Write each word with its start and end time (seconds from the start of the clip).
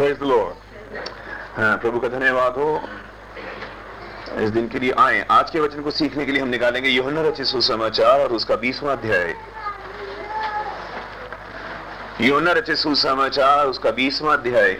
Praise 0.00 0.18
the 0.18 0.22
Lord 0.22 1.00
प्रभु 1.80 1.98
का 2.00 2.08
धन्यवाद 2.08 2.52
हो। 2.52 2.68
इस 4.42 4.50
दिन 4.50 4.68
के 4.68 4.78
लिए 4.78 4.92
आए। 4.98 5.26
आज 5.30 5.50
के 5.50 5.60
वचन 5.60 5.82
को 5.82 5.90
सीखने 5.90 6.24
के 6.26 6.32
लिए 6.32 6.42
हम 6.42 6.48
निकालेंगे 6.48 6.88
योहन्ना 6.88 7.22
रचित 7.22 7.46
सुसमाचार 7.46 8.20
और 8.20 8.32
उसका 8.32 8.56
बीसवां 8.56 8.96
अध्याय। 8.96 9.34
योहन्ना 12.20 12.52
रचित 12.52 12.76
सुसमाचार, 12.76 13.66
उसका 13.66 13.90
बीसवां 13.90 14.36
अध्याय। 14.38 14.72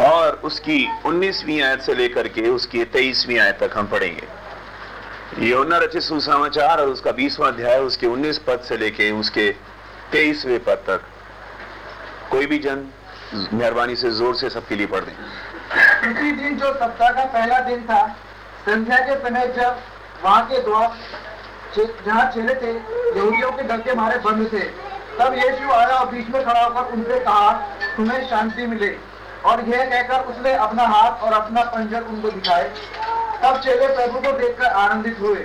और 0.00 0.40
उसकी 0.44 0.88
19वीं 1.04 1.60
आयत 1.62 1.80
से 1.80 1.94
लेकर 1.94 2.28
के 2.28 2.48
उसकी 2.48 2.84
23वीं 2.86 3.38
आयत 3.38 3.58
तक 3.62 3.76
हम 3.76 3.86
पढ़ेंगे। 3.86 4.26
योना 5.46 5.78
रचित 5.78 6.02
सुसमाचार 6.02 6.80
और 6.80 6.88
उसका 6.88 7.12
20वां 7.12 7.52
अध्याय, 7.52 7.78
उसके 7.80 8.06
19 8.06 8.38
पद 8.38 8.60
से 8.60 8.76
लेके 8.76 9.10
उसके 9.10 9.54
23वें 10.12 10.64
पद 10.64 10.82
तक। 10.86 11.00
भी 12.48 12.58
जन 12.58 12.86
मेहरबानी 13.52 13.96
से, 13.96 14.10
ज़ोर 14.12 14.34
से 14.36 14.50
सबके 14.50 14.74
लिए 14.74 14.86
पढ़ 14.86 15.04
दें। 15.04 15.12
उसी 16.10 16.30
दिन 16.32 16.58
जो 16.58 16.72
सप्ताह 16.74 17.10
का 17.10 17.24
पहला 17.26 17.58
दिन 17.60 17.82
था, 17.84 18.06
संध्या 18.66 18.98
के 19.06 19.14
समय 19.20 19.46
जब 19.56 19.82
वहाँ 20.22 20.46
के 20.46 20.62
द्वार 20.62 20.96
जहाँ 21.76 22.30
चेले 22.32 22.54
थे, 22.54 22.72
यहूदियों 22.72 23.50
के 23.52 23.62
डर 23.62 23.80
के 23.80 23.94
मारे 23.94 24.18
बंद 24.20 24.46
थे, 24.52 24.64
तब 25.18 25.34
यीशु 25.34 25.70
आया 25.72 25.96
और 25.96 26.10
बीच 26.12 26.28
में 26.28 26.42
खड़ा 26.44 26.62
होकर 26.62 26.92
उनसे 26.92 27.18
कहा, 27.20 27.50
तुम्हें 27.96 28.28
शांति 28.28 28.66
मिले। 28.66 28.96
और 29.46 29.60
यह 29.68 29.84
कहकर 29.84 30.24
उसने 30.30 30.52
अपना 30.56 30.86
हाथ 30.86 31.22
और 31.22 31.32
अपना 31.32 31.62
पंजर 31.66 32.02
उनको 32.02 32.30
दिखाए। 32.30 32.64
तब 33.42 33.60
चेले 33.64 33.86
प्रभु 33.88 34.20
को 34.20 34.32
देखकर 34.38 34.72
आनंदित 34.76 35.20
हुए। 35.20 35.40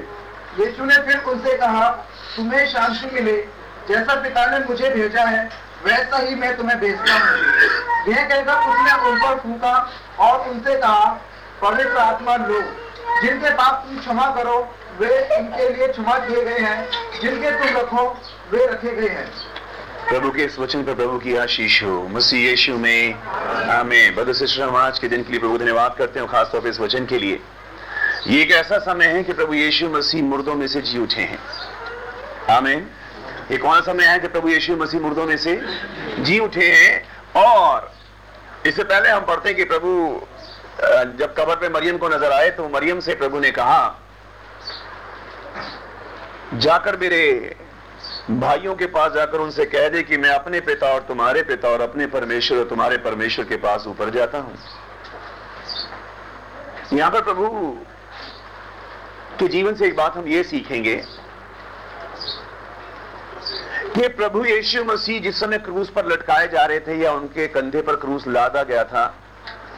यीशु 0.59 0.85
ने 0.85 0.95
फिर 1.05 1.19
उनसे 1.23 1.57
कहा, 1.57 1.89
तुम्हें 2.35 2.65
शांति 2.67 3.09
मिले, 3.13 3.35
जैसा 3.87 4.15
पिता 4.15 4.45
ने 4.47 4.65
मुझे 4.65 4.89
भेजा 4.89 5.23
है 5.25 5.49
वैसा 5.85 6.17
ही 6.17 6.35
मैं 6.35 6.57
तुम्हें 6.57 6.79
भेजता 6.79 7.13
हूँ। 7.13 7.37
यह 8.07 8.23
कहकर 8.23 8.53
उसने 8.53 9.11
उन 9.11 9.17
पर 9.19 9.35
फूका 9.35 9.91
और 10.19 10.49
उनसे 10.49 10.75
कहा, 10.75 11.21
पवित्र 11.61 11.97
आत्मा 11.97 12.35
लो, 12.35 12.61
जिनके 13.21 13.49
पाप 13.49 13.85
तुम 13.87 13.99
क्षमा 13.99 14.35
करो, 14.35 14.75
वे 14.99 15.37
इनके 15.37 15.69
लिए 15.69 15.87
क्षमा 15.87 16.19
किए 16.19 16.45
गए 16.45 16.59
हैं। 16.59 16.91
जिनके 17.21 17.51
तुम 17.51 17.77
रखो, 17.77 18.21
वे 18.51 18.65
रखे 18.65 18.95
गए 18.95 19.07
हैं। 19.07 19.31
प्रभु 20.09 20.31
के 20.31 20.43
इस 20.43 20.59
वचन 20.59 20.83
पर 20.83 20.93
प्रभु 20.93 21.19
की 21.19 21.35
आशीष 21.35 21.83
हो। 21.83 22.07
मसीह 22.07 22.49
यीशु 22.49 22.77
में 22.77 23.13
हमें 23.69 24.15
बद 24.15 24.33
सिस्टर, 24.33 24.61
हम 24.61 24.75
आज 24.75 24.99
के 24.99 25.07
दिन 25.07 25.23
के 25.23 25.31
लिए 25.31 25.39
प्रभु 25.39 25.57
धन्यवाद 25.57 25.95
करते 25.97 26.19
हैं 26.19 26.27
खासतौर 26.27 26.61
पर 26.61 26.67
इस 26.67 26.79
वचन 26.79 27.05
के 27.05 27.19
लिए। 27.19 27.39
ये 28.27 28.41
एक 28.41 28.51
ऐसा 28.51 28.77
समय 28.77 29.05
है 29.05 29.23
कि 29.23 29.33
प्रभु 29.33 29.53
यीशु 29.53 29.89
मसीह 29.89 30.23
मुर्दों 30.23 30.55
में 30.55 30.67
से 30.67 30.81
जी 30.81 30.99
उठे 30.99 31.21
हैं। 31.21 31.39
आमीन। 32.49 32.87
ये 33.51 33.57
कौन 33.57 33.81
समय 33.81 34.05
है 34.05 34.19
कि 34.19 34.27
प्रभु 34.27 34.49
यीशु 34.49 34.75
मसीह 34.77 35.01
मुर्दों 35.01 35.25
में 35.25 35.37
से 35.37 35.59
जी 36.19 36.37
उठे 36.39 36.67
हैं? 36.67 37.01
और 37.37 37.91
इससे 38.67 38.83
पहले 38.83 39.09
हम 39.09 39.25
पढ़ते 39.25 39.49
हैं 39.49 39.57
कि 39.57 39.63
प्रभु 39.65 39.89
जब 41.19 41.33
कबर 41.37 41.55
पे 41.55 41.69
मरियम 41.69 41.97
को 41.97 42.09
नज़र 42.09 42.31
आए 42.31 42.49
तो 42.51 42.67
मरियम 42.69 42.99
से 42.99 43.15
प्रभु 43.15 43.39
ने 43.39 43.51
कहा, 43.51 43.99
जाकर 46.55 46.97
मेरे 46.97 47.55
भाइयों 48.31 48.75
के 48.75 48.85
पास 48.87 49.11
जाकर 49.11 49.37
उनसे 49.39 49.65
कह 49.65 49.87
दे 49.89 50.01
कि 50.03 50.17
मैं 50.17 50.29
अपने 50.29 50.59
पिता 50.61 50.87
और 50.87 51.01
तुम्हारे 51.07 51.41
पिता 51.43 51.69
और 51.69 51.81
अपने 51.81 52.05
परमेश्वर 52.07 52.57
और 52.57 52.67
तुम्हारे 52.69 52.97
परमेश्वर 52.99 53.45
के 53.45 53.55
पास 53.57 53.85
ऊपर 53.87 54.09
जाता 54.09 54.37
हूँ। 54.37 54.57
यहाँ 56.93 57.11
पर 57.11 57.21
प्रभु, 57.23 57.47
के 59.39 59.47
जीवन 59.47 59.75
से 59.75 59.87
एक 59.87 59.95
बात 59.95 60.17
हम 60.17 60.27
ये 60.27 60.43
सीखेंगे 60.43 60.95
कि 63.95 64.07
प्रभु 64.09 64.43
यीशु 64.45 64.83
मसीह, 64.83 65.19
जिस 65.21 65.39
समय 65.39 65.57
क्रूस 65.57 65.89
पर 65.89 66.05
लटकाए 66.05 66.47
जा 66.47 66.65
रहे 66.65 66.79
थे 66.79 66.95
या 66.97 67.11
उनके 67.11 67.47
कंधे 67.47 67.81
पर 67.81 67.95
क्रूस 67.95 68.27
लादा 68.27 68.63
गया 68.63 68.83
था, 68.83 69.03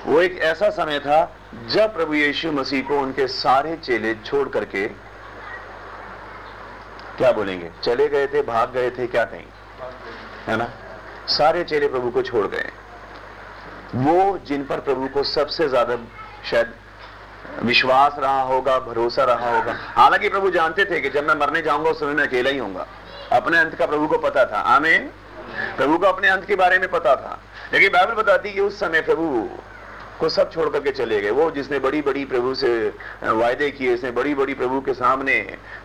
वो 0.05 0.21
एक 0.21 0.37
ऐसा 0.43 0.69
समय 0.69 0.99
था 0.99 1.17
जब 1.67 1.93
प्रभु 1.93 2.13
यीशु 2.13 2.51
मसीह 2.51 2.81
को 2.81 2.99
उनके 2.99 3.27
सारे 3.27 3.75
चेले 3.77 4.13
छोड़ 4.25 4.47
करके 4.49 4.87
क्या 7.17 7.31
बोलेंगे? 7.31 7.69
चले 7.83 8.07
गए 8.07 8.27
थे, 8.27 8.41
भाग 8.41 8.71
गए 8.71 8.89
थे, 8.89 9.07
क्या 9.07 9.23
कहीं 9.25 9.45
है 10.47 10.55
ना? 10.57 10.69
सारे 11.27 11.63
चेले 11.63 11.87
प्रभु 11.87 12.09
को 12.11 12.21
छोड़ 12.21 12.47
गए। 12.47 12.71
वो 13.95 14.37
जिन 14.47 14.65
पर 14.65 14.79
प्रभु 14.79 15.07
को 15.07 15.23
सबसे 15.23 15.67
ज़्यादा 15.69 15.97
शायद 16.49 16.73
विश्वास 17.63 18.15
रहा 18.19 18.41
होगा, 18.41 18.79
भरोसा 18.79 19.23
रहा 19.23 19.55
होगा। 19.55 19.75
हालाँकि 19.95 20.29
प्रभु 20.29 20.49
जानते 20.51 20.85
थे 20.85 20.99
कि 21.01 21.09
जब 21.09 21.27
मैं 21.27 21.35
मरने 21.35 21.61
जाऊँगा, 21.61 21.89
उस 21.89 21.99
समय 21.99 22.13
मैं 22.13 22.27
अकेला 22.27 22.49
ही 22.49 22.57
होऊँगा। 22.57 22.87
अपने 23.31 23.57
अंत 23.57 23.75
का 23.75 23.85
प्रभु 23.85 24.07
को 24.07 24.17
पता 24.17 24.45
था। 24.45 24.59
आमीन। 24.59 25.09
प्रभु 25.77 25.97
को 25.97 26.05
अपने 26.05 26.27
अंत 26.27 26.45
के 26.45 26.55
बारे 26.55 26.79
में 26.79 26.89
पता 26.89 27.15
था। 27.15 27.39
लेकिन 27.73 27.89
बाइबल 27.89 28.13
बताती 28.13 28.51
कि 28.53 28.59
उस 28.59 28.79
समय 28.79 29.01
प्रभु 29.01 29.49
को 30.19 30.29
सब 30.29 30.51
छोड़ 30.51 30.69
करके 30.69 30.91
चले 30.91 31.21
गए। 31.21 31.29
वो 31.29 31.51
जिसने 31.51 31.79
बड़ी 31.79 32.01
बड़ी 32.01 32.25
प्रभु 32.25 32.55
से 32.55 32.93
वायदे 33.23 33.71
किए 33.71 33.93
इसने 33.93 34.11
बड़ी 34.11 34.35
बड़ी 34.35 34.53
प्रभु 34.53 34.81
के 34.81 34.93
सामने, 34.93 35.33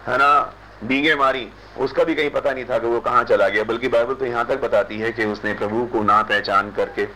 है 0.07 0.19
ना, 0.19 0.55
बींगे 0.85 1.15
मारी, 1.15 1.49
उसका 1.79 2.05
भी 2.05 2.15
कहीं 2.15 2.31
पता 2.31 2.53
नहीं 2.53 2.65
था 2.65 2.79
कि 2.79 2.87
वो 2.87 3.01
कहाँ 3.01 3.25
चला 3.25 3.49
गया। 3.49 3.65
बल्कि 3.65 3.89
बाइबल 3.89 4.15
तो 4.15 4.27
यहाँ 4.27 4.47
तक 4.47 4.61
बताती 4.61 4.99
है 4.99 5.13
कि 5.13 5.25
उसने 5.25 5.55
प्रभु 5.55 5.87
को 5.87 6.03
ना 6.03 6.23
पहचान 6.23 6.71
करके 6.73 7.07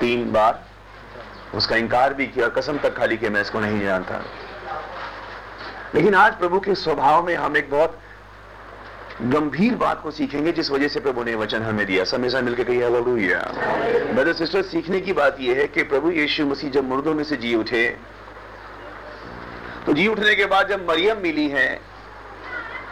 तीन 0.00 0.32
बार 0.32 0.64
उसका 1.54 1.76
इनकार 1.76 2.14
भी 2.14 2.26
किया। 2.26 2.48
कसम 2.48 2.78
तक 2.78 2.96
खाली 2.96 3.16
कि 3.16 3.28
मैं 3.28 3.40
इसको 3.40 3.60
नहीं 3.60 3.80
जानता। 3.80 4.24
लेकिन 5.94 6.14
आज 6.14 6.38
प्रभु 6.38 6.60
के 6.60 6.74
स्वभाव 6.74 7.26
में 7.26 7.34
हम 7.36 7.56
एक 7.56 7.70
बहुत 7.70 7.98
गंभीर 9.22 9.74
बात 9.76 10.00
को 10.02 10.10
सीखेंगे, 10.10 10.52
जिस 10.52 10.70
वजह 10.70 10.88
से 10.88 11.00
प्रभु 11.00 11.22
ने 11.24 11.34
वचन 11.34 11.62
हमें 11.62 11.84
दिया। 11.86 12.04
समय 12.04 12.30
से 12.30 12.40
मिलकर 12.42 12.64
कही 12.64 12.80
हालेलुया 12.80 13.38
ब्रदर 14.12 14.32
सिस्टर 14.32 14.62
सीखने 14.64 15.00
की 15.00 15.12
बात 15.12 15.36
यह 15.40 15.58
है 15.58 15.66
कि 15.68 15.82
प्रभु 15.84 16.10
यीशु 16.10 16.46
मसीह 16.46 16.70
जब 16.70 16.84
मुर्दों 16.84 17.14
में 17.14 17.22
से 17.24 17.36
जी 17.36 17.54
उठे 17.54 17.84
तो 19.86 19.92
जी 19.92 20.06
उठने 20.08 20.34
के 20.34 20.44
बाद 20.46 20.68
जब 20.68 20.88
मरियम 20.88 21.18
मिली 21.22 21.48
है, 21.48 21.80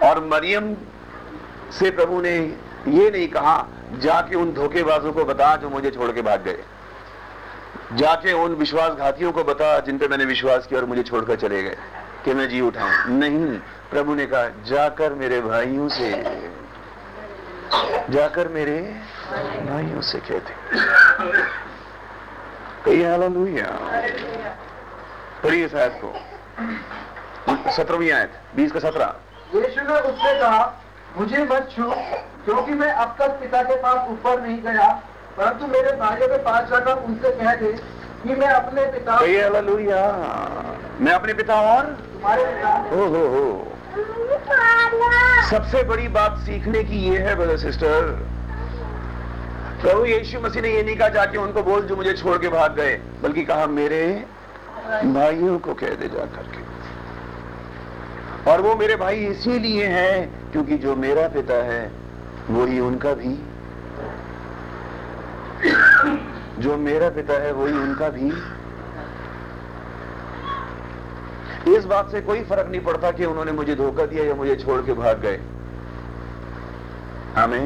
और 0.03 0.25
मरियम 0.27 0.75
से 1.72 1.91
प्रभु 1.91 2.21
ने 2.21 2.37
ये 2.89 3.10
नहीं 3.10 3.28
कहा, 3.28 3.69
जाके 3.99 4.37
उन 4.37 4.53
धोखेबाजों 4.54 5.12
को 5.12 5.25
बता 5.25 5.54
जो 5.56 5.71
मुझे 5.71 5.91
छोड़ 5.91 6.10
के 6.10 6.22
भाग 6.22 6.43
गए। 6.44 6.59
जाके 7.94 8.33
उन 8.34 8.54
विश्वासघातियों 8.56 9.33
को 9.33 9.44
बता 9.44 9.78
जिन 9.81 9.99
पे 9.99 10.09
मैंने 10.09 10.25
विश्वास 10.27 10.66
किया 10.66 10.81
और 10.81 10.87
मुझे 10.87 11.03
छोड़कर 11.03 11.37
चले 11.39 11.62
गए, 11.62 11.77
कि 12.25 12.34
मैं 12.34 12.49
जी 12.49 12.60
उठाऊं। 12.62 13.19
नहीं 13.19 13.59
प्रभु 13.92 14.14
ने 14.14 14.26
कहा 14.26 14.48
जाकर 14.48 15.12
मेरे 15.12 15.41
भाइयों 15.41 15.88
से 15.88 16.10
जाकर 18.10 18.48
मेरे 18.48 18.78
भाइयों 19.70 20.00
से 20.00 20.19
कहते 20.19 20.54
कही 22.84 23.03
हालेलुया। 23.03 23.66
पढ़िए 25.42 25.66
इस 25.66 25.75
आयत 25.75 26.00
को। 26.04 27.72
सत्रहवीं 27.72 28.12
आयत 28.12 28.32
बीस 28.56 28.72
का 28.72 28.78
सत्रह। 28.78 29.14
यीशु 29.54 29.82
ने 29.82 30.00
उससे 30.00 30.41
कहा 30.41 30.82
मुझे 31.19 31.44
मत 31.44 31.69
छू 31.76 31.91
क्योंकि 32.44 32.72
मैं 32.72 32.92
अब 32.92 33.16
तक 33.19 33.30
पिता 33.30 33.62
के 33.62 33.74
पास 33.74 34.09
ऊपर 34.09 34.41
नहीं 34.41 34.62
गया 34.62 34.88
परंतु 35.36 35.66
मेरे 35.66 35.97
भाइयों 35.97 36.28
के 36.28 36.36
पास 36.36 36.69
जाकर 36.69 36.92
उनसे 36.92 37.30
कह 37.30 37.54
दे 37.54 37.72
कि 38.22 38.34
मैं 38.34 38.48
अपने 38.48 38.86
पिता 38.86 39.19
कही 39.20 39.36
मैं 41.04 41.12
अपने 41.12 41.34
पिता 41.34 41.60
और? 41.60 41.84
तुम्हारे 41.84 42.44
पिता। 42.44 42.69
हो 42.69 43.04
हो 43.06 43.26
हो। 43.28 43.72
सबसे 45.50 45.82
बड़ी 45.82 46.08
बात 46.08 46.38
सीखने 46.38 46.84
की 46.84 46.98
ये 46.98 47.19
है 47.19 47.34
ब्रदर 47.36 47.56
सिस्टर 47.56 48.03
प्रभु 49.82 50.04
यीशु 50.04 50.41
मसीह 50.41 50.62
ने 50.62 50.69
ये 50.75 50.82
नहीं 50.82 50.97
कहा, 50.97 51.08
जाके 51.08 51.38
उनको 51.38 51.62
बोल, 51.62 51.80
जो 51.80 51.97
मुझे 51.97 52.12
छोड़ 52.12 52.38
के 52.38 52.48
भाग 52.48 52.75
गए, 52.75 53.00
बल्कि 53.22 53.44
कहा, 53.44 53.66
मेरे 53.66 54.25
भाइयों 55.04 55.58
को 55.58 55.75
कह 55.75 55.94
दे 55.94 56.08
जा 56.08 56.25
करके। 56.25 56.60
और 58.50 58.60
वो 58.60 58.75
मेरे 58.76 58.97
भाई 58.97 59.16
इसीलिए 59.16 59.86
हैं, 59.86 60.53
क्योंकि 60.53 60.78
जो 60.78 60.97
मेरा 60.97 61.28
पिता 61.28 61.54
है 61.54 61.91
वही 62.50 62.80
उनका 62.80 63.14
भी। 63.14 63.34
जो 66.62 66.77
मेरा 66.77 67.09
पिता 67.10 67.34
है 67.42 67.53
वही 67.53 67.72
उनका 67.72 68.09
भी। 68.09 68.30
इस 71.68 71.84
बात 71.84 72.10
से 72.10 72.20
कोई 72.20 72.44
फ़र्क 72.44 72.68
नहीं 72.70 72.80
पड़ता 72.80 73.10
कि 73.10 73.24
उन्होंने 73.24 73.53
मुझे 73.53 73.74
धोखा 73.74 74.06
दिया 74.06 74.24
या 74.24 74.34
मुझे 74.34 74.56
छोड़ 74.56 74.80
के 74.80 74.92
भाग 74.92 75.20
गए। 75.20 75.41
हमें 77.36 77.64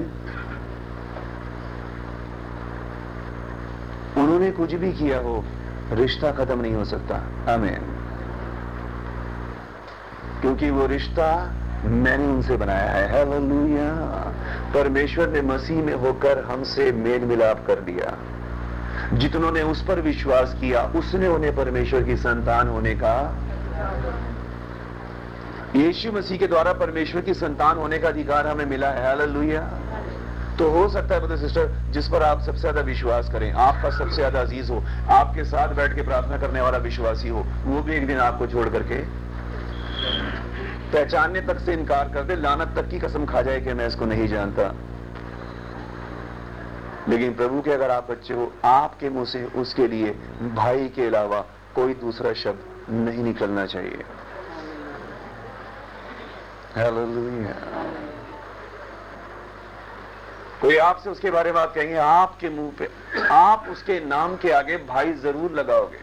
उन्होंने 4.16 4.50
कुछ 4.50 4.74
भी 4.74 4.92
किया 4.92 5.18
हो, 5.18 5.44
रिश्ता 5.92 6.32
खत्म 6.32 6.60
नहीं 6.60 6.74
हो 6.74 6.84
सकता। 6.84 7.16
हमें 7.48 7.80
क्योंकि 10.40 10.70
वो 10.70 10.86
रिश्ता 10.86 11.52
मैंने 11.84 12.26
उनसे 12.26 12.56
बनाया 12.56 12.90
है। 12.90 13.12
हालेलुया। 13.12 13.94
परमेश्वर 14.74 15.28
ने 15.28 15.42
मसीह 15.42 15.82
में 15.82 15.94
होकर 15.94 16.44
हमसे 16.44 16.92
मेल 16.92 17.24
मिलाप 17.24 17.66
कर 17.66 17.74
दिया। 17.74 18.18
जितनों 19.12 19.52
ने 19.52 19.62
उस 19.62 19.82
पर 19.82 20.00
विश्वास 20.00 20.56
किया, 20.60 20.82
उसने 20.82 21.28
उन्हें 21.28 21.56
परमेश्वर 21.56 22.02
की 22.02 22.16
संतान 22.16 22.68
होने 22.68 22.94
का 22.94 23.36
यीशु 25.76 26.12
मसीह 26.12 26.38
के 26.38 26.46
द्वारा 26.46 26.72
परमेश्वर 26.74 27.20
की 27.22 27.34
संतान 27.34 27.76
होने 27.76 27.98
का 27.98 28.08
अधिकार 28.08 28.46
हमें 28.46 28.64
मिला 28.66 28.90
है। 28.90 29.06
हालेलुया। 29.06 29.60
तो 30.58 30.68
हो 30.70 30.88
सकता 30.88 31.14
है 31.14 31.20
ब्रदर 31.20 31.36
सिस्टर 31.36 31.68
जिस 31.92 32.06
पर 32.08 32.22
आप 32.22 32.40
सबसे 32.42 32.60
ज़्यादा 32.60 32.80
विश्वास 32.80 33.28
करें, 33.32 33.52
आपका 33.52 33.90
सबसे 33.90 34.14
ज़्यादा 34.14 34.40
अज़ीज़ 34.40 34.70
हो, 34.72 34.82
आपके 35.10 35.44
साथ 35.44 35.74
बैठ 35.76 35.94
के 35.94 36.02
प्रार्थना 36.02 36.36
करने 36.38 36.60
वाला 36.60 36.78
विश्वासी 36.78 37.28
हो, 37.28 37.44
वो 37.64 37.82
भी 37.82 37.94
एक 37.94 38.06
दिन 38.06 38.18
आपको 38.20 38.46
छोड़ 38.46 38.68
करके 38.68 39.00
पहचानने 40.92 41.40
तक 41.40 41.58
से 41.58 41.72
इनकार 41.72 42.12
कर 42.14 42.22
दे, 42.22 42.36
लानत 42.36 42.72
तक 42.76 42.88
की 42.88 42.98
कसम 42.98 43.24
खा 43.26 43.42
जाए 43.42 43.60
कि 43.60 43.74
मैं 43.74 43.86
इसको 43.86 44.06
नहीं 44.06 44.28
जानता। 44.28 44.72
लेकिन 47.08 47.34
प्रभु 47.34 47.60
के 47.62 47.72
अगर 47.72 47.90
आप 47.90 48.10
बच्चे 48.10 48.34
हो, 48.34 48.52
आपके 48.64 49.10
मुँह 49.10 49.24
से 49.24 49.44
उसके 49.56 49.86
लिए 49.88 50.14
भाई 50.54 50.88
के 50.88 51.06
अलावा 51.06 51.40
कोई 51.74 51.94
दूसरा 51.96 52.32
शब्द 52.34 52.75
नहीं 52.90 53.24
निकलना 53.24 53.66
चाहिए. 53.66 54.04
कोई 60.60 60.76
आपसे 60.76 61.10
उसके 61.10 61.30
बारे 61.30 61.44
में 61.44 61.54
बात 61.54 61.74
कहेंगे, 61.74 61.96
आपके 61.96 62.48
मुँह 62.48 62.72
पे, 62.78 62.88
आप 63.30 63.66
उसके 63.68 64.00
नाम 64.00 64.36
के 64.36 64.50
आगे 64.50 64.76
भाई 64.76 65.12
ज़रूर 65.12 65.52
लगाओगे। 65.52 65.98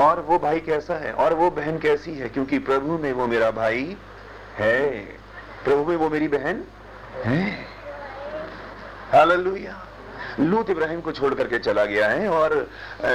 और 0.00 0.20
वो 0.20 0.38
भाई 0.38 0.60
कैसा 0.60 0.94
है? 0.94 1.12
और 1.12 1.34
वो 1.34 1.50
बहन 1.50 1.78
कैसी 1.78 2.14
है? 2.14 2.28
क्योंकि 2.28 2.58
प्रभु 2.58 2.98
में 2.98 3.12
वो 3.12 3.26
मेरा 3.26 3.50
भाई 3.50 3.96
है। 4.56 5.00
प्रभु 5.64 5.84
में 5.84 5.96
वो 5.96 6.10
मेरी 6.10 6.28
बहन 6.28 6.64
है। 7.24 7.66
हालेलुया 9.12 9.86
लूत 10.40 10.70
इब्राहिम 10.70 11.00
को 11.00 11.12
छोड़ 11.12 11.32
करके 11.34 11.58
चला 11.58 11.84
गया 11.84 12.08
है 12.08 12.28
और 12.28 12.52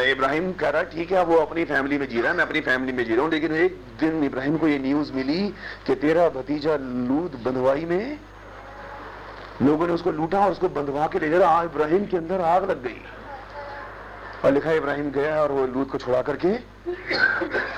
इब्राहिम 0.07 0.51
कह 0.53 0.69
रहा 0.69 0.83
ठीक 0.89 1.12
है, 1.12 1.23
वो 1.23 1.35
अपनी 1.38 1.63
फैमिली 1.65 1.97
में 1.97 2.07
जी 2.09 2.21
रहा 2.21 2.31
है, 2.31 2.38
मैं 2.38 2.45
अपनी 2.45 2.62
फैमिली 2.62 2.94
में 2.94 3.03
जी 3.06 3.13
रहा 3.13 3.23
हूँ, 3.23 3.31
लेकिन 3.31 3.56
एक 3.56 3.77
दिन 4.00 4.23
इब्राहिम 4.23 4.57
को 4.57 4.68
ये 4.68 4.79
न्यूज़ 4.79 5.12
मिली 5.13 5.47
कि 5.88 5.95
तेरा 5.97 6.27
भतीजा 6.31 6.75
लूत 6.75 7.35
बंधवाई 7.44 7.85
में, 7.85 8.18
लोगों 9.62 9.88
ने 9.88 9.94
उसको 9.94 10.12
लूटा 10.12 10.45
और 10.45 10.51
उसको 10.51 10.69
बंधवा 10.71 11.07
के 11.07 11.19
ले 11.19 11.29
जा 11.29 11.62
इब्राहिम 11.63 12.06
के 12.06 12.18
अंदर 12.18 12.41
आग 12.41 12.69
लग 12.69 12.83
गई। 12.83 13.01
और 14.45 14.51
लिखा, 14.51 14.71
इब्राहिम 14.71 15.12
गया 15.12 15.41
और 15.41 15.51
वो 15.51 15.65
लूत 15.67 15.89
को 15.91 15.97
छुड़ा 15.97 16.21
करके, 16.21 16.57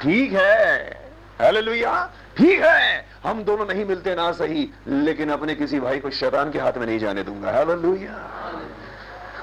ठीक 0.02 0.34
है, 0.34 1.02
हालेलुया, 1.42 2.04
ठीक 2.38 2.60
है, 2.62 3.06
हम 3.24 3.44
दोनों 3.44 3.66
नहीं 3.66 3.86
मिलते 3.86 4.16
ना 4.16 4.32
सही, 4.34 4.70
लेकिन 4.88 5.30
अपने 5.32 5.56
किसी 5.56 5.80
भाई 5.80 6.00
को 6.00 6.10
शैतान 6.12 6.52
के 6.52 6.60
हाथ 6.60 6.78
में 6.78 6.86
नहीं 6.86 7.00
जाने 7.00 7.24
दूँगा, 7.24 7.52
हालेलुया। 7.52 8.16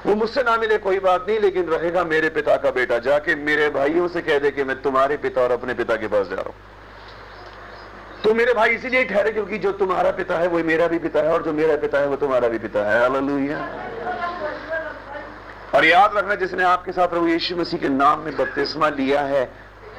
वो 0.05 0.15
मुझसे 0.15 0.43
ना 0.43 0.57
मिले 0.57 0.77
कोई 0.77 0.99
बात 0.99 1.25
नहीं, 1.29 1.39
लेकिन 1.39 1.65
रहेगा 1.65 2.03
मेरे 2.03 2.29
पिता 2.29 2.55
का 2.57 2.71
बेटा। 2.71 2.97
जाके 2.99 3.35
मेरे 3.35 3.69
भाइयों 3.69 4.07
से 4.07 4.21
कह 4.21 4.39
दे 4.39 4.51
कि 4.51 4.63
मैं 4.63 4.81
तुम्हारे 4.81 5.17
पिता 5.17 5.41
और 5.41 5.51
अपने 5.51 5.73
पिता 5.73 5.95
के 5.95 6.07
पास 6.07 6.27
जा 6.27 6.35
रहा 6.35 6.43
हूँ। 6.43 6.55
तो 8.23 8.33
मेरे 8.33 8.53
भाई 8.53 8.69
इसीलिए 8.69 9.03
ठहरे 9.03 9.31
क्योंकि 9.31 9.57
जो 9.57 9.71
तुम्हारा 9.71 10.11
पिता 10.11 10.37
है 10.37 10.47
वो 10.47 10.63
मेरा 10.63 10.87
भी 10.87 10.99
पिता 10.99 11.19
है, 11.19 11.33
और 11.33 11.43
जो 11.43 11.53
मेरा 11.53 11.75
पिता 11.75 11.99
है, 11.99 12.07
वो 12.07 12.15
तुम्हारा 12.15 12.47
भी 12.47 12.57
पिता 12.57 12.79
है। 12.79 12.99
हालेलुया 13.01 13.59
और 15.75 15.85
याद 15.85 16.17
रखना, 16.17 16.35
जिसने 16.35 16.63
आपके 16.63 16.91
साथ 16.91 17.07
प्रभु 17.07 17.27
यीशु 17.27 17.55
मसीह 17.55 17.79
के 17.79 17.89
नाम 17.89 18.19
में 18.19 18.35
बपतिस्मा 18.37 18.89
लिया 18.89 19.21
है, 19.21 19.49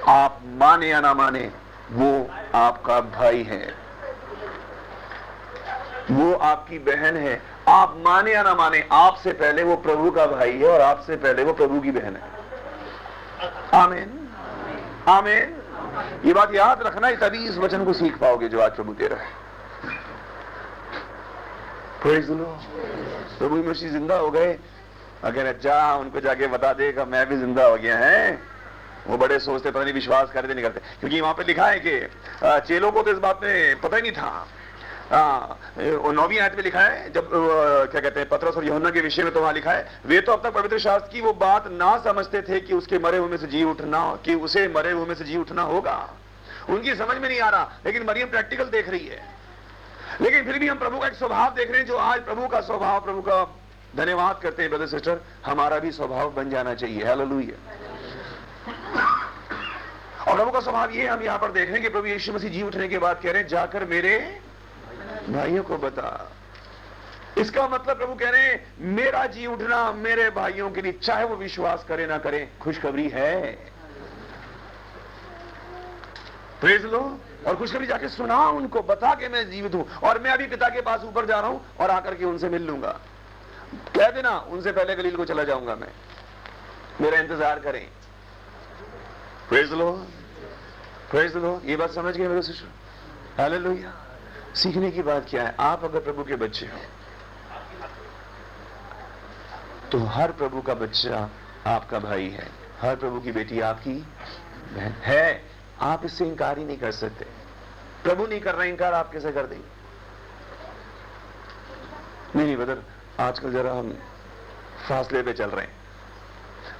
आप 0.09 0.41
माने 0.45 0.89
या 0.89 1.01
ना 1.01 1.15
माने, 1.15 1.51
वो 1.93 2.31
आपका 2.55 3.01
भाई 3.01 3.43
है। 3.43 3.75
वो 6.11 6.33
आपकी 6.35 6.79
बहन 6.79 7.17
है। 7.17 7.52
आप 7.69 7.95
माने 7.99 8.33
या 8.33 8.43
ना 8.43 8.55
माने, 8.55 8.85
आपसे 8.93 9.33
पहले 9.33 9.63
वो 9.63 9.77
प्रभु 9.79 10.11
का 10.11 10.27
भाई 10.27 10.53
है 10.53 10.69
और 10.69 10.81
आपसे 10.81 11.17
पहले 11.19 11.45
वो 11.45 11.53
प्रभु 11.53 11.81
की 11.81 11.91
बहन 11.91 12.17
है। 12.17 12.23
आमीन। 13.75 14.19
आमीन। 15.09 15.55
ये 16.25 16.33
बात 16.33 16.55
याद 16.55 16.83
रखना 16.83 17.07
है 17.07 17.17
तभी 17.19 17.45
इस 17.49 17.57
वचन 17.59 17.85
को 17.85 17.93
सीख 17.93 18.17
पाओगे 18.19 18.49
जो 18.49 18.61
आज 18.61 18.75
प्रभु 18.77 18.93
दे 18.95 19.07
रहा 19.07 19.41
प्रभु 23.39 23.57
मसीह 23.63 23.91
ज़िंदा 23.91 24.17
हो 24.17 24.31
गए। 24.31 24.59
अगर 25.25 25.47
अच्छा 25.47 25.95
उनको 25.97 26.21
जाके 26.21 26.47
बता 26.49 26.73
देगा 26.73 27.05
मैं 27.05 27.27
भी 27.29 27.37
ज़िंदा 27.37 27.65
हो 27.65 27.77
गया 27.77 27.99
है। 27.99 28.39
वो 29.07 29.17
बड़े 29.19 29.39
सोचते, 29.39 29.71
पता 29.71 29.83
नहीं 29.83 29.95
विश्वास 29.95 30.31
करते, 30.31 30.55
नहीं 30.55 30.65
करते। 30.65 30.81
क्योंकि 31.01 31.21
वहाँ 31.21 31.35
पे 31.35 31.45
लिखा 31.45 31.67
है 31.67 31.81
कि 31.81 32.09
चेलों 32.67 32.91
को 32.93 33.03
तो 33.03 33.11
इस 33.11 33.19
बात 33.19 33.41
में 33.43 33.81
पता 33.81 33.97
ही 33.97 34.03
नहीं 34.03 34.13
था। 34.13 34.47
नौवीं 35.13 36.39
आयत 36.39 36.55
में 36.57 36.63
लिखा 36.65 36.81
है, 36.81 37.13
जब 37.13 37.29
क्या 37.91 38.01
कहते 38.01 38.21
हैं, 38.21 38.29
पत्रस 38.29 38.57
और 38.57 38.67
यमुना 38.67 38.91
के 38.91 39.01
विषय 39.01 39.23
में 39.23 39.33
तो 39.33 39.41
वहाँ 39.41 39.53
लिखा 39.53 39.73
है, 39.73 40.01
वे 40.07 40.21
तो 40.21 40.33
अब 40.33 40.43
तक 40.43 40.53
पवित्र 40.53 40.79
शास्त्र 40.79 41.13
की 41.13 41.21
वो 41.21 41.33
बात 41.35 41.67
ना 41.73 41.97
समझते 41.99 42.43
थे 42.43 42.61
कि 42.61 42.75
उसके 42.75 42.99
मरे 42.99 43.19
हुए 43.19 43.39
से 43.39 43.47
जी 43.47 43.65
उठना, 43.65 44.01
कि 44.25 44.35
उसे 44.37 44.67
मरे 44.69 44.91
हुए 44.93 45.07
में 45.07 45.15
से 45.15 45.25
जी 45.25 45.37
उठना 45.37 45.63
होगा। 45.65 45.97
उनकी 46.69 46.95
समझ 46.95 47.17
में 47.17 47.29
नहीं 47.29 47.41
आ 47.41 47.49
रहा, 47.49 47.81
लेकिन 47.87 48.03
मरियम 48.03 48.29
प्रैक्टिकल 48.29 48.65
देख 48.71 48.89
रही 48.89 49.07
है। 49.07 49.23
लेकिन 50.21 50.45
फिर 50.45 50.59
भी 50.59 50.69
हम 50.69 50.79
प्रभु 50.79 50.99
का 50.99 51.07
एक 51.07 51.15
स्वभाव 51.15 51.55
देख 51.55 51.71
रहे 51.71 51.81
हैं, 51.81 51.87
जो 51.87 51.97
आज 51.97 52.21
प्रभु 52.21 52.47
का 52.47 52.61
स्वभाव, 52.61 53.01
प्रभु 53.01 53.21
का 53.21 53.45
धन्यवाद 53.97 54.39
करते 54.43 54.63
हैं, 54.63 54.71
ब्रदर, 54.71 54.87
सिस्टर, 54.87 55.21
हमारा 55.47 55.79
भी 55.79 55.91
स्वभाव 55.93 56.31
बन 56.33 56.51
जाना 56.51 56.75
चाहिए। 56.75 57.05
हालेलुया। 57.05 57.57
और 60.23 60.37
प्रभु 60.37 60.51
का 60.51 60.61
स्वभाव 60.61 60.91
ये 60.91 61.07
हम 61.07 61.23
यहाँ 61.23 61.39
पर 61.39 61.51
देख 61.51 61.65
रहे 61.65 61.73
हैं 61.73 61.83
कि 61.83 61.89
प्रभु 61.89 62.07
यीशु 62.07 62.33
मसीह 62.33 62.51
जी 62.51 62.63
उठने 62.63 62.89
के 62.89 62.99
बाद 62.99 63.21
कह 63.23 63.31
रहे 63.31 63.43
हैं, 63.43 63.49
जाकर 63.49 63.85
मेरे 63.85 64.41
भाइयों 65.29 65.63
को 65.63 65.77
बता। 65.79 66.31
इसका 67.39 67.67
मतलब 67.69 67.97
प्रभु 67.97 68.15
कह 68.15 68.31
रहे 68.31 68.43
हैं, 68.43 68.75
मेरा 68.95 69.27
जी 69.27 69.47
उठना 69.47 69.93
मेरे 69.93 70.29
भाइयों 70.31 70.71
के 70.71 70.83
लिए, 70.83 70.93
चाहे 70.93 71.25
वो 71.25 71.37
विश्वास 71.37 71.85
करे 71.89 72.07
ना 72.07 72.19
करे, 72.19 72.49
खुशखबरी 72.61 73.09
है। 73.09 73.53
प्रेज 76.61 76.85
लो 76.85 77.01
और 77.47 77.57
खुशखबरी 77.57 77.87
जाके 77.87 78.09
सुना 78.09 78.39
उनको, 78.49 78.83
बता 78.83 79.15
के 79.15 79.29
मैं 79.29 79.49
जीवित 79.51 79.75
हूँ। 79.75 79.87
और 80.01 80.19
मैं 80.19 80.31
अभी 80.31 80.47
पिता 80.47 80.69
के 80.69 80.81
पास 80.81 81.05
ऊपर 81.05 81.27
जा 81.27 81.41
रहा 81.41 81.51
हूँ 81.51 81.65
और 81.81 81.91
आकर 81.91 82.15
के 82.15 82.25
उनसे 82.25 82.49
मिल 82.49 82.67
लूँगा। 82.67 82.99
कह 83.97 84.11
देना, 84.11 84.39
उनसे 84.39 84.73
पहले 84.73 84.95
गलील 84.97 85.17
को 85.17 85.25
चला 85.25 85.45
जाऊँगा 85.45 85.75
मैं। 85.77 85.89
मेरा 87.01 87.19
इंतज़ार 87.21 87.59
करें। 87.59 87.87
प्रेज 89.49 89.73
लो 89.73 89.91
प्रेज 91.11 91.37
लो 91.37 91.61
ये 91.65 91.77
बात 91.77 91.91
समझ 91.91 92.17
गए 92.17 92.29
मेरे 92.29 92.43
सिस्टर? 92.43 92.69
हालेलुया 93.39 93.93
सीखने 94.55 94.91
की 94.91 95.03
बात 95.03 95.27
क्या 95.29 95.43
है? 95.43 95.55
आप 95.61 95.85
अगर 95.85 96.01
प्रभु 96.01 96.25
के 96.25 96.37
बच्चे 96.37 96.67
हो 96.67 96.79
तो 99.93 99.99
हर 99.99 100.33
प्रभु 100.33 100.61
का 100.63 100.75
बच्चा 100.75 101.29
आपका 101.67 101.99
भाई 101.99 102.29
है। 102.29 102.49
हर 102.81 102.97
प्रभु 102.97 103.21
की 103.21 103.33
बेटी 103.33 103.61
आपकी 103.61 103.95
बहन 104.75 104.93
है। 105.03 105.43
आप 105.81 106.05
इससे 106.05 106.27
इंकार 106.27 106.59
ही 106.59 106.65
नहीं 106.65 106.79
कर 106.79 106.93
सकते। 106.93 107.25
प्रभु 108.05 108.27
नहीं 108.27 108.41
कर 108.41 108.55
रहे 108.55 108.69
इंकार 108.69 108.95
आप 108.95 109.13
कैसे 109.13 109.33
कर 109.33 109.47
देंगे। 109.47 109.67
नहीं 112.37 112.47
नहीं, 112.47 112.57
बदर, 112.57 112.83
आजकल 113.21 113.53
जरा 113.53 113.73
हम 113.73 113.93
फासले 114.89 115.23
पे 115.23 115.33
चल 115.33 115.51
रहे 115.51 115.67
हैं। 115.67 115.75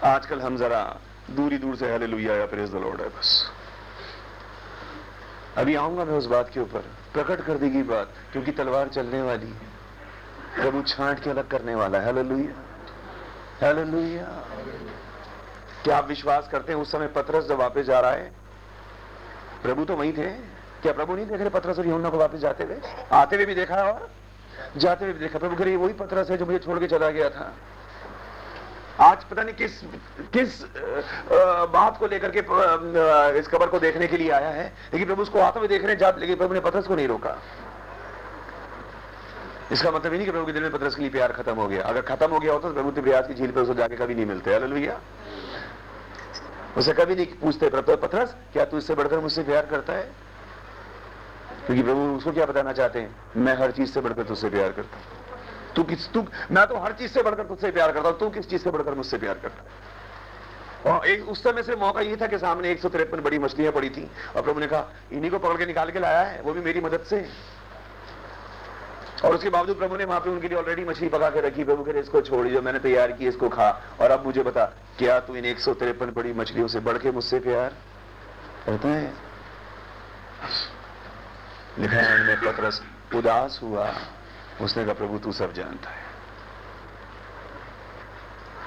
आजकल 0.05 0.41
हम 0.41 0.57
जरा 0.57 0.83
दूरी 1.31 1.59
दूर 1.59 1.77
से 1.77 1.95
हले 1.95 2.07
लुया 2.07 2.35
या 2.35 2.47
लॉर्ड 2.79 3.01
है 3.01 3.09
बस। 3.09 3.51
अभी 5.57 5.75
आऊँगा 5.75 6.05
मैं 6.05 6.15
उस 6.15 6.27
बात 6.27 6.51
के 6.55 6.61
ऊपर। 6.61 7.02
प्रकट 7.13 7.41
कर 7.41 7.55
देगी 7.55 7.83
बात, 7.83 8.11
क्योंकि 8.33 8.53
तलवार 8.53 8.89
चलने 8.89 9.23
वाली 9.23 9.47
है। 9.47 9.73
प्रभु 10.57 10.83
छांट 10.83 11.21
के 11.21 11.31
अलग 11.31 11.49
करने 11.49 11.75
वाला 11.75 11.99
है। 11.99 12.05
हालेलुया। 12.05 12.53
हालेलुया। 13.67 14.25
क्या 15.85 15.99
आप 15.99 16.09
विश्वास 16.09 16.49
करते 16.49 16.73
हैं 16.73 16.81
उस 16.81 16.93
समय 16.93 17.07
पथरस 17.07 17.45
जब 17.45 17.59
वापस 17.59 17.83
जा 17.83 18.01
रहा 18.01 18.11
है? 18.11 18.33
प्रभु 19.63 19.85
तो 19.85 19.97
वही 19.97 20.13
थे। 20.13 20.31
क्या 20.83 20.93
प्रभु 20.93 21.15
नहीं 21.15 21.27
देख 21.27 21.41
रहे 21.41 21.49
पथरस 21.49 21.79
और 21.79 21.87
यमुना 21.87 22.11
को 22.11 22.19
वापस 22.19 22.39
जाते 22.39 22.65
हुए? 22.65 22.81
आते 23.13 23.37
हुए 23.37 23.45
भी 23.45 23.55
देखा 23.55 23.77
और 23.77 24.11
जाते 24.77 25.05
हुए 25.05 25.15
भी 25.15 25.21
देखा। 25.21 25.39
प्रभु 25.39 25.57
कह 25.57 25.77
वही 25.77 25.93
पथरस 25.93 26.31
है 26.31 26.37
जो 26.37 26.47
मुझे 26.47 26.59
छोड़ 26.59 26.79
के 26.79 26.87
चला 26.87 27.11
गया 27.11 27.31
था। 27.31 27.55
आज 29.03 29.25
पता 29.25 29.43
नहीं 29.43 29.55
किस 29.55 29.81
किस 30.35 30.63
बात 31.73 31.99
को 31.99 32.07
लेकर 32.07 32.31
के 32.37 32.41
इस 33.39 33.49
कबर 33.49 33.67
को 33.67 33.79
देखने 33.81 34.07
के 34.07 34.17
लिए 34.17 34.31
आया 34.31 34.49
है। 34.51 34.65
लेकिन 34.93 35.07
प्रभु 35.07 35.23
उसको 35.23 35.39
आते 35.41 35.59
हुए 35.59 35.69
देख 35.69 35.85
रहे 35.85 35.95
हैं 35.97 36.19
लेकिन 36.19 36.37
प्रभु 36.37 36.55
ने 36.55 36.61
पथरस 36.61 36.87
को 36.87 36.95
नहीं 36.97 37.09
रोका। 37.09 37.37
इसका 39.73 39.91
मतलब 39.91 40.13
ही 40.13 40.19
नहीं 40.19 40.27
कि 40.27 40.33
प्रभु 40.33 40.47
के 40.47 40.53
दिल 40.53 40.63
में 40.63 40.73
पथरस 40.73 40.95
के 40.95 41.03
लिए 41.03 41.11
प्यार 41.11 41.33
खत्म 41.33 41.55
हो 41.57 41.67
गया। 41.69 41.83
अगर 41.85 42.01
खत्म 42.05 42.31
हो 42.31 42.39
गया 42.41 42.53
होता 42.53 42.69
तो 42.69 42.75
प्रभु 42.75 42.91
तिब्रियाज 42.91 43.27
की 43.29 43.35
झील 43.35 43.51
पर 43.51 43.61
उसको 43.61 43.75
जाके 43.75 43.97
कभी 43.97 44.15
नहीं 44.15 44.27
मिलते। 44.27 44.53
हालेलुया। 44.53 45.01
उसे 46.79 46.93
कभी 46.93 47.15
नहीं 47.15 47.27
पूछते 47.41 47.69
प्रभु 47.71 47.97
पथरस 48.03 48.35
क्या 48.53 48.65
तू 48.65 48.79
इससे 48.79 48.95
बढ़कर 48.95 49.19
मुझसे 49.21 49.43
प्यार 49.43 49.67
करता 49.67 49.93
है? 49.93 50.11
क्योंकि 51.67 51.83
प्रभु 51.83 52.01
उसको 52.17 52.33
क्या 52.33 52.47
बताना 52.47 52.73
चाहते 52.73 53.01
हैं? 53.01 53.15
मैं 53.37 53.57
हर 53.59 53.71
चीज़ 53.71 53.91
से 53.91 54.01
बढ़कर 54.01 54.23
तुझसे 54.25 54.49
प्यार 54.51 54.73
करता 54.73 54.97
हूँ। 54.97 55.21
तू 55.77 55.83
किस, 55.85 56.09
तू, 56.13 56.25
मैं 56.51 56.67
तो 56.67 56.79
हर 56.79 56.93
चीज़ 56.93 57.13
से 57.13 57.23
बढ़कर 57.23 57.45
तुझसे 57.45 57.71
प्यार 57.71 57.93
करता 57.93 58.09
हूँ, 58.09 58.19
तू 58.19 58.31
किस 58.31 58.49
चीज़ 58.51 58.63
से 58.63 58.71
बढ़कर 58.71 58.95
मुझसे 58.95 59.19
प्यार 59.19 59.39
करता 59.39 60.91
और 60.91 61.07
एक, 61.07 61.29
उस 61.29 61.43
समय 61.43 61.63
से 61.63 61.77
मौका 61.77 62.01
ये 62.01 62.17
था 62.17 62.27
कि 62.27 62.39
सामने 62.39 62.71
एक 62.71 62.87
बड़ी 63.15 63.39
मछलियाँ 63.39 63.73
पड़ी 63.73 63.91
थी, 63.91 64.11
और 64.37 64.43
प्रभु 64.43 64.61
ने 64.61 64.67
कहा, 64.67 64.89
इन्हीं 65.13 65.31
को 65.31 65.39
पकड़ 65.39 65.57
के 65.59 65.67
निकाल 65.67 65.91
के 65.91 65.99
लाया 65.99 66.21
है, 66.21 66.41
वो 66.43 66.53
भी 66.53 66.61
मेरी 66.61 66.81
मदद 66.81 67.05
से 67.11 67.27
और 69.25 69.35
उसके 69.35 69.49
बावजूद 69.51 69.77
प्रभु 69.79 69.97
ने 69.97 70.05
वहाँ 70.05 70.21
पे 70.21 70.31
उनके 70.31 70.49
लिए 70.49 70.59
ऑलरेडी 70.59 70.85
मछली 70.85 71.09
पका 71.09 71.29
के 71.31 71.41
रखी, 71.41 71.65
प्रभु 71.65 71.85
के 71.85 71.99
इसको 72.01 72.21
छोड़ी 72.21 72.51
जो 72.51 72.63
मैंने 72.63 72.79
तैयार 72.79 73.13
की, 73.13 73.27
इसको 73.29 73.49
खा। 73.49 73.69
और 74.01 74.11
अब 74.11 74.25
मुझे 74.27 74.43
बता, 74.43 74.65
क्या 74.99 75.19
तू 75.21 75.35
इन 75.37 75.45
एक 75.45 75.59
सौ 75.61 75.75
तिरपन 75.75 76.11
बड़ी 76.13 76.33
मछलियों 76.33 76.69
से 76.69 76.81
बढ़ 76.81 76.99
के 76.99 77.11
मुझसे 77.11 77.39
प्यार 77.41 77.77
करता 78.67 78.89
है? 78.89 79.13
लिखा 81.79 81.97
है 81.97 82.37
पत्रस 82.43 82.83
उदास 83.15 83.61
हुआ 83.63 83.87
उसने 84.61 84.85
कहा 84.85 84.95
प्रभु 84.95 85.19
तू 85.19 85.33
सब 85.33 85.53
जानता 85.53 85.91
है। 85.91 86.11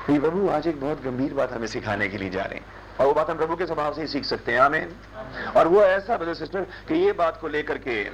ये 0.09 0.19
प्रभु 0.19 0.49
आज 0.49 0.67
एक 0.67 0.79
बहुत 0.81 1.03
गंभीर 1.03 1.33
बात 1.33 1.51
हमें 1.51 1.67
सिखाने 1.67 2.07
के 2.09 2.17
लिए 2.17 2.29
जा 2.29 2.43
रहे 2.43 2.59
हैं। 2.59 2.65
और 2.99 3.05
वो 3.07 3.13
बात 3.13 3.29
हम 3.29 3.37
प्रभु 3.37 3.55
के 3.55 3.65
स्वभाव 3.65 3.93
से 3.93 4.01
ही 4.01 4.07
सीख 4.07 4.25
सकते 4.25 4.51
हैं। 4.51 4.59
आमेन। 4.59 4.95
और 5.57 5.67
वो 5.67 5.81
ऐसा 5.81 6.17
ब्रदर 6.17 6.33
सिस्टर 6.33 6.61
कि 6.61 6.95
ये 6.95 7.11
बात 7.13 7.37
को 7.41 7.47
लेकर 7.47 7.77
के 7.77 8.09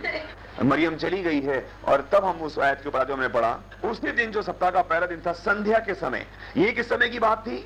मरियम 0.64 0.96
चली 0.96 1.22
गई 1.24 1.42
है 1.42 1.70
और 1.86 2.10
तब 2.12 2.26
हम 2.26 2.42
उस 2.42 2.60
आयत 2.60 2.80
के 2.82 2.90
ऊपर 2.90 3.06
जो 3.08 3.14
हमने 3.14 3.28
पढ़ा 3.28 3.60
उसी 3.86 4.12
दिन 4.12 4.32
जो 4.32 4.42
सप्ताह 4.42 4.70
का 4.70 4.82
पहला 4.82 5.06
दिन 5.06 5.22
था 5.26 5.32
संध्या 5.32 5.80
के 5.80 5.94
समय। 5.94 6.26
ये 6.58 6.72
किस 6.72 6.90
समय 6.90 7.10
की 7.10 7.20
बात 7.20 7.40
थी? 7.40 7.58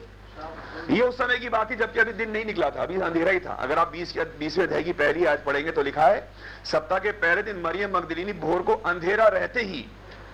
ये 0.90 1.02
उस 1.02 1.18
समय 1.18 1.38
की 1.38 1.50
बात 1.50 1.70
थी 1.72 1.76
जबकि 1.76 2.00
अभी 2.00 2.12
दिन 2.14 2.30
नहीं 2.32 2.46
निकला 2.46 2.70
था, 2.70 2.84
अभी 2.84 3.00
अंधेरा 3.02 3.32
ही 3.32 3.40
था। 3.40 3.54
अगर 3.54 3.80
आप 3.80 3.88
बीस 3.88 4.14
बीसवें 4.40 4.66
अध्याय 4.66 4.84
की 4.84 4.92
पहली 4.94 5.26
आज 5.26 5.44
पढ़ेंगे 5.44 5.72
तो 5.72 5.82
लिखा 5.84 6.06
है, 6.06 6.28
सप्ताह 6.66 7.00
के 7.00 7.12
पहले 7.18 7.44
दिन 7.44 7.62
मरियम 7.62 7.96
मगदलिनी 7.98 8.34
भोर 8.36 8.62
को 8.62 8.74
अंधेरा 8.86 9.28
रहते 9.30 9.62
ही, 9.62 9.86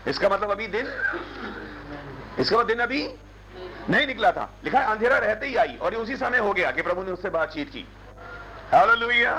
इसका 0.07 0.29
मतलब 0.29 0.51
अभी 0.51 0.67
दिन, 0.67 0.87
इसका 2.39 2.57
मतलब 2.57 2.67
दिन 2.67 2.79
अभी 2.79 3.03
नहीं 3.89 4.07
निकला 4.07 4.31
था। 4.31 4.49
लिखा 4.63 4.79
है, 4.79 4.85
अंधेरा 4.85 5.17
रहते 5.17 5.47
ही 5.47 5.55
आई 5.55 5.75
और 5.77 5.93
ये 5.93 5.99
उसी 5.99 6.15
समय 6.17 6.37
हो 6.37 6.53
गया 6.53 6.71
कि 6.71 6.81
प्रभु 6.81 7.03
ने 7.03 7.11
उससे 7.11 7.29
बातचीत 7.29 7.69
की। 7.69 7.87
हालेलुया। 8.71 9.33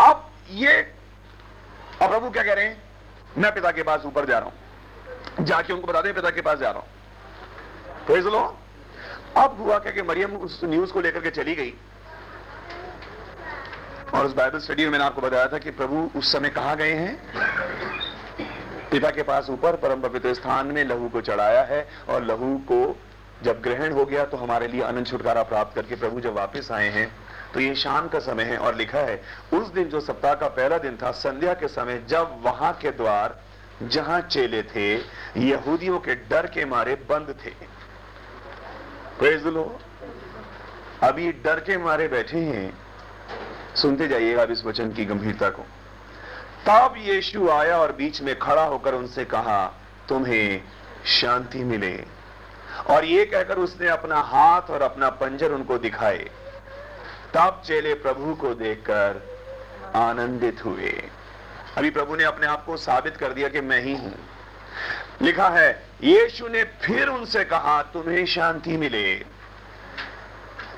अब 0.00 0.30
ये, 0.50 0.72
अब 2.02 2.08
प्रभु 2.10 2.30
क्या 2.30 2.42
कह 2.42 2.52
रहे 2.52 2.64
हैं? 2.64 2.82
मैं 3.38 3.52
पिता 3.54 3.70
के 3.70 3.82
पास 3.82 4.04
ऊपर 4.06 4.26
जा 4.26 4.38
रहा 4.38 4.48
हूँ। 4.48 5.44
जाके 5.44 5.72
उनको 5.72 5.86
बता 5.86 6.00
दें, 6.00 6.12
पिता 6.14 6.30
के 6.30 6.40
पास 6.40 6.58
जा 6.58 6.70
रहा 6.70 6.80
हूँ। 6.80 6.88
तो 8.06 8.30
लो 8.30 8.40
अब 9.36 9.56
हुआ 9.60 9.78
क्या 9.78 9.92
कि 9.92 10.02
मरियम 10.02 10.36
उस 10.36 10.60
न्यूज़ 10.64 10.92
को 10.92 11.00
लेकर 11.00 11.20
के 11.20 11.30
चली 11.30 11.54
गई? 11.54 11.74
और 14.14 14.26
उस 14.26 14.32
बाइबल 14.32 14.58
स्टडी 14.58 14.84
में 14.84 14.90
मैंने 14.90 15.04
आपको 15.04 15.20
बताया 15.20 15.46
था 15.46 15.58
कि 15.58 15.70
प्रभु 15.70 16.10
उस 16.18 16.32
समय 16.32 16.48
कहा 16.48 16.74
गए 16.74 16.92
हैं? 16.92 17.16
पिता 18.90 19.10
के 19.10 19.22
पास 19.22 19.50
ऊपर, 19.50 19.76
परम 19.76 20.00
पवित्र 20.00 20.34
स्थान 20.34 20.66
में 20.66 20.84
लहू 20.84 21.08
को 21.08 21.20
चढ़ाया 21.20 21.62
है 21.62 21.86
और 22.08 22.24
लहू 22.24 22.56
को 22.70 22.96
जब 23.42 23.60
ग्रहण 23.60 23.92
हो 23.92 24.04
गया 24.04 24.24
तो 24.24 24.36
हमारे 24.36 24.66
लिए 24.68 24.82
अनंत 24.82 25.06
छुटकारा 25.06 25.42
प्राप्त 25.42 25.74
करके 25.74 25.94
प्रभु 25.94 26.20
जब 26.20 26.34
वापस 26.34 26.70
आए 26.72 26.88
हैं 26.88 27.10
तो 27.54 27.60
ये 27.60 27.74
शाम 27.74 28.08
का 28.08 28.18
समय 28.18 28.44
है 28.44 28.56
और 28.56 28.74
लिखा 28.74 28.98
है, 28.98 29.20
उस 29.54 29.68
दिन 29.68 29.88
जो 29.88 30.00
सप्ताह 30.00 30.34
का 30.34 30.46
पहला 30.48 30.78
दिन 30.78 30.96
था, 30.96 31.10
संध्या 31.10 31.54
के 31.54 31.68
समय 31.68 32.02
जब 32.08 32.36
वहाँ 32.42 32.72
के 32.72 32.90
द्वार 32.90 33.40
जहाँ 33.82 34.20
चेले 34.20 34.62
थे, 34.62 34.94
यहूदियों 35.38 35.98
के 35.98 36.14
डर 36.14 36.46
के 36.46 36.64
मारे 36.64 36.94
बंद 37.08 37.34
थे। 37.44 37.50
लो 39.22 39.80
अभी 41.02 41.32
डर 41.32 41.60
के 41.60 41.76
मारे 41.76 42.08
बैठे 42.08 42.38
हैं। 42.38 42.78
सुनते 43.76 44.08
जाइएगा 44.08 44.42
इस 44.42 44.64
वचन 44.64 44.92
की 44.92 45.04
गंभीरता 45.04 45.50
को। 45.50 45.62
तब 46.66 46.94
यीशु 46.98 47.48
आया 47.48 47.78
और 47.78 47.92
बीच 47.92 48.22
में 48.22 48.38
खड़ा 48.38 48.64
होकर 48.64 48.94
उनसे 48.94 49.24
कहा, 49.24 49.72
तुम्हें 50.08 50.62
शांति 51.06 51.64
मिले। 51.64 52.04
और 52.90 53.04
ये 53.04 53.24
कहकर 53.24 53.58
उसने 53.58 53.88
अपना 53.88 54.16
हाथ 54.16 54.62
और 54.62 54.82
अपना 54.82 55.08
पंजर 55.08 55.52
उनको 55.52 55.78
दिखाए। 55.78 56.30
तब 57.34 57.62
चेले 57.66 57.94
प्रभु 57.94 58.34
को 58.34 58.54
देखकर 58.54 59.28
आनंदित 59.94 60.64
हुए। 60.64 61.10
अभी 61.76 61.90
प्रभु 61.90 62.16
ने 62.16 62.24
अपने 62.24 62.46
आप 62.46 62.64
को 62.64 62.76
साबित 62.76 63.16
कर 63.16 63.32
दिया 63.32 63.48
कि 63.48 63.60
मैं 63.60 63.82
ही 63.82 63.96
हूँ। 63.96 64.14
लिखा 65.22 65.48
है, 65.48 65.70
यीशु 66.02 66.48
ने 66.48 66.64
फिर 66.82 67.08
उनसे 67.08 67.44
कहा, 67.44 67.82
तुम्हें 67.82 68.24
शांति 68.26 68.76
मिले। 68.76 69.14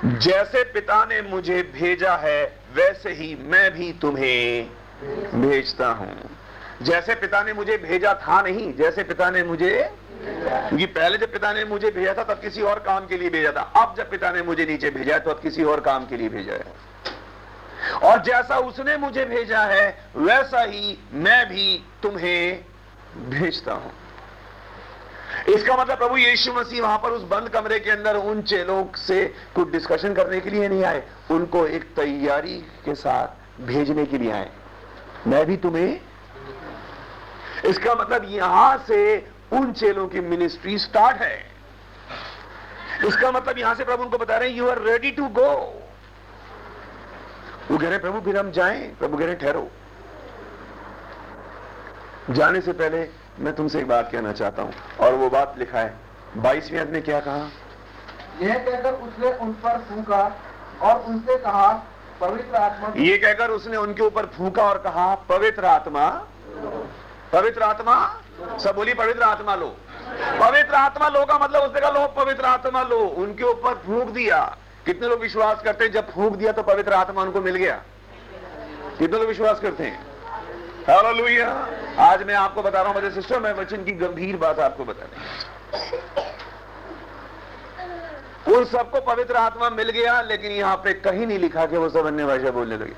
जैसे 0.04 0.62
पिता 0.64 1.04
ने 1.04 1.20
मुझे 1.22 1.62
भेजा 1.74 2.14
है, 2.16 2.44
वैसे 2.74 3.12
ही 3.12 3.34
मैं 3.42 3.70
भी 3.74 3.92
तुम्हें 3.92 4.68
भेजता 5.34 5.88
हूँ। 5.88 6.16
जैसे 6.82 7.14
पिता 7.14 7.42
ने 7.42 7.52
मुझे 7.52 7.76
भेजा 7.76 8.14
था 8.14 8.40
नहीं, 8.42 8.72
जैसे 8.76 9.02
पिता 9.02 9.30
ने 9.30 9.42
मुझे 9.42 9.90
क्योंकि 10.24 10.86
पहले 10.86 11.18
जब 11.18 11.32
पिता 11.32 11.52
ने 11.52 11.64
मुझे 11.64 11.90
भेजा 11.90 12.14
था, 12.14 12.22
तब 12.24 12.40
किसी 12.40 12.62
और 12.62 12.78
काम 12.78 13.06
के 13.06 13.16
लिए 13.16 13.30
भेजा 13.30 13.52
था। 13.52 13.60
अब 13.60 13.94
जब 13.96 14.10
पिता 14.10 14.30
ने 14.32 14.42
मुझे 14.42 14.66
नीचे 14.66 14.90
भेजा 14.90 15.14
है 15.14 15.20
तो 15.20 15.30
अब 15.30 15.40
किसी 15.40 15.64
और 15.64 15.80
काम 15.80 16.06
के 16.06 16.16
लिए 16.16 16.28
भेजा 16.28 16.52
है। 16.52 18.02
और 18.02 18.22
जैसा 18.22 18.58
उसने 18.58 18.96
मुझे 18.96 19.24
भेजा 19.24 19.62
है, 19.62 19.86
वैसा 20.16 20.62
ही 20.62 20.98
मैं 21.12 21.46
भी 21.48 21.82
तुम्हें 22.02 22.64
भेजता 23.30 23.72
हूँ। 23.72 23.92
इसका 25.48 25.76
मतलब 25.76 25.98
प्रभु 25.98 26.16
यीशु 26.16 26.52
मसीह 26.52 26.82
वहाँ 26.82 26.98
पर 26.98 27.10
उस 27.10 27.22
बंद 27.28 27.48
कमरे 27.48 27.78
के 27.80 27.90
अंदर 27.90 28.16
उन 28.16 28.42
चेलों 28.44 28.84
से 28.98 29.24
कुछ 29.54 29.70
डिस्कशन 29.72 30.14
करने 30.14 30.40
के 30.40 30.50
लिए 30.50 30.68
नहीं 30.68 30.84
आए। 30.84 31.02
उनको 31.30 31.66
एक 31.68 31.84
तैयारी 31.96 32.56
के 32.84 32.94
साथ 32.94 33.62
भेजने 33.62 34.04
के 34.06 34.18
लिए 34.18 34.30
आए। 34.32 34.50
मैं 35.26 35.44
भी 35.46 35.56
तुम्हें 35.56 36.00
इसका 37.64 37.94
मतलब 37.94 38.24
यहाँ 38.30 38.76
से 38.88 39.00
उन 39.52 39.72
चेलों 39.72 40.06
की 40.08 40.20
मिनिस्ट्री 40.22 40.78
स्टार्ट 40.78 41.22
है। 41.22 41.38
इसका 43.06 43.30
मतलब 43.32 43.58
यहाँ 43.58 43.74
से 43.74 43.84
प्रभु 43.84 44.02
उनको 44.02 44.18
बता 44.18 44.36
रहे 44.36 44.48
हैं 44.48 44.56
you 44.56 44.68
are 44.68 44.78
ready 44.82 45.10
to 45.10 45.28
go 45.30 45.50
वो 47.70 47.78
कह 47.78 47.88
रहे 47.88 47.98
प्रभु, 47.98 48.20
फिर 48.20 48.36
हम 48.36 48.50
जाएँ। 48.52 48.80
प्रभु 48.96 49.16
कह 49.16 49.24
रहे 49.24 49.34
ठहरो। 49.34 49.68
जाने 52.30 52.60
से 52.60 52.72
पहले 52.72 53.02
मैं 53.40 53.54
तुमसे 53.54 53.78
एक 53.78 53.88
बात 53.88 54.10
कहना 54.12 54.32
चाहता 54.32 54.62
हूँ। 54.62 54.72
और 55.00 55.14
वो 55.14 55.28
बात 55.30 55.54
लिखा 55.58 55.78
है। 55.78 55.94
बाईसवीं 56.36 56.80
आदमी 56.80 57.00
क्या 57.00 57.20
कहा? 57.20 57.48
यह 58.42 58.54
कहकर 58.58 58.92
उसने 58.92 59.32
उन 59.36 59.52
पर 59.52 59.78
फूका 59.78 60.22
और 60.82 61.00
उनसे 61.00 61.36
कहा 61.38 61.66
पवित्र 62.20 62.56
आत्मा 62.56 62.92
ये 62.96 63.16
कहकर 63.18 63.50
उसने 63.50 63.76
उनके 63.76 64.02
ऊपर 64.02 64.26
फूका 64.26 64.62
और 64.62 64.78
कहा 64.78 65.14
पवित्र 65.28 65.64
आत्मा? 65.64 66.08
पवित्र 67.32 67.62
आत्मा? 67.62 67.96
सब 68.58 68.74
बोली 68.76 68.94
पवित्र 68.94 69.22
आत्मा 69.22 69.54
लो। 69.54 69.68
पवित्र 70.40 70.74
आत्मा 70.74 71.08
लो 71.08 71.24
का 71.24 71.38
मतलब 71.38 71.62
उसने 71.62 71.80
कहा 71.80 71.90
लो 71.90 72.06
पवित्र 72.16 72.44
आत्मा 72.44 72.82
लो। 72.82 72.98
उनके 72.98 73.44
ऊपर 73.44 73.74
फूक 73.86 74.08
दिया। 74.10 74.40
कितने 74.86 75.08
लोग 75.08 75.20
विश्वास 75.20 75.62
करते 75.62 75.84
हैं 75.84 75.92
जब 75.92 76.10
फूक 76.10 76.36
दिया 76.36 76.52
तो 76.52 76.62
पवित्र 76.62 76.92
आत्मा 76.92 77.22
उनको 77.22 77.40
मिल 77.40 77.56
गया? 77.56 77.82
कितने 78.98 79.18
लोग 79.18 79.28
विश्वास 79.28 79.60
करते 79.60 79.84
हैं? 79.84 80.13
हालेलुया 80.88 81.48
आज 82.00 82.22
मैं 82.26 82.34
आपको 82.34 82.62
बता 82.62 82.80
रहा 82.80 82.92
हूँ, 82.92 82.94
मेरे 82.94 83.10
सिस्टर 83.10 83.40
मैं 83.40 83.52
वचन 83.54 83.84
की 83.84 83.92
गंभीर 83.92 84.36
बात 84.36 84.58
आपको 84.60 84.84
बता 84.84 85.04
रही 85.04 85.20
उन 88.54 88.64
सबको 88.66 89.00
पवित्र 89.02 89.36
आत्मा 89.36 89.70
मिल 89.70 89.90
गया, 89.90 90.20
लेकिन 90.22 90.52
यहाँ 90.52 90.76
पे 90.76 90.92
कहीं 91.00 91.26
नहीं 91.26 91.38
लिखा 91.38 91.66
कि 91.66 91.76
वो 91.76 91.88
सब 91.88 92.06
अन्य 92.06 92.24
भाषा 92.26 92.50
बोलने 92.50 92.76
लगे। 92.76 92.94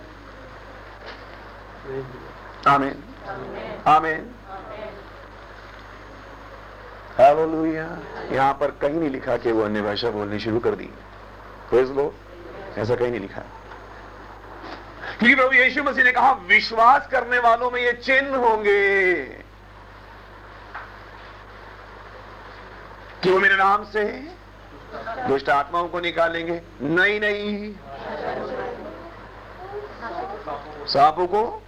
आमीन। 2.67 3.03
आमीन। 3.87 4.31
हालेलुया 7.19 7.87
यहाँ 8.33 8.53
पर 8.61 8.71
कहीं 8.81 8.99
नहीं 9.01 9.11
लिखा 9.11 9.37
कि 9.37 9.53
वो 9.53 9.63
अन्य 9.65 9.83
भाषा 9.83 10.11
बोलनी 10.11 10.39
शुरू 10.41 10.59
कर 10.61 10.75
दी। 10.75 10.89
प्रेज 11.71 11.91
लो 11.91 12.15
ऐसा 12.79 12.95
कहीं 12.95 13.11
नहीं 13.11 13.21
लिखा। 13.21 13.43
क्योंकि 15.19 15.35
प्रभु 15.35 15.53
यीशु 15.53 15.83
मसीह 15.83 16.05
ने 16.05 16.13
कहा, 16.13 16.33
विश्वास 16.33 17.07
करने 17.07 17.39
वालों 17.39 17.71
में 17.71 17.83
ये 17.83 17.93
चिन्ह 17.93 18.37
होंगे। 18.37 19.25
कि 23.23 23.31
वो 23.31 23.41
मेरे 23.41 23.57
नाम 23.57 23.85
से? 23.85 24.05
दुष्ट 25.29 25.49
आत्माओं 25.49 25.89
को 25.89 26.01
निकालेंगे। 26.01 26.63
नहीं 26.83 27.21
नहीं। 27.21 27.75
सांपों 30.87 31.27
को? 31.27 31.63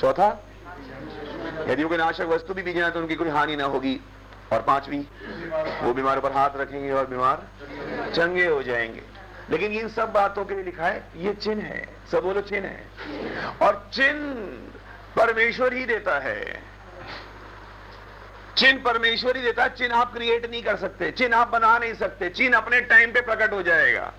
चौथा? 0.00 0.44
यदि 1.68 1.82
कोई 1.82 1.98
नाशक 1.98 2.24
वस्तु 2.24 2.54
भी 2.54 2.62
बीजना 2.62 2.90
तो 2.90 3.00
उनकी 3.00 3.14
कोई 3.14 3.28
हानि 3.28 3.56
ना 3.56 3.64
होगी। 3.64 4.00
और 4.52 4.62
पांचवी? 4.62 5.08
वो 5.82 5.92
बीमार 5.94 6.20
पर 6.20 6.32
हाथ 6.32 6.50
रखेंगे 6.56 6.92
और 6.92 7.06
बीमार 7.06 7.42
चंगे 8.10 8.46
हो 8.46 8.62
जाएँगे। 8.62 9.17
लेकिन 9.50 9.72
इन 9.72 9.88
सब 9.88 10.12
बातों 10.12 10.44
के 10.44 10.54
लिए 10.54 10.64
लिखा 10.64 10.86
है, 10.86 11.04
ये 11.16 11.34
चिन्ह 11.34 11.62
है, 11.62 11.88
सब 12.12 12.22
बोलो 12.22 12.40
चिन्ह 12.40 12.68
है। 12.68 12.86
और 13.62 13.90
चिन्ह 13.94 14.34
परमेश्वर 15.16 15.74
ही 15.74 15.84
देता 15.84 16.18
है। 16.18 16.62
चिन्ह 18.56 18.82
परमेश्वर 18.82 19.36
ही 19.36 19.42
देता 19.42 19.62
है, 19.62 19.76
चिन्ह 19.76 19.96
आप 19.96 20.12
क्रिएट 20.12 20.50
नहीं 20.50 20.62
कर 20.62 20.76
सकते, 20.76 21.10
चिन्ह 21.10 21.36
आप 21.36 21.48
बना 21.48 21.78
नहीं 21.78 21.94
सकते, 21.94 22.28
चिन्ह 22.30 22.56
अपने 22.56 22.80
टाइम 22.80 23.12
पे 23.12 23.20
प्रकट 23.20 23.52
हो 23.52 23.62
जाएगा। 23.62 24.12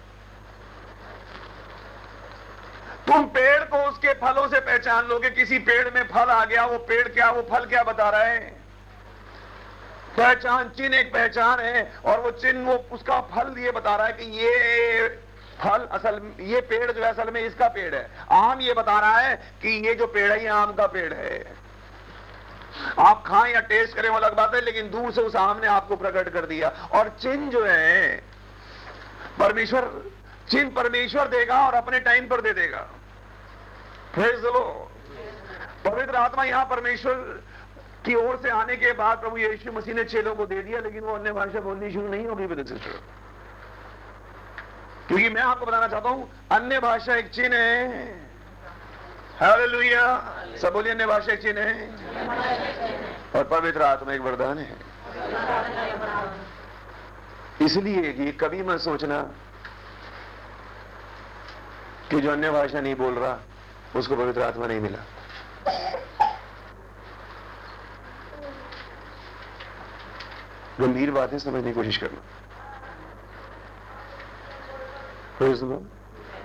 तुम 3.08 3.26
पेड़ 3.26 3.64
को 3.64 3.78
उसके 3.78 4.14
फलों 4.14 4.48
से 4.48 4.60
पहचान 4.60 5.06
लोगे, 5.06 5.30
किसी 5.30 5.60
पेड़ 5.60 5.90
में 5.94 6.04
फल 6.04 6.30
आ 6.30 6.46
गया, 6.46 6.66
वो 6.66 6.78
पेड़ 6.78 7.08
क्या, 7.08 7.32
वो 7.32 7.42
फल 7.42 7.66
क्या 7.66 7.84
बता 7.84 8.10
रहा 8.10 8.24
है? 8.24 8.59
पहचान, 10.18 10.70
चिन्ह 10.70 10.98
एक 10.98 11.14
पहचान 11.14 11.60
है 11.60 11.92
और 12.06 12.20
वो 12.20 12.32
चिन्ह 12.32 12.70
वो 12.70 12.76
उसका 12.92 13.20
फल 13.22 13.56
ये 13.60 13.72
बता 13.72 13.96
रहा 13.96 14.08
है 14.08 14.14
कि 14.14 14.24
ये 14.24 15.08
फल 15.60 15.88
असल, 15.92 16.22
ये 16.40 16.62
पेड़ 16.62 16.92
जो 16.92 17.04
है 17.04 17.10
असल 17.10 17.30
में 17.32 17.42
इसका 17.42 17.68
पेड़ 17.68 17.96
है। 17.96 18.10
आम 18.32 18.62
ये 18.62 18.74
बता 18.74 19.00
रहा 19.00 19.18
है 19.18 19.36
कि 19.62 19.70
ये 19.88 19.96
जो 19.96 20.08
पेड़ 20.08 20.32
है, 20.32 20.42
ये 20.42 20.48
आम 20.48 20.74
का 20.74 20.88
पेड़ 20.88 21.14
है। 21.14 21.44
आप 23.00 23.24
खाएँ 23.28 23.54
या 23.54 23.60
टेस्ट 23.60 23.96
करें, 23.96 24.10
वो 24.10 24.16
अलग 24.16 24.36
बात 24.36 24.56
है, 24.56 24.62
लेकिन 24.62 24.90
दूर 24.90 25.12
से 25.12 25.22
उस 25.22 25.36
आम 25.36 25.60
ने 25.60 25.68
आपको 25.68 25.96
प्रकट 25.96 26.30
कर 26.30 26.46
दिया। 26.46 26.70
और 26.70 27.10
चिन्ह 27.22 27.50
जो 27.52 27.66
है, 27.66 28.24
परमेश्वर, 29.40 30.12
चिन्ह 30.52 30.72
परमेश्वर 30.72 31.28
देगा 31.28 31.66
और 31.68 31.74
अपने 31.74 32.00
टाइम 32.00 32.28
पर 32.28 32.42
दे 32.42 32.54
देगा। 32.54 32.88
फिर 34.16 34.38
चलो 34.38 34.92
पवित्र 35.86 36.16
आत्मा 36.16 36.44
यहाँ 36.44 36.66
परमेश्वर 36.66 37.44
की 38.06 38.16
ओर 38.16 38.40
से 38.44 38.50
आने 38.50 38.76
के 38.76 38.92
बाद 38.94 39.18
प्रभु 39.18 39.38
यीशु 39.38 39.72
मसीह 39.72 39.94
ने 39.94 40.04
चेलों 40.04 40.36
को 40.36 40.46
दे 40.46 40.62
दिया, 40.62 40.80
लेकिन 40.80 41.04
वो 41.04 41.14
अन्य 41.14 41.32
भाषा 41.32 41.60
बोलनी 41.60 41.92
शुरू 41.92 42.08
नहीं 42.08 42.28
होगी 42.28 42.48
ब्रदर 42.48 42.64
सिस्टर 42.64 43.00
क्योंकि 45.08 45.30
मैं 45.30 45.42
आपको 45.42 45.66
बताना 45.66 45.88
चाहता 45.88 46.10
हूँ, 46.10 46.30
अन्य 46.52 46.80
भाषा 46.80 47.16
एक 47.16 47.30
चिन्ह 47.30 47.56
है। 47.56 48.30
हालेलुया। 49.40 50.04
सब 50.62 50.74
बोलिए 50.74 50.92
अन्य 50.92 51.06
भाषा 51.06 51.34
एक 51.34 51.42
चिन्ह 51.42 51.62
है। 51.62 51.90
और 53.36 53.44
पवित्र 53.44 53.82
आत्मा 53.82 54.14
एक 54.14 54.22
वरदान 54.22 54.58
है। 54.58 54.76
इसलिए 57.62 58.14
कि 58.14 58.32
कभी 58.32 58.62
मत 58.64 58.80
सोचना 58.80 59.22
कि 62.10 62.22
जो 62.22 62.32
अन्य 62.32 62.52
भाषा 62.52 62.82
नहीं 62.82 62.96
बोल 62.96 63.14
रहा, 63.14 63.40
उसको 63.96 64.16
पवित्र 64.16 64.42
आत्मा 64.42 64.68
नहीं 64.68 64.80
मिला। 64.80 65.00
गंभीर 70.80 71.12
बातें 71.12 71.38
समझने 71.40 71.62
की 71.62 71.74
कोशिश 71.74 71.98
करना। 71.98 72.20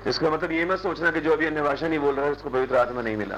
इसका 0.07 0.31
मतलब 0.31 0.53
ये 0.53 0.65
मत 0.65 0.79
सोचना 0.79 1.11
कि 1.11 1.21
जो 1.21 1.33
अभी 1.33 1.47
अन्य 1.47 1.63
भाषा 1.63 1.89
नहीं 1.89 1.99
बोल 1.99 2.15
रहा 2.15 2.27
है, 2.27 2.33
उसको 2.33 2.51
पवित्र 2.51 2.77
आत्मा 2.77 3.03
नहीं 3.03 3.17
मिला। 3.17 3.37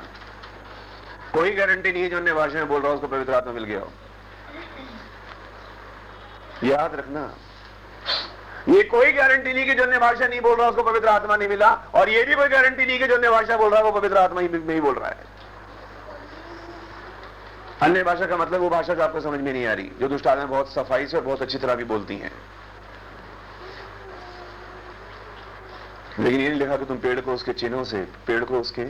कोई 1.35 1.51
गारंटी 1.51 1.93
नहीं 1.93 2.03
है 2.03 2.09
जो 2.09 2.17
अन्य 2.17 2.35
भाषा 2.35 2.55
में 2.55 2.69
बोल 2.69 2.81
रहा 2.81 2.91
है, 2.91 2.95
उसको 2.95 3.09
पवित्र 3.09 3.35
आत्मा 3.35 3.53
मिल 3.53 3.65
गया 3.65 3.81
हो। 3.81 3.93
याद 6.65 6.95
रखना। 6.95 7.35
ये 8.69 8.83
कोई 8.83 9.13
गारंटी 9.13 9.53
नहीं 9.53 9.65
कि 9.67 9.75
जो 9.75 9.83
अन्य 9.83 9.99
भाषा 9.99 10.27
नहीं 10.27 10.41
बोल 10.41 10.57
रहा 10.59 10.69
उसको 10.69 10.83
पवित्र 10.83 11.09
आत्मा 11.09 11.37
नहीं 11.37 11.49
मिला। 11.49 11.71
और 11.95 12.09
ये 12.09 12.25
भी 12.25 12.35
कोई 12.35 12.49
गारंटी 12.49 12.87
नहीं 12.87 12.99
कि 12.99 13.07
जो 13.07 13.17
अन्य 13.17 13.31
भाषा 13.31 13.57
बोल 13.57 13.71
रहा 13.71 13.79
है, 13.79 13.85
वो 13.85 14.01
पवित्र 14.01 14.17
आत्मा 14.17 14.41
ही 14.41 14.49
नहीं 14.49 14.81
बोल 14.81 14.95
रहा 14.95 15.09
है। 15.09 15.36
अन्य 17.83 18.03
भाषा 18.03 18.27
का 18.27 18.37
मतलब 18.37 18.61
वो 18.61 18.69
भाषा 18.71 18.95
जो 18.95 19.03
आपको 19.03 19.21
समझ 19.21 19.41
में 19.41 19.53
नहीं 19.53 19.67
आ 19.67 19.73
रही, 19.73 19.91
जो 20.01 20.09
दुष्ट 20.09 20.27
आत्मा 20.27 20.45
बहुत 20.45 20.73
सफ़ाई 20.73 21.07
से 21.07 21.17
और 21.17 21.23
बहुत 21.25 21.43
अच्छी 21.43 21.59
तरह 21.59 21.75
भी 21.75 21.85
बोलती 21.85 22.17
हैं। 22.17 22.31
लेकिन 26.21 26.41
ये 26.41 26.49
नहीं 26.49 26.59
लिखा 26.59 26.77
कि 26.77 26.85
तुम 26.85 26.99
पेड़ 26.99 27.21
को 27.21 27.35
उसके 27.35 27.53
चिन्हों 27.53 27.85
से, 27.85 28.03
पेड़ 28.27 28.45
को 28.45 28.61
उसके 28.61 28.87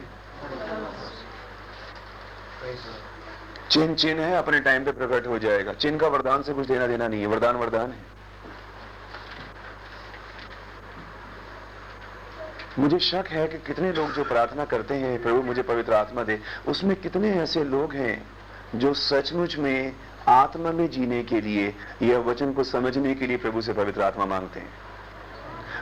चिन्ह 3.71 3.95
चिन्ह 3.95 4.23
है, 4.23 4.37
अपने 4.37 4.61
टाइम 4.61 4.85
पे 4.85 4.93
प्रकट 4.93 5.26
हो 5.26 5.38
जाएगा। 5.38 5.73
चिन्ह 5.73 5.99
का 5.99 6.09
वरदान 6.09 6.43
से 6.43 6.52
कुछ 6.52 6.66
देना 6.66 6.87
देना 6.87 7.09
नहीं 7.09 7.21
है, 7.21 7.26
वरदान 7.26 7.57
वरदान 7.57 7.90
है। 7.90 8.05
मुझे 12.78 12.99
शक 12.99 13.28
है 13.28 13.49
कि 13.49 13.59
कितने 13.59 13.93
लोग 13.93 14.12
जो 14.12 14.25
प्रार्थना 14.25 14.64
करते 14.64 14.95
हैं, 14.95 15.23
प्रभु 15.23 15.43
मुझे 15.43 15.62
पवित्र 15.62 15.93
आत्मा 15.93 16.23
दे, 16.23 16.40
उसमें 16.69 16.97
कितने 16.97 17.35
ऐसे 17.35 17.64
लोग 17.64 17.95
हैं 17.95 18.36
जो 18.78 18.95
सचमुच 18.95 19.56
में 19.56 19.97
आत्मा 20.28 20.73
में 20.73 20.90
जीने 20.90 21.23
के 21.23 21.40
लिए, 21.40 21.75
यह 22.02 22.18
वचन 22.18 22.52
को 22.52 22.64
समझने 22.64 23.14
के 23.14 23.26
लिए 23.26 23.37
प्रभु 23.37 23.61
से 23.61 23.73
पवित्र 23.73 24.02
आत्मा 24.02 24.26
मांगते 24.26 24.61
हैं। 24.61 24.73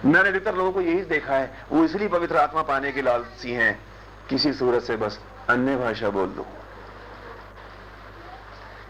मैंने 0.04 0.28
अधिकतर 0.28 0.54
लोगों 0.54 0.72
को 0.72 0.80
यही 0.80 1.00
देखा 1.00 1.34
है, 1.34 1.64
वो 1.72 1.84
इसलिए 1.84 2.08
पवित्र 2.08 2.36
आत्मा 2.36 2.62
पाने 2.62 2.92
के 2.92 3.02
लालसी 3.02 3.52
हैं, 3.52 3.80
किसी 4.28 4.52
सूरत 4.52 4.82
से 4.82 4.96
बस 4.96 5.20
अन्य 5.48 5.76
भाषा 5.76 6.08
बोल 6.08 6.26
दो। 6.26 6.46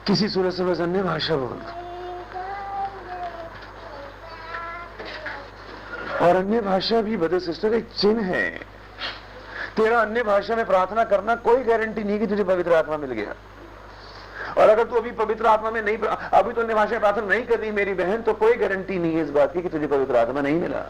किसी 0.07 0.29
सूरत 0.29 0.53
से 0.55 0.65
बस 0.65 0.81
अन्य 0.81 1.03
भाषा 1.03 1.37
बोल 1.37 1.49
दो। 1.49 1.85
और 6.25 6.37
अन्य 6.37 6.61
भाषा 6.61 7.03
भी 7.03 7.17
बदल 7.17 7.39
सिस्टर, 7.39 7.75
एक 7.75 7.89
चिन्ह 7.97 8.23
है। 8.23 8.51
तेरा 9.77 10.01
अन्य 10.01 10.23
भाषा 10.23 10.57
में 10.57 10.67
प्रार्थना 10.67 11.05
करना 11.05 11.35
कोई 11.35 11.63
गारंटी 11.63 12.05
नहीं 12.05 12.19
कि 12.19 12.27
तुझे 12.27 12.45
पवित्र 12.45 12.73
आत्मा 12.73 12.97
मिल 12.97 13.13
गया। 13.13 13.35
और 14.59 14.69
अगर 14.69 14.85
तू 14.85 14.97
अभी 14.97 15.11
पवित्र 15.11 15.47
आत्मा 15.47 15.71
में 15.71 15.83
नहीं, 15.83 15.99
अभी 15.99 16.53
तो 16.53 16.65
भाषा 16.75 16.99
प्रार्थना 16.99 17.27
नहीं 17.27 17.47
कर 17.47 17.59
रही 17.61 17.71
मेरी 17.71 17.95
बहन 17.95 18.23
तो 18.23 18.33
कोई 18.35 18.55
गारंटी 18.55 18.99
नहीं 18.99 19.15
है 19.15 19.23
इस 19.23 19.31
बात 19.31 19.53
की 19.53 19.63
कि 19.63 19.69
तुझे 19.69 19.87
पवित्र 19.87 20.17
आत्मा 20.17 20.41
नहीं 20.41 20.61
मिला। 20.61 20.81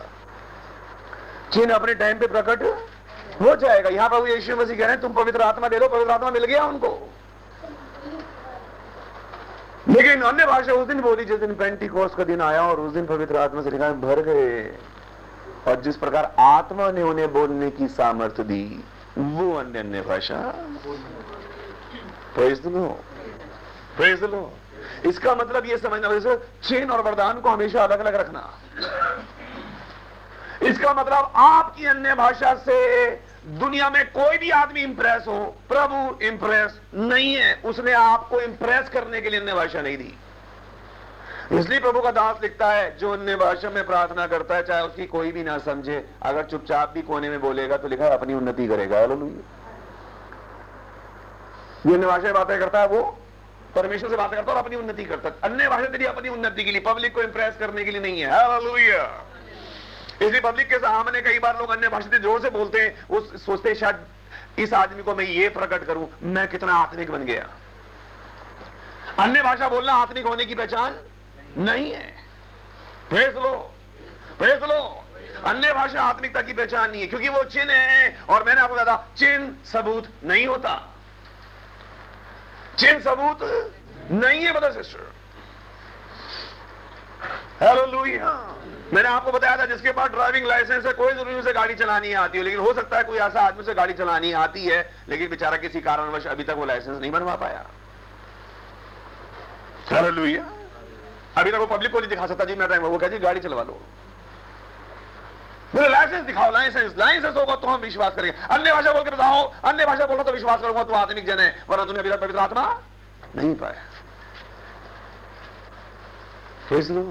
चिन्ह 1.53 1.75
अपने 1.75 1.95
टाइम 1.95 2.19
पे 2.19 2.27
प्रकट 2.27 2.63
हो 3.41 3.55
जाएगा। 3.57 3.91
यहाँ 3.91 4.09
पर 4.09 4.29
यीशु 4.29 4.57
मसीह 4.57 4.77
कह 4.77 4.83
रहे 4.83 4.93
हैं, 4.93 5.01
तुम 5.01 5.13
पवित्र 5.13 5.43
आत्मा 5.43 5.69
दे 5.69 5.79
दो, 5.79 5.89
पवित्र 5.89 6.11
आत्मा 6.11 6.31
मिल 6.31 6.45
गया 6.45 6.65
उनको। 6.65 7.09
लेकिन 9.89 10.23
अन्य 10.23 10.47
भाषा 10.47 10.73
उस 10.73 10.87
दिन 10.87 11.01
बोली, 11.01 11.25
जिस 11.25 11.41
दिन 11.41 11.55
पेंटी 11.55 11.89
कोर्स 11.89 12.15
का 12.15 12.25
दिन 12.25 12.41
आया 12.41 12.63
और 12.63 12.81
उस 12.81 12.93
दिन 12.93 13.07
पवित्र 13.07 13.37
आत्मा 13.37 13.63
से 13.63 13.71
लिखा 13.71 13.93
भर 13.93 14.21
गए। 14.21 14.79
और 15.69 15.81
जिस 15.81 15.97
प्रकार 15.97 16.35
आत्मा 16.39 16.91
ने 16.91 17.03
उन्हें 17.03 17.33
बोलने 17.33 17.71
की 17.71 17.89
सामर्थ्य 17.89 18.45
दी, 18.45 18.85
वो 19.19 19.55
अन्य 19.55 19.79
अन्य 19.79 20.01
भाषा 20.01 20.55
लो 22.39 22.99
प्रेज 23.97 24.23
लो 24.25 24.53
इसका 25.07 25.35
मतलब 25.35 25.67
ये 25.67 25.77
समझना 25.79 26.09
वैसे 26.09 26.37
चेन 26.65 26.91
और 26.91 27.01
वरदान 27.03 27.41
को 27.41 27.49
हमेशा 27.51 27.85
अलग 27.85 27.99
अलग 27.99 28.15
रखना। 28.15 28.41
इसका 30.63 30.93
मतलब 30.95 31.33
आपकी 31.37 31.85
अन्य 31.87 32.15
भाषा 32.15 32.55
से 32.67 32.77
दुनिया 33.61 33.89
में 33.91 34.05
कोई 34.07 34.39
भी 34.39 34.51
आदमी 34.53 34.81
इंप्रेस 34.83 35.25
हो, 35.29 35.45
प्रभु 35.69 36.25
इंप्रेस 36.25 36.81
नहीं 36.95 37.35
है। 37.35 37.55
उसने 37.65 37.93
आपको 37.93 38.41
इंप्रेस 38.41 38.89
करने 38.89 39.21
के 39.21 39.31
लिए 39.31 39.41
अन्य 39.41 39.55
भाषा 39.55 39.81
नहीं 39.83 39.97
दी। 39.97 40.15
इसलिए 41.53 41.79
प्रभु 41.81 42.01
का 42.01 42.11
दास 42.11 42.37
लिखता 42.43 42.71
है, 42.73 42.97
जो 42.99 43.11
अन्य 43.13 43.37
भाषा 43.37 43.71
में 43.71 43.87
प्रार्थना 43.87 44.27
करता 44.27 44.57
है, 44.57 44.63
चाहे 44.63 44.83
उसकी 44.83 45.07
कोई 45.07 45.33
भी 45.33 45.43
ना 45.45 45.59
समझे। 45.59 46.05
अगर 46.23 46.45
चुपचाप 46.45 46.93
भी 46.95 47.03
कोने 47.03 47.29
में 47.29 47.41
बोलेगा 47.41 47.77
तो 47.77 47.89
लिखा 47.89 48.09
अपनी 48.09 48.35
उन्नति 48.35 48.67
करेगा। 48.69 49.07
जो 49.07 49.15
अन्य 51.87 52.07
भाषा 52.07 52.23
में 52.23 52.35
बातें 52.35 52.59
करता 52.61 52.81
है, 52.81 52.87
वो 52.89 53.19
परमेश्वर 53.75 54.11
से 54.11 54.17
बातें 54.17 54.37
करता 54.37 54.53
और 54.53 54.59
अपनी 54.59 54.77
उन्नति 54.77 55.05
करता 55.05 55.31
अन्य 55.45 55.69
भाषा 55.69 55.87
तेरी 55.89 56.05
अपनी 56.07 56.29
उन्नति 56.29 56.65
के 56.65 56.71
लिए 56.71 56.81
पब्लिक 56.83 57.15
को 57.15 57.23
इंप्रेस 57.23 57.57
करने 57.59 57.85
के 57.85 57.91
लिए 57.91 58.01
नहीं 58.01 58.21
है। 58.21 58.29
इसलिए 60.17 60.41
पब्लिक 60.41 60.69
के 60.69 60.79
सामने 60.79 61.21
कई 61.23 61.39
बार 61.39 61.59
लोग 61.59 61.71
अन्य 61.71 61.89
भाषा 61.89 62.19
ज़ोर 62.19 62.41
से 62.41 62.51
बोलते 62.51 62.81
हैं, 62.81 63.07
वो 63.11 63.21
सोचते 63.21 63.75
शायद 63.75 64.07
इस 64.59 64.73
आदमी 64.75 65.03
को 65.03 65.15
मैं 65.15 65.25
ये 65.25 65.49
प्रकट 65.51 65.85
करूँ, 65.87 66.09
मैं 66.25 66.47
कितना 66.49 66.75
आत्मिक 66.77 67.11
बन 67.11 67.25
गया। 67.25 67.49
अन्य 69.19 69.43
भाषा 69.43 69.69
बोलना 69.69 69.93
आत्मिक 69.95 70.27
होने 70.27 70.45
की 70.45 70.55
पहचान 70.55 70.95
नहीं 71.59 71.93
है। 71.93 72.13
प्रेस 73.11 73.35
लो 73.35 73.53
प्रेस 74.39 74.63
लो 74.63 74.81
अन्य 75.47 75.73
भाषा 75.73 76.03
आत्मिकता 76.03 76.43
की 76.43 76.53
पहचान 76.53 76.91
नहीं 76.91 77.01
है, 77.01 77.07
क्योंकि 77.07 77.29
वो 77.29 77.43
चिन्ह 77.45 77.73
है। 77.73 78.17
और 78.29 78.45
मैंने 78.45 78.61
आपको 78.61 78.75
कहा 78.77 78.97
चिन्ह 79.19 79.53
सबूत 79.73 80.09
नहीं 80.25 80.47
होता। 80.47 80.81
चिन्ह 82.75 83.01
सबूत 83.01 83.39
नहीं 84.13 84.41
है 84.41 84.53
बता 84.53 84.71
सिस्टर 84.73 85.13
हेलो 87.61 87.85
लुइया 87.87 88.31
मैंने 88.93 89.09
आपको 89.09 89.33
बताया 89.33 89.57
था, 89.57 89.65
जिसके 89.67 89.93
पास 89.93 90.11
ड्राइविंग 90.11 90.47
लाइसेंस 90.47 90.85
है, 90.87 90.93
कोई 90.93 91.13
ज़रूरी 91.13 91.35
उसे 91.35 91.53
गाड़ी 91.53 91.75
चलानी 91.75 92.13
आती 92.15 92.39
है। 92.39 92.45
लेकिन 92.45 92.61
हो 92.61 92.73
सकता 92.75 92.97
है 92.97 93.05
कोई 93.05 93.19
ऐसा 93.19 93.41
आदमी 93.43 93.65
से 93.65 93.75
गाड़ी 93.75 93.95
चलानी 93.95 94.33
आती 94.35 94.65
है, 94.65 94.79
लेकिन 95.09 95.29
बेचारा 95.31 95.57
किसी 95.57 95.81
कारणवश 95.81 96.27
अभी 96.27 96.45
तक 96.45 96.55
वो 96.59 96.65
लाइसेंस 96.65 96.99
नहीं 97.01 97.11
बनवा 97.13 97.35
पाया। 97.37 97.65
लुइया 100.11 100.45
अभी 101.39 101.51
तक 101.51 101.59
वो 101.59 101.67
पब्लिक 101.67 101.93
को 101.93 101.99
नहीं 101.99 102.11
दिखा 102.11 102.27
सकता। 102.27 102.45
जी, 102.45 102.55
मैं 102.55 102.79
वो 102.79 102.99
कह 102.99 103.09
जी, 103.09 103.19
गाड़ी 103.19 103.41
चलवा 103.41 103.63
लो। 103.63 103.81
मुझे 105.75 105.89
लाइसेंस 105.89 106.25
दिखाओ, 106.27 106.51
लाइसेंस 106.53 106.93
लाइसेंस 106.99 107.37
होगा 107.37 107.55
तो 107.55 107.67
हम 107.67 107.81
विश्वास 107.81 108.15
करेंगे। 108.15 108.37
अन्य 108.49 108.73
भाषा 108.73 108.93
बोल 108.93 109.03
के 109.03 109.11
बताओ, 109.11 109.43
अन्य 109.65 109.87
भाषा 109.87 110.07
बोलो 110.07 110.23
तो 110.23 110.33
विश्वास 110.33 110.61
करूँगा 110.61 110.85
तो 110.85 110.95
आत्मिक 110.95 111.27
जन 111.27 111.39
है, 111.39 111.65
वरना 111.69 111.85
तुम्हें 111.85 112.03
अभी 112.03 112.11
तक 112.11 112.21
पवित्र 112.21 112.39
आत्मा 112.39 112.83
नहीं 113.37 113.55
पाया। 113.55 113.83
फेस 116.69 116.91
लो 116.91 117.03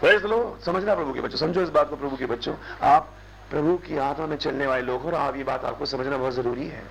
फेस 0.00 0.22
लो, 0.22 0.58
समझना 0.64 0.94
प्रभु 0.94 1.12
के 1.12 1.20
बच्चों, 1.20 1.38
समझो 1.38 1.62
इस 1.62 1.68
बात 1.68 1.90
को 1.90 1.96
प्रभु 1.96 2.16
के 2.16 2.26
बच्चों। 2.26 2.54
आप 2.82 3.12
प्रभु 3.50 3.76
की 3.76 3.98
आत्मा 3.98 4.26
में 4.26 4.36
चलने 4.36 4.66
वाले 4.66 4.82
लोग 4.82 5.04
और 5.06 5.14
आप 5.14 5.36
ये 5.36 5.44
बात 5.44 5.64
आपको 5.64 5.86
समझना 5.86 6.16
बहुत 6.16 6.32
ज़रूरी 6.32 6.66
है। 6.68 6.82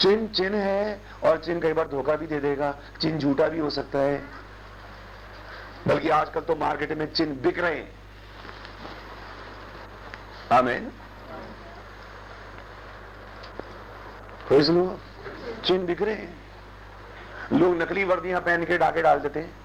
चिन्ह 0.00 0.26
चिन्ह 0.28 0.58
है 0.58 1.00
और 1.24 1.38
चिन्ह 1.38 1.60
कई 1.60 1.72
बार 1.72 1.88
धोखा 1.88 2.16
भी 2.16 2.26
दे 2.26 2.40
देगा, 2.40 2.74
चिन्ह 3.00 3.18
झूठा 3.18 3.48
भी 3.48 3.58
हो 3.58 3.70
सकता 3.70 3.98
है। 3.98 4.22
बल्कि 5.86 6.08
आजकल 6.10 6.40
तो 6.40 6.56
मार्केट 6.56 6.92
में 6.92 7.12
चिन्ह 7.12 7.34
बिक 7.42 7.58
रहे 7.58 7.74
हैं। 7.74 7.97
आमेन 10.52 10.90
लो 14.50 14.98
चिन्ह 15.64 15.86
बिक 15.86 16.02
रहे 16.02 16.14
हैं 16.14 16.36
लोग 17.52 17.80
नकली 17.82 18.04
वर्दियाँ 18.04 18.40
पहन 18.40 18.64
के 18.64 18.78
डाके 18.78 19.02
डाल 19.02 19.18
देते 19.20 19.40
हैं 19.40 19.56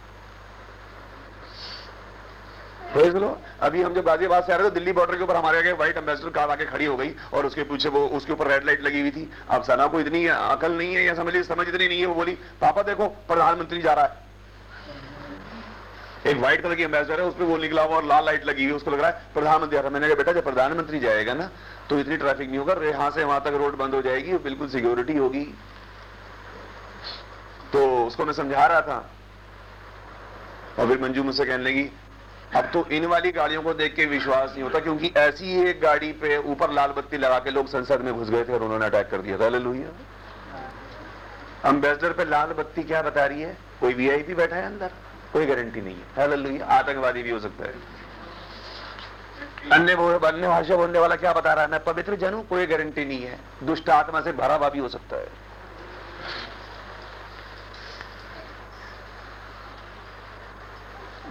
लो 2.95 3.29
अभी 3.61 3.81
हम 3.81 3.93
जब 3.93 4.05
गाजियाबाद 4.05 4.43
से 4.43 4.53
आ 4.53 4.55
रहे 4.55 4.69
थे 4.69 4.73
दिल्ली 4.73 4.91
बॉर्डर 4.93 5.17
के 5.17 5.23
ऊपर 5.23 5.35
हमारे 5.35 5.59
आगे 5.59 5.71
व्हाइट 5.73 5.97
एम्बेसडर 5.97 6.29
कार 6.29 6.49
आके 6.49 6.65
खड़ी 6.65 6.85
हो 6.85 6.97
गई 6.97 7.13
और 7.33 7.45
उसके 7.45 7.63
पीछे 7.63 7.89
वो 7.89 8.05
उसके 8.17 8.33
ऊपर 8.33 8.47
रेड 8.47 8.65
लाइट 8.65 8.81
लगी 8.83 9.01
हुई 9.01 9.11
थी 9.11 9.29
अब 9.49 9.63
सना 9.63 9.87
को 9.87 9.99
इतनी 9.99 10.25
अकल 10.27 10.77
नहीं 10.77 10.95
है 10.95 11.03
या 11.05 11.13
समझ 11.15 11.33
समझ 11.37 11.67
इतनी 11.67 11.87
नहीं 11.87 11.99
है 11.99 12.05
वो 12.05 12.13
बोली 12.15 12.37
पापा 12.61 12.83
देखो 12.83 13.07
प्रधानमंत्री 13.27 13.81
जा 13.81 13.93
रहा 13.93 14.05
है 14.05 14.22
एक 16.27 16.37
व्हाइट 16.37 16.61
कलर 16.63 16.75
की 16.75 16.83
एम्बेसडर 16.83 17.19
है 17.19 17.25
उस 17.27 17.33
पर 17.35 17.43
वो 17.43 17.57
निकला 17.57 17.81
हुआ 17.81 17.95
और 17.95 18.05
लाल 18.05 18.25
लाइट 18.25 18.45
लगी 18.45 18.65
हुई 18.65 18.73
उसको 18.73 18.91
लग 18.91 18.99
रहा 18.99 19.09
है 19.09 19.33
प्रधानमंत्री 19.33 19.77
आ 19.77 19.81
रहा 19.81 19.89
मैंने 19.89 20.07
कहा 20.07 20.15
बेटा 20.15 20.31
जब 20.31 20.43
प्रधानमंत्री 20.43 20.99
जाएगा 20.99 21.33
ना 21.33 21.49
तो 21.89 21.99
इतनी 21.99 22.17
ट्रैफ़िक 22.17 22.49
नहीं 22.49 22.57
होगा 22.57 22.73
यहाँ 22.83 23.09
से 23.11 23.23
वहाँ 23.23 23.39
तक 23.41 23.57
रोड 23.57 23.77
बंद 23.77 23.93
हो 23.93 24.01
जाएगी 24.01 24.37
बिल्कुल 24.43 24.69
सिक्योरिटी 24.69 25.17
होगी। 25.17 25.43
तो 27.73 28.05
उसको 28.05 28.25
मैं 28.25 28.33
समझा 28.33 28.65
रहा 28.65 28.81
था। 28.81 28.97
और 30.79 30.87
फिर 30.87 31.01
मंजू 31.01 31.23
मुझसे 31.23 31.45
कहने 31.45 31.63
लगी 31.63 31.89
अब 32.55 32.69
तो 32.73 32.85
इन 32.91 33.05
वाली 33.05 33.31
गाड़ियों 33.31 33.61
को 33.61 33.73
देख 33.73 33.95
के 33.95 34.05
विश्वास 34.05 34.51
नहीं 34.51 34.63
होता 34.63 34.79
क्योंकि 34.79 35.11
ऐसी 35.17 35.45
ही 35.45 35.69
एक 35.69 35.81
गाड़ी 35.81 36.11
पे 36.21 36.37
ऊपर 36.51 36.71
लाल 36.71 36.91
बत्ती 36.97 37.17
लगा 37.17 37.39
के 37.39 37.51
लोग 37.51 37.67
संसद 37.67 38.01
में 38.01 38.13
घुस 38.13 38.29
गए 38.29 38.43
थे 38.43 38.53
और 38.53 38.63
उन्होंने 38.63 38.85
अटैक 38.85 39.09
कर 39.11 39.21
दिया 39.21 39.37
था। 39.39 39.47
लोहिया 39.49 39.87
अम्बेसडर 41.69 42.13
पे 42.13 42.25
लाल 42.25 42.53
बत्ती 42.53 42.83
क्या 42.83 43.01
बता 43.01 43.25
रही 43.25 43.41
है? 43.41 43.57
कोई 43.81 43.93
वीआईपी 43.93 44.33
बैठा 44.35 44.55
है 44.55 44.65
अंदर? 44.65 44.91
कोई 45.33 45.45
गारंटी 45.45 45.81
नहीं 45.81 45.95
है। 45.97 46.59
आतंकवादी 46.69 47.23
भी 47.23 47.29
हो 47.29 47.39
सकता 47.39 47.65
है। 47.65 47.73
अन्य 49.71 49.93
अन्य 49.93 50.47
भाषा 50.47 50.75
बोलने 50.75 50.99
वाला 50.99 51.15
क्या 51.15 51.33
बता 51.33 51.53
रहा 51.53 51.63
है? 51.63 51.69
मैं 51.71 51.83
पवित्र 51.83 52.15
जन 52.15 52.33
हूँ 52.33 52.47
कोई 52.47 52.65
गारंटी 52.65 53.05
नहीं 53.05 53.23
है। 53.23 53.39
दुष्ट 53.63 53.89
आत्मा 53.89 54.21
से 54.21 54.31
भरा 54.31 54.55
हुआ 54.55 54.69
भी 54.69 54.79
हो 54.79 54.89
सकता 54.89 55.17
है। 55.17 55.41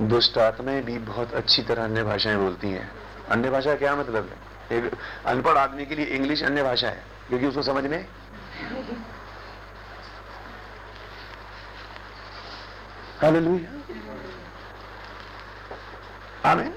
दुष्ट 0.02 0.38
आत्माएँ 0.38 0.82
भी 0.82 0.98
बहुत 1.00 1.34
अच्छी 1.34 1.62
तरह 1.62 1.84
अन्य 1.84 2.02
भाषाएँ 2.02 2.36
बोलती 2.36 2.70
हैं। 2.70 2.90
अन्य 3.30 3.50
भाषा 3.50 3.74
क्या 3.74 3.94
मतलब 3.96 4.30
है? 4.30 4.78
एक 4.78 4.92
अनपढ़ 5.26 5.56
आदमी 5.58 5.86
के 5.86 5.94
लिए 5.94 6.04
इंग्लिश 6.06 6.42
अन्य 6.42 6.62
भाषा 6.62 6.88
है, 6.88 7.02
क्योंकि 7.28 7.46
उसको 7.46 7.62
समझ 7.62 7.84
में 7.84 8.06
आमीन 16.44 16.72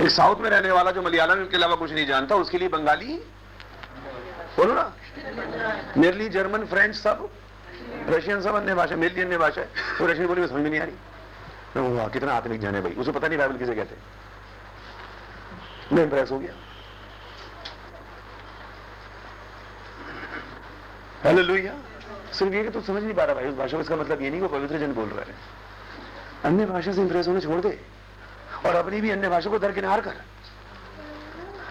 एक 0.00 0.10
साउथ 0.10 0.36
में 0.36 0.48
रहने 0.50 0.70
वाला 0.70 0.90
जो 0.90 1.02
मलयालम 1.02 1.44
के 1.46 1.56
अलावा 1.56 1.74
कुछ 1.76 1.92
नहीं 1.92 2.06
जानता, 2.06 2.34
उसके 2.34 2.58
लिए 2.58 2.68
बंगाली? 2.68 3.14
बोलो 4.56 4.74
ना। 4.74 4.92
मेरे 5.96 6.16
लिए 6.18 6.28
जर्मन 6.28 6.64
फ्रेंच 6.66 6.94
सब? 6.94 7.28
रशियन 8.08 8.40
सब 8.42 8.54
अन्य 8.54 8.74
भाषा 8.74 8.96
मेरे 8.96 9.14
लिए 9.14 9.24
अन्य 9.24 9.38
भाषा 9.38 9.60
है। 9.60 9.66
तो 9.98 10.06
रशियन 10.06 10.26
बोली, 10.26 10.40
में 10.40 10.48
समझ 10.48 10.62
में 10.62 10.70
नहीं 10.70 10.80
आ 10.80 10.84
रही। 10.84 11.96
वाह, 11.96 12.08
कितना 12.08 12.32
आत्मिक 12.32 12.60
जाने 12.60 12.80
भाई। 12.80 12.92
उसे 12.92 13.12
पता 13.12 13.28
नहीं 13.28 13.38
बाइबल 13.38 13.56
किसे 13.56 13.74
कहते 13.74 13.96
मैं 15.92 16.02
इंप्रेस 16.02 16.30
हो 16.30 16.38
गया। 16.38 16.52
हेलो 21.24 21.42
लुइया 21.42 21.74
सिर्फ़ 22.32 22.54
ये 22.54 22.62
कि 22.64 22.70
तू 22.70 22.80
समझ 22.80 23.02
नहीं 23.02 23.14
पा 23.14 23.24
रहा 23.24 23.34
भाई, 23.34 23.44
उस 23.44 23.56
भाषा 23.56 23.76
में 23.76 23.82
इसका 23.84 23.96
मतलब 23.96 24.22
ये 24.22 24.30
नहीं 24.30 24.40
वो 24.40 24.48
पवित्र 24.48 24.78
जन 24.78 24.92
बोल 24.94 25.08
रहा 25.08 25.20
है। 25.22 25.34
अन्य 26.44 26.66
भाषा 26.66 26.92
से 26.92 27.00
इंप्रेस 27.00 27.28
होने 27.28 27.40
छोड़ 27.40 27.60
दे। 27.60 27.78
और 28.66 28.74
अपनी 28.74 29.00
भी 29.00 29.10
अन्य 29.10 29.28
भाषा 29.28 29.50
को 29.50 29.58
दरकिनार 29.58 30.00
कर। 30.00 30.14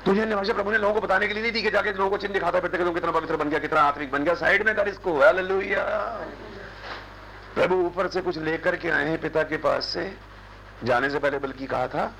तुझे 0.06 0.22
अन्य 0.22 0.36
भाषा 0.36 0.54
प्रभु 0.54 0.72
ने 0.72 0.78
लोगों 0.78 0.94
को 0.94 1.02
बताने 1.02 1.28
के 1.28 1.34
लिए 1.34 1.44
नहीं 1.44 1.52
दी 1.52 1.62
कि 1.62 1.72
जाके 1.72 1.92
लोगों 1.94 2.10
को 2.10 2.18
चिन्ह 2.18 2.34
दिखाता 2.34 2.60
फिरते 2.60 2.78
कि 2.78 2.94
कितना 2.94 3.12
पवित्र 3.12 3.36
बन 3.36 3.50
गया, 3.50 3.60
कितना 3.60 3.82
आत्मिक 3.82 4.12
बन 4.12 4.24
गया। 4.24 4.34
साइड 4.36 4.66
में 4.66 4.76
कर 4.76 4.88
इसको। 4.88 5.20
प्रभु 7.56 7.76
ऊपर 7.76 8.08
से 8.08 8.22
कुछ 8.22 8.38
लेकर 8.38 8.76
के 8.76 8.90
आए 8.90 9.08
हैं 9.10 9.22
पिता 9.22 9.44
के 9.44 9.58
पास 9.58 9.86
से। 9.86 10.14
जाने 10.84 11.10
से 11.10 11.20
पहले 11.20 11.38
बल्कि 11.38 11.66
कहा 11.66 11.88
था, 11.88 12.12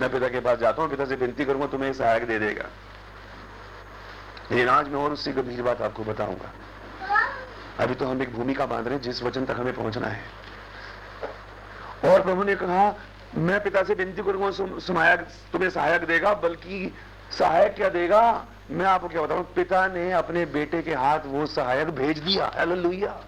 मैं 0.00 0.10
पिता 0.12 0.28
के 0.28 0.40
पास 0.40 0.58
जाता 0.58 0.82
हूँ, 0.82 0.90
पिता 0.90 1.04
से 1.04 1.14
विनती 1.14 1.44
करूँगा, 1.44 1.66
तुम्हें 1.66 1.92
सहायक 1.92 2.26
दे 2.26 2.38
देगा। 2.38 2.64
लेकिन 4.50 4.68
आज 4.68 4.88
मैं 4.88 5.00
और 5.00 5.12
उससे 5.12 5.32
गंभीर 5.32 5.62
बात 5.62 5.82
आपको 5.82 6.04
बताऊँगा। 6.04 6.52
अभी 7.78 7.94
तो 7.94 8.06
हम 8.06 8.22
एक 8.22 8.32
भूमिका 8.34 8.66
बाँध 8.66 8.86
रहे 8.86 8.94
हैं, 8.94 9.02
जिस 9.02 9.22
वचन 9.22 9.44
तक 9.44 9.56
हमें 9.58 9.74
पहुँचना 9.74 10.06
है। 10.06 10.41
और 12.04 12.22
प्रभु 12.22 12.42
ने 12.42 12.54
कहा, 12.56 12.94
मैं 13.36 13.62
पिता 13.62 13.82
से 13.82 13.94
विनती 13.94 14.22
करूँगा 14.22 14.78
सुमायक 14.78 15.20
तुम्हें 15.52 15.68
सहायक 15.70 16.04
देगा, 16.04 16.32
बल्कि 16.36 16.92
सहायक 17.38 17.74
क्या 17.74 17.88
देगा? 17.90 18.22
मैं 18.70 18.86
आपको 18.86 19.08
क्या 19.08 19.22
बताऊँ? 19.22 19.44
पिता 19.54 19.86
ने 19.88 20.10
अपने 20.12 20.44
बेटे 20.48 20.82
के 20.82 20.94
हाथ 20.94 21.20
वो 21.26 21.46
सहायक 21.48 21.90
भेज 21.92 22.18
दिया। 22.20 22.50
हालेलुया 22.56 23.20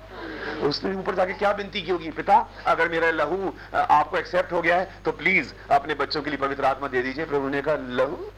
उसने 0.64 0.94
ऊपर 0.96 1.14
जाके 1.14 1.32
क्या 1.34 1.50
विनती 1.52 1.82
की 1.82 1.90
होगी? 1.90 2.10
पिता, 2.12 2.36
अगर 2.66 2.88
मेरा 2.88 3.10
लहू 3.12 3.52
आपको 3.74 4.16
एक्सेप्ट 4.16 4.52
हो 4.52 4.60
गया 4.62 4.76
है 4.76 4.88
तो 5.04 5.12
प्लीज़ 5.12 5.52
अपने 5.70 5.94
बच्चों 5.94 6.22
के 6.22 6.30
लिए 6.30 6.38
पवित्र 6.38 6.64
आत्मा 6.64 6.88
दे 6.88 7.02
दीजिए। 7.02 7.24
प्रभु 7.24 7.48
ने 7.48 7.62
कहा, 7.62 7.76
लहू? 7.90 8.30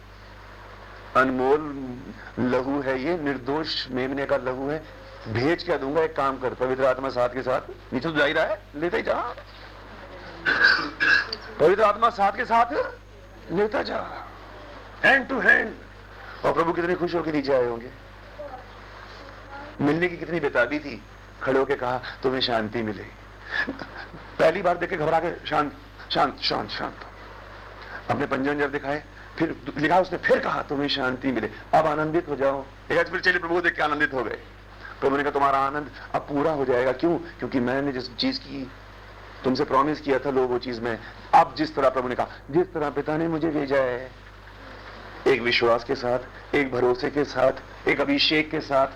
अनमोल 1.16 1.61
लहू 2.40 2.81
है 2.83 3.01
ये, 3.03 3.16
निर्दोष 3.18 3.88
मेमने 3.90 4.27
का 4.27 4.37
लहू 4.38 4.68
है। 4.68 4.83
भेज 5.29 5.64
क्या 5.64 5.77
दूँगा? 5.77 6.03
एक 6.03 6.16
काम 6.16 6.38
कर, 6.38 6.55
पवित्र 6.57 6.85
आत्मा 6.85 7.09
साथ 7.11 7.29
के 7.29 7.42
साथ। 7.42 7.61
नीचे 7.92 8.09
तो 8.09 8.14
जा 8.14 8.25
ही 8.25 8.33
रहा 8.33 8.44
है, 8.44 8.59
लेते 8.77 9.03
जा 9.03 9.14
पवित्र 11.61 11.82
आत्मा 11.82 12.11
साथ 12.11 12.32
के 12.32 12.44
साथ 12.44 12.66
लेता 13.52 13.82
जा 13.82 14.26
हैंड 15.04 15.28
टू 15.28 15.40
हैंड 15.40 15.74
और 16.44 16.52
प्रभु 16.52 16.72
कितने 16.72 16.94
खुश 16.94 17.14
होकर 17.14 17.32
नीचे 17.32 17.52
आए 17.52 17.66
होंगे। 17.66 17.90
मिलने 19.80 20.09
की 20.09 20.16
कितनी 20.16 20.40
बेताबी 20.40 20.78
थी। 20.78 21.02
खड़े 21.42 21.59
होकर 21.59 21.76
कहा, 21.76 22.00
तुम्हें 22.22 22.40
शांति 22.40 22.82
मिले। 22.82 23.02
पहली 24.38 24.62
बार 24.62 24.76
देखे 24.76 24.96
घबरा 24.96 25.20
के 25.20 25.46
शांत 25.46 25.72
शांत 26.11 26.38
शांत 26.42 26.70
शांत। 26.70 26.96
अपने 28.11 28.26
पंजन 28.26 28.59
जब 28.59 28.72
दिखाए, 28.72 29.04
फिर 29.38 29.74
लिखा 29.76 29.98
उसने, 29.98 30.18
फिर 30.18 30.38
कहा, 30.38 30.62
तुम्हें 30.62 30.88
शांति 30.88 31.32
मिले। 31.32 31.46
अब 31.74 31.87
आनंदित 31.87 32.28
हो 32.28 32.37
जाओ। 32.37 32.64
एक 32.90 33.06
फिर 33.06 33.20
चलिए, 33.20 33.38
प्रभु 33.38 33.61
देख 33.61 33.76
के 33.76 33.82
आनंदित 33.82 34.12
हो 34.12 34.24
गए। 34.24 34.38
प्रभु 35.00 35.16
ने 35.16 35.22
कहा, 35.22 35.32
तुम्हारा 35.32 35.59
आनंद 35.59 35.90
अब 36.14 36.22
पूरा 36.22 36.50
हो 36.50 36.64
जाएगा। 36.64 36.92
क्यों? 36.92 37.18
क्योंकि 37.18 37.61
मैंने 37.61 37.92
जिस 37.92 38.16
चीज़ 38.16 38.40
की 38.40 38.70
तुमसे 39.46 39.64
प्रॉमिस 39.64 40.00
किया 40.00 40.18
था 40.18 40.30
लोग 40.30 40.50
वो 40.50 40.59
चीज़ 40.59 40.80
में। 40.80 40.98
अब 41.35 41.54
जिस 41.56 41.74
तरह 41.74 41.88
प्रभु 41.88 42.09
ने 42.09 42.14
कहा, 42.14 42.26
जिस 42.50 42.72
तरह 42.72 42.90
पिता 42.90 43.16
ने 43.16 43.28
मुझे 43.28 43.48
भेजा 43.48 43.76
है, 43.76 44.11
एक 45.26 45.40
विश्वास 45.42 45.85
के 45.85 45.94
साथ, 45.94 46.18
एक 46.54 46.72
भरोसे 46.72 47.11
के 47.11 47.24
साथ, 47.24 47.52
एक 47.88 48.00
अभिषेक 48.00 48.50
के 48.50 48.61
साथ, 48.61 48.87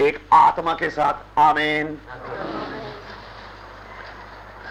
एक 0.00 0.28
आत्मा 0.32 0.74
के 0.74 0.90
साथ, 0.90 1.38
आमेन। 1.38 1.98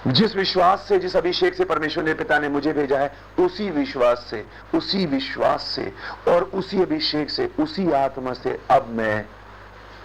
जिस 0.08 0.36
विश्वास 0.36 0.86
से, 0.88 1.00
जिस 1.00 1.16
अभिषेक 1.16 1.54
से 1.54 1.66
परमेश्वर 1.66 2.04
ने 2.04 2.14
पिता 2.14 2.40
ने 2.40 2.50
मुझे 2.50 2.74
भेजा 2.74 3.00
है, 3.00 3.16
उसी 3.40 3.70
विश्वास 3.70 4.28
से, 4.30 4.46
उसी 4.76 5.06
विश्वास 5.06 5.64
से, 5.64 5.94
और 6.28 6.44
उसी 6.44 6.82
अभिषेक 6.82 7.30
से, 7.30 7.52
उसी 7.60 7.92
आत्मा 7.92 8.34
से 8.34 8.60
अब 8.72 8.88
मैं 8.88 9.26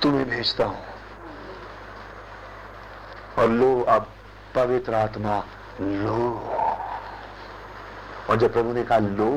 तुम्हें 0.03 0.31
भेजता 0.31 0.65
हूँ। 0.65 0.85
और 3.39 3.49
लो, 3.49 3.81
अब 3.81 4.13
पवित्र 4.55 4.95
आत्मा, 4.95 5.37
लो। 5.81 6.29
और 8.31 8.37
जब 8.37 8.53
प्रभु 8.53 8.73
ने 8.73 8.83
कहा 8.85 8.99
लो 8.99 9.31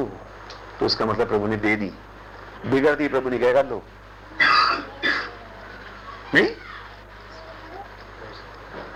तो 0.79 0.85
उसका 0.85 1.05
मतलब 1.05 1.27
प्रभु 1.27 1.47
ने 1.47 1.57
दे 1.57 1.75
दी। 1.75 1.91
बिगड़ 2.65 2.95
दी, 2.95 3.07
प्रभु 3.07 3.29
ने 3.29 3.37
कहेगा 3.39 3.61
लो। 3.61 3.83
नहीं? 6.33 6.47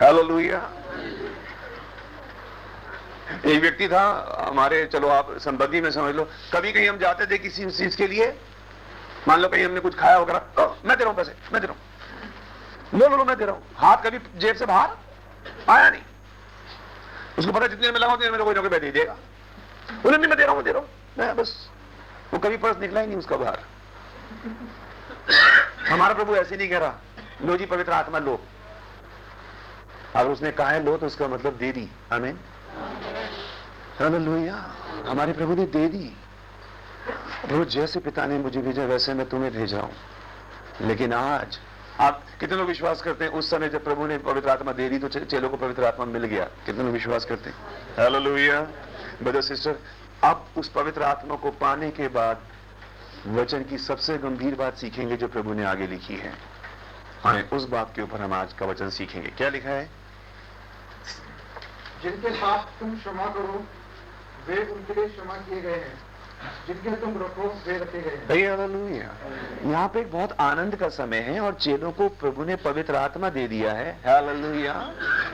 हेलो 0.01 0.21
लुइया 0.23 0.57
एक 3.45 3.61
व्यक्ति 3.61 3.87
था, 3.87 4.01
हमारे, 4.47 4.85
चलो 4.85 5.07
आप 5.07 5.31
संबंधी 5.39 5.81
में 5.81 5.89
समझ 5.91 6.13
लो। 6.15 6.23
कभी 6.53 6.71
कहीं 6.71 6.87
हम 6.89 6.97
जाते 6.97 7.25
थे 7.25 7.37
किसी 7.37 7.65
चीज़ 7.67 7.97
के 7.97 8.07
लिए, 8.07 8.27
मान 9.27 9.39
लो 9.39 9.47
कहीं 9.49 9.65
हमने 9.65 9.79
कुछ 9.79 9.95
खाया 9.95 10.17
वगैरह 10.19 10.39
तो 10.57 10.67
मैं 10.85 10.97
दे 10.97 11.03
रहा 11.03 11.09
हूँ 11.09 11.17
पैसे, 11.17 11.33
मैं 11.53 11.61
दे 11.61 11.67
रहा 11.67 11.75
हूँ। 11.75 12.99
लो 12.99 13.07
लो 13.09 13.17
लो 13.17 13.25
मैं 13.25 13.37
दे 13.37 13.45
रहा 13.45 13.55
हूँ। 13.55 13.63
हाथ 13.75 13.97
कभी 14.03 14.19
जेब 14.39 14.55
से 14.55 14.65
बाहर? 14.65 14.97
आया 15.69 15.89
नहीं। 15.89 16.01
उसको 17.37 17.51
पता 17.51 17.67
जितने 17.67 17.91
में 17.91 17.99
लगा 17.99 18.13
उतने 18.13 18.29
मेरे 18.31 18.43
कोई 18.43 18.53
ना 18.55 18.61
कोई 18.61 18.79
दे 18.79 18.91
देगा। 18.91 19.15
उन्हें 20.05 20.17
नहीं 20.17 20.29
मैं 20.29 20.37
दे 20.37 20.43
रहा 20.43 20.55
हूँ, 20.55 20.63
दे 20.63 20.71
रहा 20.71 20.81
हूँ। 20.81 20.89
मैं 21.17 21.35
बस, 21.35 21.69
वो 22.33 22.39
कभी 22.39 22.57
पर्स 22.57 22.77
निकला 22.79 22.99
ही 22.99 23.07
नहीं 23.07 23.17
उसका 23.17 23.37
बाहर। 23.37 23.59
हमारा 25.87 26.13
प्रभु 26.13 26.35
ऐसे 26.35 26.57
नहीं 26.57 26.69
कह 26.69 26.77
रहा, 26.77 26.93
लो 27.41 27.57
जी, 27.57 27.65
पवित्र 27.65 27.91
आत्मा 27.93 28.19
लो। 28.19 28.39
अगर 30.15 30.29
उसने 30.29 30.51
कहा 30.51 30.69
है 30.69 30.83
लो 30.83 30.97
तो 30.97 31.05
उसका 31.05 31.27
मतलब 31.27 31.57
दे 31.57 31.71
दी। 31.71 31.89
हमें 32.11 32.33
लोहिया 33.99 34.55
हमारे 35.07 35.33
प्रभु 35.33 35.55
ने 35.55 35.65
दे 35.67 35.87
दी। 35.87 36.11
प्रभु 37.41 37.63
जैसे 37.65 37.99
पिता 37.99 38.25
ने 38.25 38.37
मुझे 38.39 38.61
भेजा, 38.61 38.83
वैसे 38.85 39.13
मैं 39.13 39.27
तुम्हें 39.29 39.51
भेज 39.53 39.73
हूँ। 39.73 39.91
लेकिन 40.81 41.13
आज 41.13 41.59
आप 41.99 42.23
कितने 42.39 42.57
लोग 42.57 42.67
विश्वास 42.67 43.01
करते 43.01 43.25
हैं? 43.25 43.31
उस 43.31 43.49
समय 43.49 43.69
जब 43.69 43.83
प्रभु 43.83 44.07
ने 44.07 44.17
पवित्र 44.17 44.49
आत्मा 44.49 44.71
दे 44.71 44.89
दी 44.89 44.97
तो 44.99 45.07
चेलों 45.09 45.49
को 45.49 45.57
पवित्र 45.57 45.85
आत्मा 45.85 46.05
मिल 46.05 46.25
गया। 46.25 46.43
कितने 46.65 46.83
लोग 46.83 46.93
विश्वास 46.93 47.25
करते 47.25 47.49
हैं? 47.49 47.57
हेलो 47.99 48.19
लोहिया 48.19 48.61
ब्रदर 49.23 49.41
सिस्टर 49.41 49.79
अब 50.23 50.45
उस 50.57 50.69
पवित्र 50.69 51.03
आत्मा 51.03 51.35
को 51.35 51.51
पाने 51.51 51.89
के 51.91 52.07
बाद 52.07 52.41
वचन 53.27 53.63
की 53.63 53.77
सबसे 53.77 54.17
गंभीर 54.17 54.55
बात 54.55 54.77
सीखेंगे 54.77 55.17
जो 55.17 55.27
प्रभु 55.27 55.53
ने 55.53 55.63
आगे 55.65 55.87
लिखी 55.87 56.15
है। 56.15 56.33
हाँ 57.23 57.41
उस 57.53 57.67
बात 57.69 57.93
के 57.95 58.01
ऊपर 58.01 58.21
हम 58.21 58.33
आज 58.33 58.53
का 58.53 58.65
वचन 58.65 58.89
सीखेंगे। 58.89 59.29
क्या 59.29 59.49
लिखा 59.49 59.69
है? 59.69 59.89
जिनके 62.03 62.29
पाप 62.31 62.69
तुम 62.79 62.95
क्षमा 62.97 63.25
करो 63.25 63.65
वे 64.47 64.63
उनके 64.65 64.93
लिए 64.93 65.07
क्षमा 65.09 65.37
किए 65.37 65.61
गए 65.61 65.75
हैं। 65.75 66.06
जिनके 66.67 66.95
तुम 66.95 67.17
रखो 67.17 67.47
वे 67.67 67.77
रखे 67.77 68.01
गए 68.01 68.15
यहाँ 69.65 69.87
पे 69.87 69.99
एक 69.99 70.11
बहुत 70.11 70.35
आनंद 70.39 70.75
का 70.75 70.89
समय 70.89 71.17
है 71.19 71.39
और 71.39 71.53
चेलों 71.55 71.91
को 71.91 72.07
प्रभु 72.19 72.43
ने 72.43 72.55
पवित्र 72.57 72.95
आत्मा 72.95 73.29
दे 73.29 73.47
दिया 73.47 73.71
है। 73.73 73.89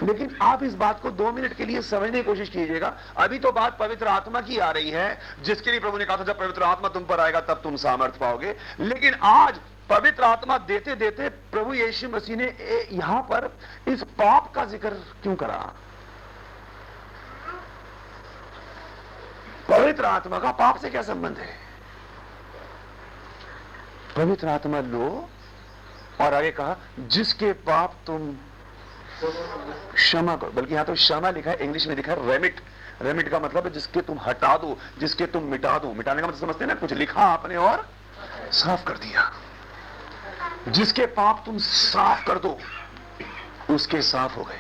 लेकिन 0.04 0.36
आप 0.42 0.64
इस 0.64 0.74
बात 0.76 1.02
को 1.02 1.12
दो 1.14 1.32
मिनट 1.32 1.54
के 1.54 1.66
लिए 1.66 1.82
समझने 1.84 2.18
की 2.18 2.24
कोशिश 2.24 2.50
कीजिएगा। 2.50 2.94
अभी 3.18 3.40
तो 3.40 3.52
बात 3.52 3.78
पवित्र 3.80 4.08
आत्मा 4.08 4.42
की 4.42 4.58
आ 4.60 4.72
रही 4.72 4.90
है। 4.92 5.18
जिसके 5.44 5.72
लिए 5.72 5.80
प्रभु 5.80 5.98
ने 5.98 6.06
कहा 6.06 6.18
था, 6.18 6.24
जब 6.24 6.40
पवित्र 6.40 6.64
आत्मा 6.64 6.90
तुम 6.90 7.04
पर 7.04 7.20
आएगा, 7.20 7.42
तब 7.42 7.62
तुम 7.64 7.76
सामर्थ 7.78 8.18
पाओगे। 8.20 8.56
लेकिन 8.80 9.14
आज 9.24 9.60
पवित्र 9.90 10.24
आत्मा 10.24 10.58
देते 10.68 10.96
देते 10.96 11.30
प्रभु 11.52 11.74
यीशु 11.74 12.10
मसीह 12.10 12.36
ने 12.36 12.54
यहाँ 12.92 13.22
पर 13.32 13.50
इस 13.88 14.04
पाप 14.20 14.52
का 14.56 14.66
ज़िक्र 14.66 14.90
क्यों 15.24 15.36
करा? 15.36 15.74
पवित्र 19.70 20.06
आत्मा 20.06 20.40
का 20.40 20.52
पाप 20.52 20.78
से 20.78 20.90
क्या 20.90 21.02
संबंध 21.02 21.38
है? 21.38 21.58
पवित्र 24.16 24.48
आत्मा 24.48 24.80
लो 24.80 25.30
और 26.22 26.34
आगे 26.34 26.52
कहा, 26.52 26.78
जिसके 27.00 27.54
पाप 27.54 27.96
तुम 28.08 28.38
क्षमा 29.94 30.36
करो। 30.36 30.52
बल्कि 30.52 30.74
यहाँ 30.74 30.86
तो 30.86 30.94
क्षमा 30.94 31.30
लिखा 31.30 31.52
है, 31.52 31.58
इंग्लिश 31.58 31.88
में 31.88 31.96
लिखा 31.96 32.12
है 32.12 32.28
रेमिट 32.28 32.62
रेमिट 33.02 33.30
का 33.30 33.40
मतलब 33.40 33.64
है 33.64 33.74
जिसके 33.74 34.02
तुम 34.02 34.20
हटा 34.20 34.58
दो, 34.58 34.78
जिसके 35.00 35.26
तुम 35.26 35.44
मिटा 35.44 35.78
दो। 35.80 35.94
मिटाने 35.94 36.22
का 36.22 36.28
मतलब 36.28 36.40
समझते 36.40 36.66
ना, 36.66 36.74
कुछ 36.74 36.94
लिखा 36.94 37.22
आपने 37.22 37.56
और 37.56 37.90
साफ़ 38.52 38.84
कर 38.84 38.98
दिया। 38.98 39.32
जिसके 40.68 41.06
पाप 41.06 41.44
तुम 41.46 41.58
साफ़ 41.58 42.26
कर 42.26 42.40
दो, 42.40 42.58
उसके 43.70 44.02
साफ़ 44.02 44.36
हो 44.36 44.44
गए। 44.44 44.60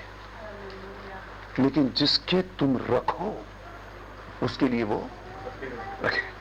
लेकिन 1.60 1.90
जिसके 1.90 2.42
तुम 2.42 2.78
रखो 2.78 3.46
उसके 4.44 4.68
लिए 4.68 4.84
वो 4.84 4.98
रखे। 6.04 6.32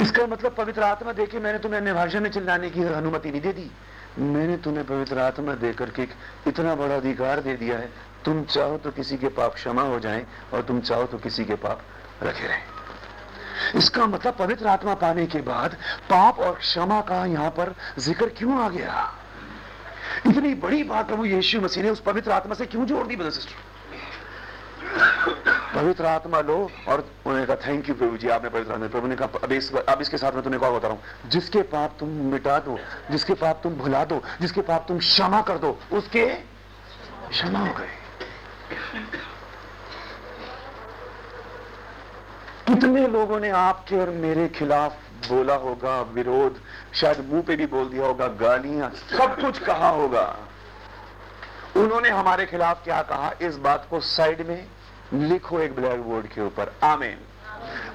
इसका 0.00 0.26
मतलब 0.26 0.54
पवित्र 0.54 0.82
आत्मा 0.82 1.12
देके 1.14 1.38
मैंने 1.40 1.58
तुम्हें 1.58 1.80
अन्य 1.80 1.92
भाषा 1.94 2.20
में 2.20 2.30
चिल्लाने 2.30 2.70
की 2.70 2.82
अनुमति 2.84 3.30
नहीं 3.30 3.40
दे 3.40 3.52
दी। 3.52 3.70
मैंने 4.18 4.56
तुम्हें 4.58 4.84
पवित्र 4.86 5.18
आत्मा 5.20 5.54
देकर 5.56 5.90
के 5.90 6.02
इतना 6.48 6.74
बड़ा 6.74 6.96
अधिकार 6.96 7.40
दे 7.40 7.56
दिया 7.56 7.78
है। 7.78 7.90
तुम 8.24 8.42
चाहो 8.44 8.76
तो 8.78 8.90
किसी 8.90 9.16
के 9.16 9.28
पाप 9.30 9.54
क्षमा 9.54 9.82
हो 9.82 9.98
जाएँ 10.00 10.26
और 10.52 10.62
तुम 10.62 10.80
चाहो 10.80 11.04
तो 11.06 11.18
किसी 11.18 11.44
के 11.44 11.54
पाप 11.56 11.82
रखे 12.22 12.46
रहे। 12.46 13.78
इसका 13.78 14.06
मतलब 14.06 14.36
पवित्र 14.36 14.66
आत्मा 14.68 14.94
पाने 14.94 15.26
के 15.26 15.40
बाद 15.42 15.76
पाप 16.10 16.38
और 16.38 16.54
क्षमा 16.54 17.00
का 17.02 17.24
यहाँ 17.26 17.50
पर 17.50 17.74
ज़िक्र 17.98 18.28
क्यों 18.38 18.58
आ 18.58 18.68
गया? 18.68 19.12
इतनी 20.26 20.54
बड़ी 20.56 20.82
बात 20.84 21.06
प्रभु 21.06 21.24
यीशु 21.24 21.60
मसीह 21.60 21.82
ने 21.82 21.90
उस 21.90 22.00
पवित्र 22.00 22.30
आत्मा 22.32 22.54
से 22.54 22.66
क्यों 22.66 22.86
जोड़ 22.86 23.06
दी 23.06 23.16
बदल 23.16 23.30
सिस्टर 23.30 23.65
पवित्र 25.74 26.06
आत्मा 26.06 26.40
लो 26.40 26.56
और 26.88 27.00
उन्होंने 27.26 27.46
कहा 27.46 27.56
थैंक 27.56 27.88
यू 27.88 27.94
प्रभु 27.94 28.16
जी, 28.16 28.28
आपने 28.28 28.48
पवित्र 28.48 28.72
आत्मा 28.72 28.86
प्रभु 28.86 29.06
ने 29.06 29.16
कहा, 29.16 29.28
अब 29.44 29.52
इस 29.52 29.74
अब 29.74 30.00
इसके 30.00 30.16
साथ 30.16 30.32
में 30.32 30.42
तुम्हें 30.42 30.60
कहा 30.60 30.70
बता 30.70 30.88
रहा 30.88 30.96
हूँ। 30.96 31.30
जिसके 31.30 31.62
पाप 31.62 31.96
तुम 32.00 32.08
मिटा 32.08 32.58
दो, 32.58 32.78
जिसके 33.10 33.34
पाप 33.34 33.60
तुम 33.62 33.74
भुला 33.74 34.04
दो, 34.04 34.22
जिसके 34.40 34.60
पाप 34.60 34.84
तुम 34.88 34.98
क्षमा 34.98 35.40
कर 35.42 35.58
दो, 35.58 35.78
उसके 35.92 36.26
क्षमा 37.30 37.58
हो 37.58 37.74
गए। 37.74 37.88
कितने 42.66 43.06
लोगों 43.06 43.40
ने 43.40 43.50
आपके 43.50 43.96
और 43.96 44.10
मेरे 44.10 44.48
खिलाफ 44.48 44.96
बोला 45.28 45.54
होगा, 45.54 46.00
विरोध, 46.00 46.60
शायद 46.94 47.28
मुँह 47.32 47.42
पे 47.42 47.56
भी 47.56 47.66
बोल 47.66 47.88
दिया 47.88 48.06
होगा, 48.06 48.26
गालियाँ, 48.26 48.90
सब 48.90 49.36
कुछ 49.40 49.58
कहा 49.58 49.88
होगा। 49.88 50.36
उन्होंने 51.76 52.08
हमारे 52.08 52.46
खिलाफ 52.46 52.84
क्या 52.84 53.02
कहा? 53.02 53.32
इस 53.40 53.56
बात 53.56 53.86
को 53.90 54.00
साइड 54.00 54.46
में 54.48 54.66
लिखो 55.12 55.58
एक 55.60 55.74
ब्लैक 55.76 56.00
बोर्ड 56.00 56.26
के 56.26 56.40
ऊपर। 56.40 56.72
आमेन। 56.84 57.18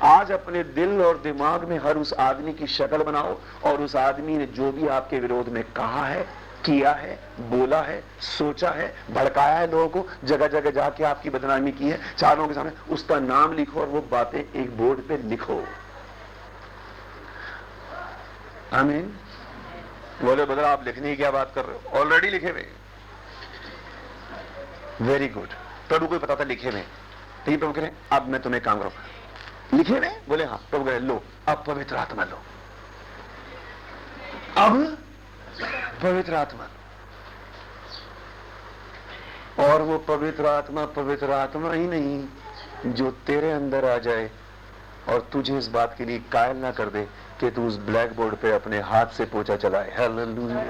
आज 0.04 0.32
अपने 0.32 0.64
दिल 0.64 1.02
और 1.02 1.18
दिमाग 1.18 1.64
में 1.64 1.78
हर 1.80 1.98
उस 1.98 2.14
आदमी 2.20 2.54
की 2.54 2.68
शक्ल 2.68 3.04
बनाओ 3.04 3.38
और 3.64 3.82
उस 3.82 3.96
आदमी 3.96 4.38
ने 4.38 4.46
जो 4.46 4.72
भी 4.72 4.88
आपके 4.88 5.20
विरोध 5.20 5.50
में 5.50 5.64
कहा 5.74 6.06
है 6.06 6.24
किया 6.66 6.92
है 6.92 7.14
बोला 7.50 7.82
है 7.82 8.04
सोचा 8.20 8.70
है 8.70 8.88
भड़काया 9.12 9.58
है 9.58 9.70
लोगों 9.72 9.88
को 9.90 10.08
जगह 10.24 10.48
जगह 10.48 10.72
जाके 10.72 11.04
आपकी 11.04 11.30
बदनामी 11.30 11.72
की 11.72 11.90
है 11.90 12.00
चारों 12.16 12.48
के 12.48 12.54
सामने 12.54 12.72
उसका 12.90 13.20
नाम 13.20 13.54
लिखो 13.54 13.80
और 13.82 13.88
वो 13.88 14.02
बातें 14.02 14.40
एक 14.40 14.78
बोर्ड 14.78 15.00
पे 15.00 15.18
लिखो। 15.18 15.64
आमीन। 18.74 19.14
बोले 20.24 20.46
बदला 20.46 20.72
आप 20.72 20.86
लिखने 20.86 21.10
की 21.10 21.16
क्या 21.16 21.32
बात 21.32 21.52
कर 21.56 21.66
रहे 21.66 21.76
हो? 21.76 22.00
ऑलरेडी 22.00 22.30
लिखे 22.30 22.50
हुए। 22.50 22.66
वेरी 25.02 25.28
गुड 25.28 25.50
प्रभु 25.90 26.08
को 26.08 26.20
पता 26.20 26.36
था 26.36 26.44
लिखे 26.44 26.72
में 26.72 26.84
तो 27.46 27.52
ये 27.52 27.58
प्रभु 27.58 27.74
कह 27.74 27.82
रहे 27.82 27.92
अब 28.14 28.28
मैं 28.28 28.42
तुम्हें 28.42 28.62
काम 28.64 28.80
करूँगा 28.80 29.78
लिखे 29.78 30.00
में 30.00 30.22
बोले 30.30 30.44
हाँ 30.44 30.58
प्रभु 30.70 30.84
कह 30.86 30.92
रहे 30.92 31.00
लो, 31.00 31.24
अब 31.48 31.64
पवित्र 31.68 31.96
आत्मा 31.96 32.24
लो। 32.24 32.40
अब 34.58 34.98
पवित्र 36.04 36.34
आत्मा। 36.34 36.68
और 39.60 39.82
वो 39.82 39.98
पवित्र 39.98 40.46
आत्मा 40.46 40.86
पवित्र 40.96 41.32
आत्मा 41.32 41.72
ही 41.74 41.88
नहीं, 41.88 42.94
जो 42.94 43.12
तेरे 43.28 43.52
अंदर 43.52 43.86
आ 43.86 43.98
जाए 43.98 44.30
और 45.10 45.28
तुझे 45.34 45.58
इस 45.58 45.68
बात 45.68 45.96
के 45.98 46.06
लिए 46.06 46.20
कायल 46.32 46.58
ना 46.58 46.72
कर 46.72 46.90
दे 46.90 47.04
कि 47.40 47.50
तू 47.52 47.68
उस 47.68 47.78
ब्लैक 47.80 48.16
बोर्ड 48.16 48.36
पे 48.36 48.52
अपने 48.52 48.80
हाथ 48.82 49.06
से 49.08 49.26
पोछा 49.26 49.56
चलाए। 49.58 49.96
हालेलुया। 49.98 50.64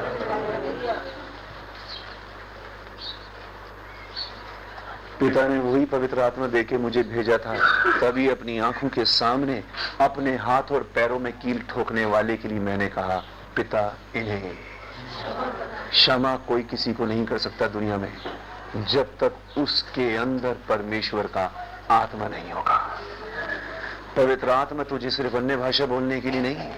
पिता 5.22 5.48
ने 5.48 5.60
वही 5.60 5.86
पवित्र 5.86 6.20
आत्मा 6.20 6.48
देके 6.48 6.78
मुझे 6.78 7.04
भेजा 7.04 7.38
था, 7.38 7.54
तभी 8.00 8.30
अपनी 8.30 8.58
आँखों 8.60 8.90
के 8.90 9.06
सामने, 9.06 9.64
अपने 10.02 10.36
हाथ 10.36 10.72
और 10.72 10.84
पैरों 10.96 11.20
में 11.20 11.34
कील 11.34 11.62
ठोकने 11.70 12.06
वाले 12.06 12.38
के 12.38 12.48
लिए 12.48 12.60
मैंने 12.60 12.88
कहा, 12.88 13.24
पिता, 13.56 13.98
इन्हें 14.16 14.54
क्षमा 15.92 16.36
कोई 16.36 16.64
किसी 16.64 16.94
को 16.94 17.06
नहीं 17.06 17.26
कर 17.26 17.38
सकता 17.38 17.68
दुनिया 17.68 17.98
में, 17.98 18.12
जब 18.88 19.04
तक 19.04 19.58
उसके 19.58 20.16
अंदर 20.16 20.54
परमेश्वर 20.70 21.28
का 21.28 21.46
आत्मा 21.92 22.28
नहीं 22.28 22.52
होगा। 22.52 22.78
पवित्र 24.16 24.50
आत्मा 24.50 24.84
तुझे 24.84 25.10
सिर्फ़ 25.10 25.36
अन्य 25.38 25.58
भाषा 25.58 25.86
बोलने 25.86 26.22
के 26.22 26.32
लिए 26.32 26.42
नहीं, 26.42 26.72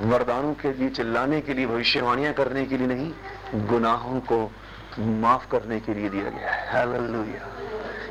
वरदानों 0.00 0.54
के 0.54 0.72
लिए 0.72 0.90
चिल्लाने 0.90 1.40
के 1.40 1.54
लिए, 1.54 1.66
भविष्यवाणियाँ 1.66 2.32
करने 2.32 2.64
के 2.64 2.76
लिए 2.76 2.86
नहीं, 2.86 3.12
गुनाहों 3.66 4.20
को 4.20 4.52
माफ़ 4.98 5.48
करने 5.48 5.80
के 5.80 5.94
लिए 5.94 6.08
दिया 6.08 6.30
गया 6.30 6.50
है। 6.50 6.72
हालेलुया 6.72 7.54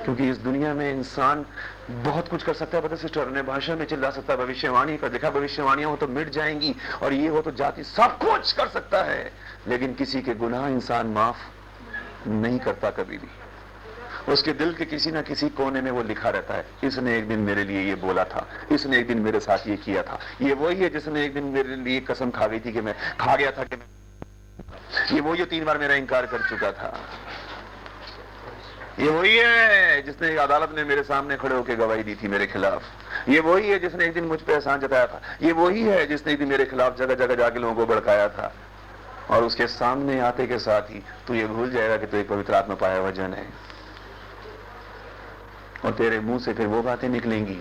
क्योंकि 0.04 0.30
इस 0.30 0.38
दुनिया 0.38 0.74
में 0.74 0.90
इंसान 0.92 1.46
बहुत 1.92 2.28
कुछ 2.28 2.44
कर 2.44 2.54
सकता 2.54 2.78
है, 2.78 2.84
पता 2.84 2.96
सिस्टर 2.96 3.28
ने 3.28 3.42
भाषा 3.42 3.76
में 3.76 3.86
चिल्ला 3.86 4.10
सकता 4.10 4.34
है, 4.34 4.40
भविष्यवाणी 4.40 4.98
कर 4.98 5.10
देखा 5.10 5.30
भविष्यवाणियाँ 5.30 5.90
हो 5.90 5.96
तो 5.96 6.08
मिट 6.08 6.30
जाएँगी, 6.30 6.76
और 7.04 7.14
ये 7.14 7.28
हो 7.28 7.42
तो 7.42 7.52
जाति 7.52 7.84
सब 7.84 8.18
कुछ 8.18 8.52
कर 8.52 8.68
सकता 8.68 9.04
है। 9.04 9.32
लेकिन 9.68 9.94
किसी 9.94 10.22
के 10.22 10.34
गुनाह 10.36 10.68
इंसान 10.68 11.08
माफ़ 11.08 12.30
नहीं 12.30 12.60
करता 12.60 12.90
कभी 12.92 13.18
भी। 13.18 13.28
उसके 14.32 14.54
दिल 14.54 14.74
के 14.74 14.86
किसी 14.86 15.12
ना 15.12 15.22
किसी 15.22 15.50
कोने 15.50 15.82
में 15.82 15.92
वो 15.92 16.04
लिखा 16.04 16.30
रहता 16.30 16.54
है, 16.54 16.66
इसने 16.84 17.18
एक 17.18 17.28
दिन 17.28 17.40
मेरे 17.40 17.64
लिए 17.64 17.82
ये 17.82 17.96
बोला 17.96 18.24
था, 18.24 18.48
इसने 18.72 18.98
एक 18.98 19.08
दिन 19.08 19.20
मेरे 19.20 19.40
साथ 19.40 19.68
ये 19.68 19.76
किया 19.78 20.04
था, 20.04 20.20
ये 20.42 20.54
वही 20.54 20.82
है 20.82 20.90
जिसने 20.90 21.26
एक 21.26 21.34
दिन 21.34 21.44
मेरे 21.44 21.76
लिए 21.76 22.00
कसम 22.02 22.30
खा 22.30 22.48
गई 22.48 22.60
थी 22.60 22.72
कि 22.72 22.82
मैं 22.82 22.96
खा 23.20 23.36
गया 23.36 23.52
था 23.52 23.64
कि 23.64 23.76
मैं 23.76 23.95
ये 25.12 25.20
वही 25.20 25.38
जो 25.38 25.46
तीन 25.46 25.66
बार 25.66 25.78
मेरा 25.78 25.96
इंकार 25.96 26.26
कर 26.26 26.50
चुका 26.50 26.72
था। 26.72 27.00
ये 29.00 29.10
वही 29.10 29.38
है 29.38 30.02
जिसने 30.02 30.36
अदालत 30.38 30.72
में 30.76 30.84
मेरे 30.84 31.04
सामने 31.04 31.36
खड़े 31.36 31.56
होकर 31.56 31.76
गवाही 31.76 32.04
दी 32.04 32.16
थी 32.16 32.28
मेरे 32.28 32.48
खिलाफ। 32.48 33.30
ये 33.30 33.40
वही 33.40 33.70
है 33.70 33.80
जिसने 33.80 34.06
एक 34.06 34.14
दिन 34.14 34.24
मुझ 34.24 34.40
पर 34.42 34.54
एहसान 34.54 34.80
जताया 34.80 35.08
था। 35.08 35.22
ये 35.42 35.52
वही 35.52 35.82
है 35.84 36.06
जिसने 36.08 36.34
एक 36.34 36.40
दिन 36.40 36.48
मेरे 36.48 36.66
खिलाफ 36.66 36.98
जगह 36.98 37.16
जगह 37.16 37.36
जाके 37.36 37.60
लोगों 37.60 37.76
को 37.76 37.94
भड़काया 37.94 38.28
था। 38.30 38.54
और 39.30 39.44
उसके 39.44 39.68
सामने 39.68 40.20
आते 40.20 40.48
के 40.48 40.60
साथ 40.60 40.82
ही 40.82 41.04
तू 41.28 41.34
ये 41.34 41.46
भूल 41.48 41.72
जाएगा 41.72 41.98
कि 41.98 42.06
तू 42.06 42.18
एक 42.18 42.28
पवित्र 42.30 42.54
आत्मा 42.54 42.76
पाया 42.76 42.98
हुआ 42.98 43.12
जन 43.12 43.34
है। 43.34 43.46
और 45.86 45.92
तेरे 45.92 46.20
मुँह 46.20 46.40
से 46.40 46.54
फिर 46.54 46.68
वो 46.68 46.82
बातें 46.82 47.08
निकलेंगी 47.10 47.60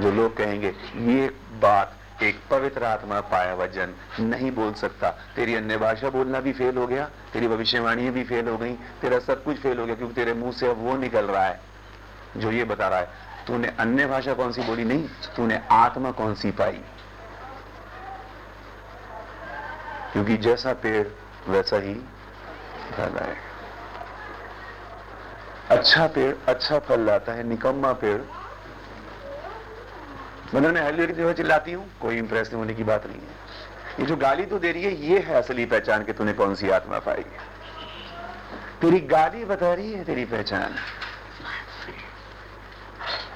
जो 0.00 0.10
लोग 0.10 0.36
कहेंगे, 0.36 0.68
ये 0.96 1.26
बात 1.62 1.96
एक 2.22 2.40
पवित्र 2.50 2.84
आत्मा 2.84 3.20
पाया 3.20 3.52
हुआ 3.52 3.66
जन 3.66 3.94
नहीं 4.20 4.50
बोल 4.52 4.72
सकता। 4.72 5.10
तेरी 5.36 5.54
अन्य 5.54 5.76
भाषा 5.76 6.10
बोलना 6.10 6.40
भी 6.40 6.52
फेल 6.52 6.76
हो 6.76 6.86
गया, 6.86 7.04
तेरी 7.32 7.48
भविष्यवाणी 7.48 8.10
भी 8.10 8.24
फेल 8.24 8.48
हो 8.48 8.56
गई, 8.58 8.72
तेरा 9.00 9.18
सब 9.18 9.44
कुछ 9.44 9.58
फेल 9.58 9.78
हो 9.78 9.86
गया, 9.86 9.94
क्योंकि 9.94 10.14
तेरे 10.14 10.32
मुँह 10.32 10.52
से 10.52 10.70
अब 10.70 10.78
वो 10.78 10.96
निकल 10.96 11.24
रहा 11.24 11.44
है, 11.44 11.60
जो 12.36 12.52
ये 12.52 12.64
बता 12.64 12.88
रहा 12.88 12.98
है। 12.98 13.22
तूने 13.46 13.68
अन्य 13.78 14.06
भाषा 14.06 14.34
कौन 14.34 14.52
सी 14.52 14.62
बोली? 14.62 14.84
नहीं, 14.84 15.08
तूने 15.36 15.60
आत्मा 15.70 16.10
कौन 16.10 16.34
सी 16.34 16.50
पाई? 16.50 16.80
क्योंकि 20.12 20.36
जैसा 20.36 20.72
पेड़, 20.72 21.06
वैसा 21.48 21.76
ही 21.76 21.94
फल 22.92 23.18
है 23.18 23.36
अच्छा 25.70 26.06
पेड़ 26.06 26.34
अच्छा 26.48 26.78
फल 26.78 27.00
लाता 27.00 27.32
है, 27.32 27.42
निकम्मा 27.42 27.92
पेड़ 27.92 28.20
उन्होंने 30.54 30.80
हल्ली 30.80 31.06
जो 31.06 31.32
चिल्लाती 31.32 31.72
हूँ। 31.72 31.86
कोई 32.00 32.16
इंप्रेस 32.18 32.50
होने 32.54 32.74
की 32.74 32.84
बात 32.84 33.06
नहीं 33.06 33.18
है। 33.18 34.00
ये 34.00 34.06
जो 34.06 34.16
गाली 34.16 34.44
तू 34.46 34.58
दे 34.58 34.72
रही 34.72 34.82
है, 34.82 34.94
ये 35.06 35.18
है 35.18 35.34
असली 35.34 35.64
पहचान 35.66 36.04
कि 36.04 36.12
तूने 36.12 36.32
कौन 36.32 36.54
सी 36.54 36.70
आत्मा 36.70 36.98
पाई 36.98 37.22
है। 37.22 37.52
तेरी 38.80 39.00
गाली 39.00 39.44
बता 39.44 39.72
रही 39.74 39.92
है 39.92 40.04
तेरी 40.04 40.24
पहचान। 40.24 40.74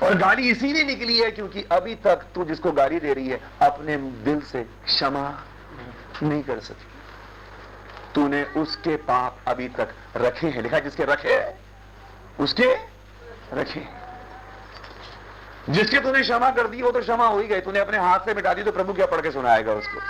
और 0.03 0.15
गाली 0.15 0.51
इसीलिए 0.51 0.85
निकली 0.85 1.19
है 1.19 1.31
क्योंकि 1.31 1.63
अभी 1.73 1.95
तक 1.95 2.25
तू 2.35 2.45
जिसको 2.45 2.73
गाली 2.73 2.99
दे 3.01 3.13
रही 3.13 3.29
है, 3.29 3.41
अपने 3.63 3.97
दिल 3.97 4.41
से 4.41 4.63
क्षमा 4.85 5.25
नहीं 6.23 6.43
कर 6.43 6.61
सकी। 6.61 6.87
तूने 8.15 8.45
उसके 8.57 8.97
पाप 8.97 9.39
अभी 9.49 9.69
तक 9.69 9.89
रखे 10.17 10.47
हैं। 10.47 10.63
लिखा 10.63 10.79
जिसके 10.79 11.05
रखे 11.05 11.37
उसके 12.41 12.75
रखे 13.53 13.81
जिसके 15.69 15.99
तूने 16.01 16.21
क्षमा 16.21 16.51
कर 16.51 16.67
दी, 16.67 16.83
वो 16.83 16.91
तो 16.91 17.01
क्षमा 17.01 17.27
हो 17.27 17.39
ही 17.39 17.47
गई। 17.49 17.61
तूने 17.61 17.79
अपने 17.79 17.99
हाथ 17.99 18.21
से 18.21 18.35
मिटा 18.35 18.53
दी 18.55 18.63
तो 18.63 18.73
प्रभु 18.73 18.93
क्या 18.95 19.07
पढ़ 19.07 19.21
के 19.21 19.31
सुनाएगा 19.31 19.73
उसको? 19.75 20.01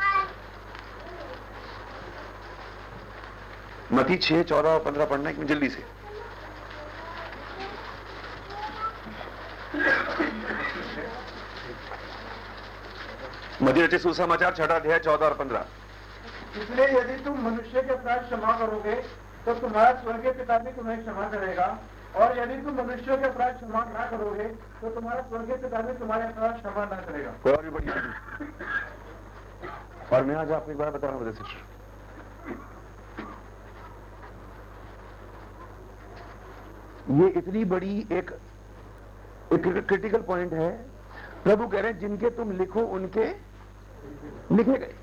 मती 3.93 4.17
छह, 4.19 4.43
चौदह 4.45 4.69
और 4.69 4.81
पंद्रह 4.81 5.05
पढ़ना 5.07 5.31
है 5.31 5.47
जल्दी 5.47 5.69
से। 5.69 5.85
मध्य 13.63 13.99
सुसमाचार 13.99 14.55
छठा 14.55 14.75
अध्याय, 14.75 14.99
चौदह 15.01 15.27
और 15.27 15.35
पंद्रह। 15.35 15.65
इसलिए 16.57 16.87
यदि 16.91 17.17
तुम 17.25 17.39
मनुष्य 17.43 17.83
के 17.83 17.93
अपराध 17.93 18.25
क्षमा 18.25 18.53
करोगे 18.59 18.95
तो 19.45 19.55
तुम्हारा 19.57 19.91
स्वर्गीय 20.01 20.33
पिता 20.33 20.59
भी 20.59 20.71
तुम्हें 20.73 20.99
क्षमा 21.01 21.29
करेगा। 21.29 21.67
और 22.17 22.39
यदि 22.39 22.57
तुम 22.63 22.75
मनुष्यों 22.77 23.17
के 23.19 23.25
अपराध 23.25 23.57
क्षमा 23.57 23.85
ना 23.87 24.07
करोगे 24.11 24.45
तो 24.81 24.91
तुम्हारा 24.91 25.23
स्वर्गीय 25.23 25.57
पिता 25.57 25.81
भी 25.81 25.93
तुम्हारे 25.99 26.25
अपराध 26.27 26.55
क्षमा 26.57 26.85
ना 26.85 26.97
करेगा। 27.03 27.31
और 27.51 27.63
भी 27.63 27.71
बढ़िया 27.71 27.95
और 30.13 30.25
मैं 30.25 30.37
आज 30.37 30.53
आपको 30.53 30.71
एक 30.73 30.79
बार 30.79 30.91
बता 30.91 31.07
रहा 31.07 31.17
हूँ 31.17 31.33
सिस्टर। 31.33 31.77
ये 37.13 37.29
इतनी 37.39 37.65
बड़ी 37.67 37.99
एक, 38.13 38.31
एक 39.53 39.87
क्रिटिकल 39.89 40.23
पॉइंट 40.23 40.53
है। 40.53 40.71
प्रभु 41.45 41.67
कह 41.67 41.81
रहे 41.81 41.93
हैं 41.93 41.99
जिनके 41.99 42.31
तुम 42.31 42.51
लिखो 42.59 42.81
उनके 42.97 43.27
लिखे 44.55 44.73
गए। 44.73 44.95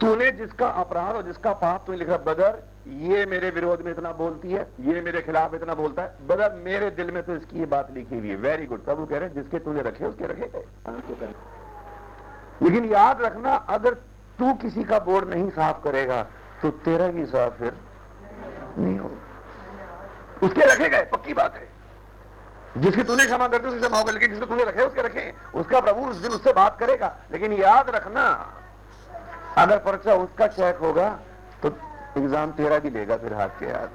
तूने 0.00 0.30
जिसका 0.32 0.68
अपराध 0.80 1.14
और 1.16 1.22
जिसका 1.22 1.52
पाप 1.54 1.86
तूने 1.86 1.98
लिखा 1.98 2.16
बदर 2.26 2.62
ये 2.86 3.24
मेरे 3.26 3.50
विरोध 3.50 3.82
में 3.82 3.90
इतना 3.92 4.10
बोलती 4.12 4.52
है, 4.52 4.66
ये 4.80 5.00
मेरे 5.00 5.20
खिलाफ 5.22 5.54
इतना 5.54 5.74
बोलता 5.74 6.02
है 6.02 6.26
बदल 6.26 6.60
मेरे 6.64 6.90
दिल 6.90 7.10
में 7.10 7.22
तो 7.22 7.34
इसकी 7.36 7.58
ये 7.58 7.66
बात 7.66 7.90
लिखी 7.90 8.18
हुई 8.18 8.28
है। 8.28 8.36
वेरी 8.36 8.66
गुड 8.66 8.84
प्रभु 8.84 9.04
कह 9.06 9.18
रहे 9.18 9.28
हैं, 9.28 9.34
जिसके 9.34 9.58
तूने 9.58 9.82
रखे, 9.82 10.04
उसके 10.04 10.26
रखे 10.26 10.50
लेकिन 12.62 12.84
याद 12.84 13.22
रखना, 13.22 13.54
अगर 13.54 13.94
तू 14.38 14.52
किसी 14.54 14.84
का 14.84 14.98
बोर्ड 14.98 15.28
नहीं 15.28 15.50
साफ़ 15.50 15.82
करेगा 15.84 16.22
तो 16.62 16.70
तेरा 16.84 17.06
भी 17.08 17.24
साफ़ 17.26 17.54
फिर 17.54 17.76
नहीं 18.78 18.98
होगा। 18.98 20.46
उसके 20.46 20.64
रखे 20.64 20.88
गए, 20.88 21.02
पक्की 21.04 21.34
बात 21.34 21.54
है। 21.54 21.68
जिसकी 22.76 23.02
तूने 23.02 23.24
क्षमा 23.26 23.46
करते 23.48 23.68
उसकी 23.68 23.80
क्षमा 23.80 23.98
होगा, 23.98 24.12
लेकिन 24.12 24.30
जिसको 24.30 24.46
तूने 24.46 24.64
रखे, 24.64 24.82
उसके 24.82 25.02
रखे। 25.02 25.32
उसका 25.54 25.80
प्रभु 25.80 26.06
उस 26.06 26.16
दिन 26.16 26.30
उससे 26.30 26.52
बात 26.52 26.78
करेगा। 26.78 27.16
लेकिन 27.32 27.52
याद 27.52 27.90
रखना, 27.90 28.26
अगर 29.58 29.78
पर्चा 29.78 30.14
उसका 30.14 30.46
चेक 30.48 30.76
होगा 30.76 31.08
तो 31.62 31.70
एग्ज़ाम 32.18 32.50
तेरा 32.52 32.78
भी 32.78 32.90
लेगा 32.90 33.16
फिर 33.16 33.34
हाथ 33.34 33.48
के 33.60 33.66
याद 33.66 33.90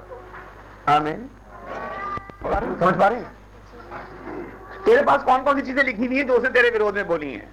आमीन। 0.88 1.28
समझ 2.44 2.94
पा 2.94 3.08
रहे 3.08 3.20
तेरे 4.84 5.02
पास 5.02 5.22
कौन 5.22 5.42
कौन 5.42 5.56
सी 5.56 5.62
चीज़ें 5.62 5.82
लिखी 5.84 6.06
हुई 6.06 6.16
है 6.16 6.24
जो 6.24 6.34
उसने 6.34 6.48
तेरे 6.50 6.70
विरोध 6.70 6.94
में 6.94 7.06
बोली 7.06 7.32
हैं? 7.32 7.48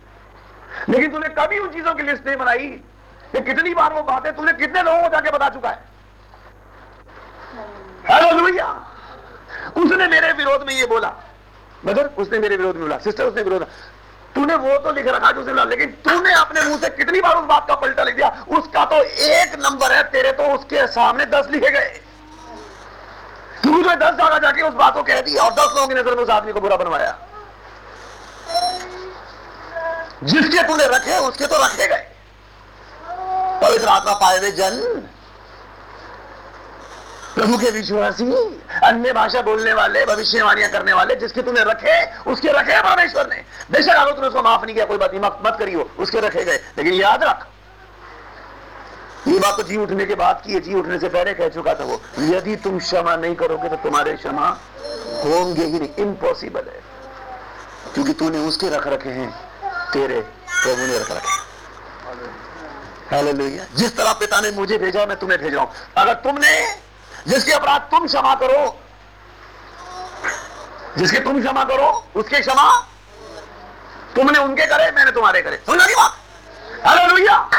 लेकिन 0.90 1.12
तूने 1.12 1.28
कभी 1.38 1.60
उन 1.60 1.70
चीज़ों 1.70 1.94
की 1.96 2.04
लिस्ट 2.04 2.26
नहीं 2.28 2.38
बनाई। 2.38 2.68
कि 3.32 3.42
कितनी 3.42 3.74
बार 3.74 3.94
वो 3.94 4.02
बातें 4.04 4.36
तूने 4.36 4.54
कितने 4.54 4.82
लोगों 4.84 5.02
को 5.02 5.10
जाके 5.10 5.32
बता 5.32 5.50
चुका 5.50 5.70
है? 5.70 5.80
हेलो 8.06 8.28
उसने 9.76 10.08
मेरे 10.08 10.32
विरोध 10.34 10.66
में 10.68 10.74
ये 10.74 10.86
बोला। 10.88 11.14
मगर 11.86 12.06
उसने 12.18 12.40
मेरे 12.40 12.58
विरोध 12.58 12.76
में 12.76 12.84
बोला। 12.84 12.98
सिस्टर, 13.00 13.24
उसने 13.24 13.42
विरोध 13.42 13.66
तूने 14.36 14.56
वो 14.58 14.78
तो 14.80 14.92
लिख 14.92 15.08
रखा 15.08 15.32
जो 15.32 15.42
बोला 15.44 15.64
लेकिन 15.66 15.92
तूने 16.06 16.34
अपने 16.34 16.62
मुँह 16.62 16.78
से 16.78 16.90
कितनी 16.92 17.22
बार 17.22 17.36
उस 17.36 17.46
बात 17.46 17.68
का 17.68 17.76
पलटा 17.76 18.04
लिख 18.04 18.16
दिया? 18.16 18.30
उसका 18.50 18.86
तो 18.86 19.02
एक 19.02 19.56
नंबर 19.60 19.92
है, 19.92 20.04
तेरे 20.04 20.32
तो 20.32 20.44
उसके 20.54 20.88
सामने 20.90 21.26
दस 21.26 21.48
लिखे 21.52 21.70
गए। 21.70 21.90
तूने 23.64 23.96
दस 23.96 24.14
जगह 24.14 24.38
जाके 24.38 24.62
उस 24.62 24.74
बात 24.74 24.94
को 24.94 25.04
कह 25.04 25.22
दिया 25.22 25.44
और 25.44 25.52
दस 25.54 25.76
लोगों 25.76 25.88
की 25.88 25.94
नज़र 25.94 26.16
में 26.16 26.24
उस 26.24 26.30
आदमी 26.30 26.54
को 26.54 26.62
बुरा 26.62 26.78
बनवाया। 26.78 27.18
जिसके 30.24 30.64
तूने 30.64 30.88
रखे, 30.88 31.18
उसके 31.20 31.46
तो 31.46 31.64
रखे 31.64 31.88
गए। 31.88 32.08
पवित्र 33.62 33.88
आत्मा 33.88 34.14
पाए 34.14 34.52
जन 34.52 34.82
प्रभु 37.36 37.58
के 37.58 37.70
विश्वासी, 37.72 38.26
अन्य 38.84 39.14
भाषा 39.14 39.42
बोलने 39.42 39.74
वाले, 39.74 40.06
भविष्यवाणियाँ 40.06 40.70
करने 40.72 40.94
वाले, 40.94 41.16
जिसके 41.16 41.42
तुमने 41.42 41.64
रखे, 41.64 41.96
उसके 42.32 42.52
रखे 42.52 42.82
परमेश्वर 42.82 43.28
ने। 43.28 43.44
बेशक 43.72 43.90
अगर 43.90 44.12
तुमने 44.12 44.28
उसको 44.28 44.42
माफ़ 44.42 44.66
नहीं 44.66 44.76
किया, 44.76 44.86
कोई 44.86 44.98
बात 44.98 45.14
नहीं, 45.14 45.22
मत 45.22 45.56
करियो, 45.60 45.90
उसके 46.00 46.20
रखे 46.20 46.44
गए। 46.44 46.60
लेकिन 46.78 46.94
याद 46.94 47.24
रख, 47.24 47.48
ये 49.28 49.40
बात 49.40 49.58
तो 49.58 49.64
जी 49.64 49.78
उठने 49.78 50.06
के 50.06 50.16
बाद 50.16 50.42
की 50.46 50.54
है, 50.54 50.60
जी 50.60 50.74
उठने 50.74 51.00
से 51.00 51.10
पहले 51.10 51.34
कह 51.34 51.50
चुका 51.50 51.74
था 51.74 51.84
वो, 51.84 52.02
यदि 52.20 52.56
तुम 52.56 52.80
क्षमा 52.80 53.16
नहीं 53.16 53.36
करोगे 53.36 53.70
तो 53.70 53.76
तुम्हारे 53.84 54.14
क्षमा 54.14 54.48
होंगे 55.26 55.64
ही 55.64 55.80
नहीं। 55.80 56.04
इम्पॉसिबल 56.06 56.66
है। 56.68 56.82
क्योंकि 57.94 58.14
तूने 58.14 58.38
उसके 58.48 58.70
रख 58.70 58.88
रखे 58.88 59.10
हैं, 59.10 59.30
तेरे 59.94 60.20
प्रभु 60.20 60.86
ने 60.88 61.00
रख 61.00 61.12
रखे 61.12 61.42
हालेलुया 63.12 63.66
जिस 63.76 63.96
तरह 63.98 64.14
पिता 64.14 64.40
ने 64.42 64.52
मुझे 64.52 64.78
भेजा, 64.78 65.06
मैं 65.06 65.18
तुम्हें 65.18 65.40
भेज 65.42 65.54
रहा 65.54 65.64
हूँ। 65.64 65.72
अगर 65.98 66.14
तुमने 66.22 66.54
जिसके 67.28 67.52
अपराध 67.52 67.82
तुम 67.82 68.08
क्षमा 68.08 68.36
करो। 68.36 68.80
जिसके 70.98 71.20
तुम 71.20 71.42
क्षमा 71.42 71.64
करो, 71.64 72.08
उसके 72.16 72.40
क्षमा 72.40 72.88
तुमने 74.16 74.40
उनके 74.40 74.66
करे, 74.66 74.92
मैंने 74.92 75.12
तुम्हारे 75.12 75.42
करे। 75.42 75.56
सुना 75.56 75.86
की 75.88 75.94
बात? 75.94 76.18
हालेलुया 76.88 77.50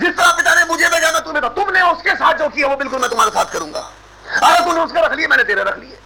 जिस 0.00 0.16
तरह 0.16 0.32
पिता 0.32 0.54
ने 0.54 0.64
मुझे 0.64 0.88
भेजा, 0.88 1.12
मैं 1.12 1.24
तुम्हें 1.24 1.54
तुमने 1.54 1.82
उसके 1.82 2.14
साथ 2.14 2.34
जो 2.34 2.48
किया, 2.48 2.68
वो 2.68 2.76
बिल्कुल 2.76 3.00
मैं 3.00 3.10
तुम्हारे 3.10 3.30
साथ 3.30 3.44
करूँगा। 3.44 3.80
अरे 4.42 4.64
तुमने 4.64 4.80
उसके 4.80 5.00
रख 5.00 5.12
लिए 5.12 5.26
मैंने 5.26 5.44
तेरे 5.44 5.62
रख 5.62 5.78
लिए। 5.78 5.98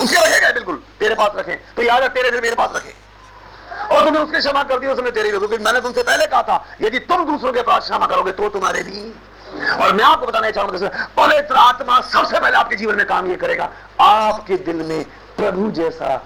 उसके 0.00 0.16
रखेगा 0.16 0.50
बिल्कुल। 0.50 0.82
तेरे 1.00 1.14
पास 1.14 1.30
रखे। 1.36 1.52
तो 1.52 1.82
याद 1.82 2.02
है 2.02 2.08
तेरे 2.08 2.30
से 2.30 2.40
मेरे 2.40 2.54
पास 2.54 2.70
रखे। 2.74 2.94
और 3.94 4.04
तुमने 4.04 4.20
उसके 4.20 4.38
क्षमा 4.38 4.62
कर 4.62 4.78
दिया, 4.78 4.92
उसने 4.92 5.10
तेरे 5.10 5.30
क्योंकि 5.30 5.58
मैंने 5.58 5.80
तुमसे 5.80 6.02
पहले 6.02 6.26
कहा 6.26 6.42
था, 6.42 6.64
यदि 6.82 6.98
तुम 6.98 7.24
दूसरों 7.26 7.52
के 7.52 7.62
पास 7.62 7.82
क्षमा 7.82 8.06
करोगे 8.06 8.32
तो 8.32 8.48
तुम्हारे 8.48 8.82
भी 8.82 9.14
और 9.74 9.92
मैं 9.94 10.04
आपको 10.04 10.26
बताना 10.26 10.50
चाहूँगा 10.50 10.88
पवित्र 11.16 11.54
आत्मा 11.56 12.00
सबसे 12.02 12.40
पहले 12.40 12.56
आपके 12.56 12.76
जीवन 12.76 12.96
में 12.96 13.06
काम 13.06 13.30
ये 13.30 13.36
करेगा, 13.36 13.70
आपके 14.00 14.56
दिल 14.58 14.82
में 14.82 15.04
प्रभु 15.36 15.70
जैसा 15.72 16.16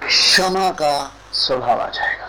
क्षमा 0.00 0.70
का 0.72 1.12
स्वभाव 1.34 1.80
आ 1.80 1.88
जाएगा। 1.88 2.28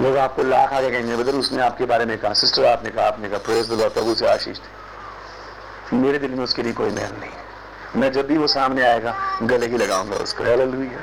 लोग 0.00 0.16
आपको 0.18 0.42
लाख 0.42 0.72
आगे 0.72 0.90
कहेंगे 0.90 1.16
बदल 1.16 1.38
उसने 1.38 1.62
आपके 1.62 1.84
बारे 1.86 2.04
में 2.04 2.16
कहा, 2.18 2.32
सिस्टर, 2.34 2.64
आपने 2.66 2.90
कहा 2.90 3.06
आपने 3.06 3.28
कहा 3.28 3.38
प्रेस 3.40 3.68
प्रभु 3.68 4.14
से 4.14 4.26
आशीष 4.28 4.58
थे 4.58 5.96
मेरे 5.96 6.18
दिल 6.18 6.30
में 6.30 6.44
उसके 6.44 6.62
लिए 6.62 6.72
कोई 6.72 6.90
मेहर 6.90 7.12
नहीं 7.12 7.30
है। 7.30 7.48
मैं 7.96 8.10
जब 8.12 8.26
भी 8.26 8.36
वो 8.38 8.46
सामने 8.46 8.82
आएगा, 8.82 9.14
गले 9.42 9.66
ही 9.66 9.76
लगाऊँगा 9.76 10.16
उसको। 10.16 10.44
हालेलुया 10.44 11.00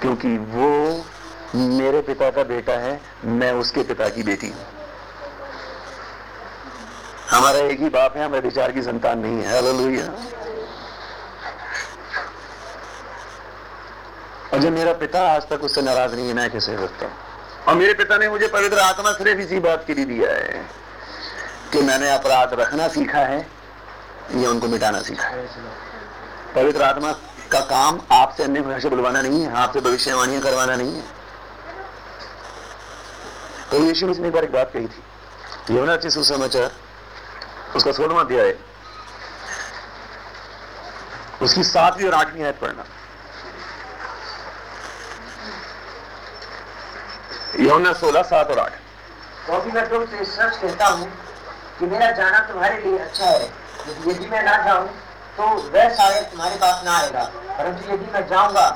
क्योंकि 0.00 0.36
वो 0.38 0.68
मेरे 1.54 2.00
पिता 2.02 2.30
का 2.30 2.42
बेटा 2.44 2.72
है, 2.78 3.00
मैं 3.24 3.52
उसके 3.54 3.82
पिता 3.82 4.08
की 4.08 4.22
बेटी 4.22 4.48
हूँ। 4.48 4.79
हमारा 7.30 7.58
एक 7.58 7.80
ही 7.80 7.88
बाप 7.88 8.16
है, 8.16 8.24
हमारे 8.24 8.40
विचार 8.40 8.72
की 8.72 8.82
संतान 8.82 9.18
नहीं 9.18 9.42
है। 9.42 9.54
हालेलुया 9.54 10.04
और 14.52 14.58
जब 14.58 14.72
मेरा 14.72 14.92
पिता 14.92 15.20
आज 15.32 15.42
तक 15.48 15.64
उससे 15.64 15.82
नाराज़ 15.82 16.14
नहीं 16.14 16.28
है, 16.28 16.34
मैं 16.34 16.50
कैसे 16.50 16.74
रखता 16.74 17.06
हूँ? 17.06 17.14
और 17.68 17.74
मेरे 17.74 17.92
पिता 17.94 18.16
ने 18.16 18.28
मुझे 18.28 18.48
पवित्र 18.48 18.78
आत्मा 18.78 19.12
सिर्फ़ 19.12 19.40
इसी 19.40 19.58
बात 19.60 19.84
के 19.86 19.94
लिए 19.94 20.04
दिया 20.04 20.30
है 20.30 20.64
कि 21.72 21.82
मैंने 21.82 22.10
अपराध 22.10 22.54
रखना 22.54 22.88
सीखा 22.88 23.18
है, 23.18 23.46
या 24.34 24.50
उनको 24.50 24.68
मिटाना 24.68 25.02
सीखा 25.02 25.26
है। 25.26 25.46
पवित्र 26.54 26.82
आत्मा 26.82 27.12
का 27.52 27.60
काम 27.60 28.00
आपसे 28.12 28.44
अन्य 28.44 28.60
भाषा 28.60 28.88
बुलवाना 28.88 29.22
नहीं 29.22 29.42
है, 29.42 29.52
आपसे 29.54 29.80
भविष्यवाणियाँ 29.80 30.42
करवाना 30.42 30.76
नहीं 30.76 30.94
है। 30.94 31.04
तो 33.70 33.78
यीशु 33.78 34.06
ने 34.06 34.28
एक 34.28 34.34
बार 34.34 34.44
एक 34.44 34.52
बात 34.52 34.70
कही 34.74 34.86
थी। 34.86 35.76
यमुना 35.76 35.96
सुसमाचार 36.08 36.70
उसका 37.76 37.92
सोलवा 37.92 38.20
अध्याय। 38.20 38.54
उसकी 41.42 41.62
सातवीं 41.64 42.06
और 42.06 42.14
आठवीं 42.14 42.44
आयत 42.44 42.58
पढ़ना। 42.60 42.84
यमुना 47.60 47.92
सोलह, 47.92 48.22
सात 48.22 48.50
और 48.50 48.58
आठ। 48.58 48.72
क्योंकि 49.46 49.70
मैं 49.70 49.88
तुमसे 49.90 50.24
सच 50.24 50.56
कहता 50.56 50.86
हूँ 50.86 51.06
कि 51.78 51.86
मेरा 51.86 52.10
जाना 52.12 52.38
तुम्हारे 52.48 52.80
लिए 52.80 52.98
अच्छा 52.98 53.24
है। 53.24 53.44
यदि 54.06 54.26
मैं 54.26 54.42
ना 54.42 54.56
जाऊँ 54.64 54.88
तो 55.36 55.46
वह 55.70 55.88
शायद 55.96 56.24
तुम्हारे 56.24 56.56
पास 56.56 56.84
ना 56.84 56.96
आएगा। 56.96 57.24
परंतु 57.58 57.92
यदि 57.92 58.12
मैं 58.12 58.26
जाऊँगा 58.28 58.68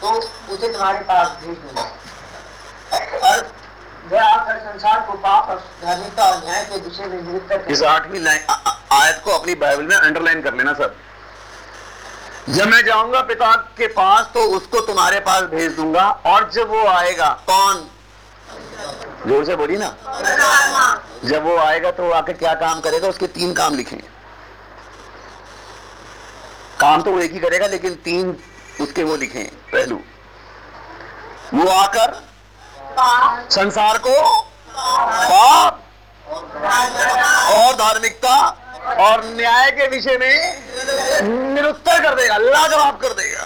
तो 0.00 0.10
उसे 0.54 0.68
तुम्हारे 0.68 0.98
पास 1.10 1.36
भेज 1.42 1.58
दूँगा। 1.58 1.84
और 3.28 3.40
इस 7.68 7.82
आठवीं 7.84 8.20
आयत 8.92 9.20
को 9.24 9.30
अपनी 9.30 9.54
बाइबल 9.56 9.84
में 9.84 9.96
अंडरलाइन 9.96 10.42
कर 10.42 10.54
लेना 10.54 10.72
सब 10.74 10.94
जब 12.48 12.68
मैं 12.68 12.82
जाऊँगा 12.84 13.20
पिता 13.22 13.54
के 13.78 13.86
पास 13.88 14.30
तो 14.34 14.40
उसको 14.56 14.80
तुम्हारे 14.86 15.20
पास 15.20 15.42
भेज 15.50 15.72
दूँगा, 15.72 16.08
और 16.26 16.50
जब 16.50 16.70
वो 16.70 16.86
आएगा, 16.86 17.28
कौन? 17.48 17.88
ज़ोर 19.26 19.44
से 19.44 19.56
बोली 19.56 19.76
ना। 19.76 19.88
जब 21.24 21.44
वो 21.44 21.56
आएगा 21.58 21.90
तो 21.90 22.02
वो 22.02 22.10
आके 22.12 22.32
क्या 22.34 22.54
काम 22.56 22.80
करेगा? 22.80 23.08
उसके 23.08 23.26
तीन 23.28 23.52
काम 23.54 23.74
लिखे 23.74 23.96
काम 26.80 27.02
तो 27.02 27.12
वो 27.12 27.20
एक 27.20 27.32
ही 27.32 27.38
करेगा, 27.38 27.66
लेकिन 27.66 27.94
तीन 28.04 28.36
उसके 28.80 29.02
वो 29.04 29.16
लिखे 29.16 29.42
पहलू। 29.72 30.00
वो 31.54 31.68
आकर 31.70 32.20
संसार 32.98 33.98
को 33.98 34.14
पाप 34.68 35.80
और 37.52 37.74
धार्मिकता 37.74 38.36
और 39.00 39.24
न्याय 39.26 39.70
के 39.70 39.86
विषय 39.88 40.16
में 40.20 41.54
निरुत्तर 41.54 42.00
कर 42.02 42.14
देगा, 42.14 42.36
लाजवाब 42.36 42.96
कर 42.96 43.12
देगा। 43.12 43.44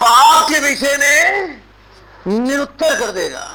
पाप 0.00 0.48
के 0.48 0.58
विषय 0.58 0.96
में 1.00 1.60
निरुत्तर 2.26 2.98
कर 3.00 3.12
देगा। 3.12 3.46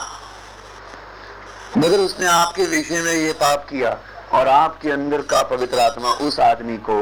मगर 1.77 1.97
उसने 1.97 2.27
आपके 2.27 2.63
विषय 2.63 3.01
में 3.01 3.13
ये 3.13 3.31
पाप 3.34 3.65
किया 3.69 3.97
और 4.34 4.47
आपके 4.47 4.91
अंदर 4.91 5.21
का 5.21 5.41
पवित्र 5.43 5.79
आत्मा 5.79 6.09
उस 6.27 6.39
आदमी 6.39 6.77
को 6.77 6.95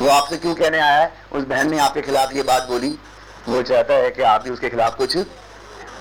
वो 0.00 0.08
आपसे 0.08 0.36
क्यों 0.36 0.54
कहने 0.54 0.78
आया 0.78 1.00
है? 1.00 1.12
उस 1.32 1.44
बहन 1.44 1.70
ने 1.70 1.78
आपके 1.78 2.02
खिलाफ 2.02 2.32
ये 2.32 2.42
बात 2.44 2.66
बोली। 2.68 2.88
वो 3.48 3.62
चाहता 3.62 3.94
है 3.94 4.10
कि 4.10 4.22
आप 4.24 4.42
भी 4.42 4.50
उसके 4.50 4.70
खिलाफ 4.70 4.96
कुछ 4.96 5.16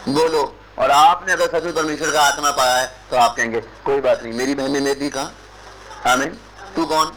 बोलो। 0.10 0.44
और 0.80 0.92
आपने 0.92 1.34
अगर 1.34 1.48
सच 1.50 1.64
में 1.64 1.74
परमेश्वर 1.74 2.12
का 2.12 2.22
आत्मा 2.24 2.52
पाया 2.52 2.76
है 2.76 2.86
तो 3.12 3.18
आप 3.18 3.36
कहेंगे, 3.36 3.60
कोई 3.60 4.00
बात 4.02 4.24
नहीं, 4.24 4.34
मेरी 4.34 4.56
बहन 4.56 4.72
ने 4.72 4.80
मेरी 4.80 5.10
कहा। 5.10 6.12
आमीन। 6.12 6.38
तू 6.76 6.86
कौन? 6.86 7.12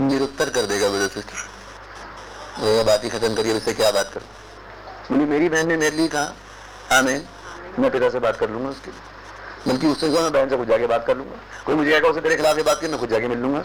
निरुत्तर 0.00 0.50
कर 0.50 0.66
देगा 0.66 0.88
मेरे 0.88 1.08
सिस्टर। 1.08 2.82
बात 2.84 3.04
ही 3.04 3.08
खत्म 3.10 3.34
करिए 3.34 3.52
उससे 3.54 3.72
क्या 3.74 3.90
बात 3.90 4.10
करूँ? 4.14 4.28
बोली, 5.10 5.24
मेरी 5.26 5.48
बहन 5.48 5.68
ने 5.68 5.76
मेरे 5.76 5.96
लिए 5.96 6.08
कहा। 6.08 6.98
आमीन। 6.98 7.24
मैं 7.78 7.90
पिता 7.90 8.08
से 8.10 8.18
बात 8.18 8.36
कर 8.36 8.50
लूँगा 8.50 8.68
उसके 8.68 8.90
लिए। 8.90 9.00
बल्कि 9.68 9.86
उससे 9.86 10.08
जो 10.08 10.20
मैं 10.22 10.32
बहन 10.32 10.48
से 10.48 10.56
खुद 10.56 10.68
जाके 10.68 10.86
बात 10.86 11.06
कर 11.06 11.16
लूँगा। 11.16 11.36
कोई 11.66 11.74
मुझे 11.74 11.92
आएगा 11.94 12.08
उसे 12.08 12.20
तेरे 12.20 12.36
खिलाफ 12.36 12.56
ये 12.56 12.62
बात 12.62 12.80
की? 12.80 12.88
मैं 12.88 12.98
खुद 13.00 13.10
जाके 13.10 13.28
मिल 13.28 13.38
लूँगा। 13.38 13.64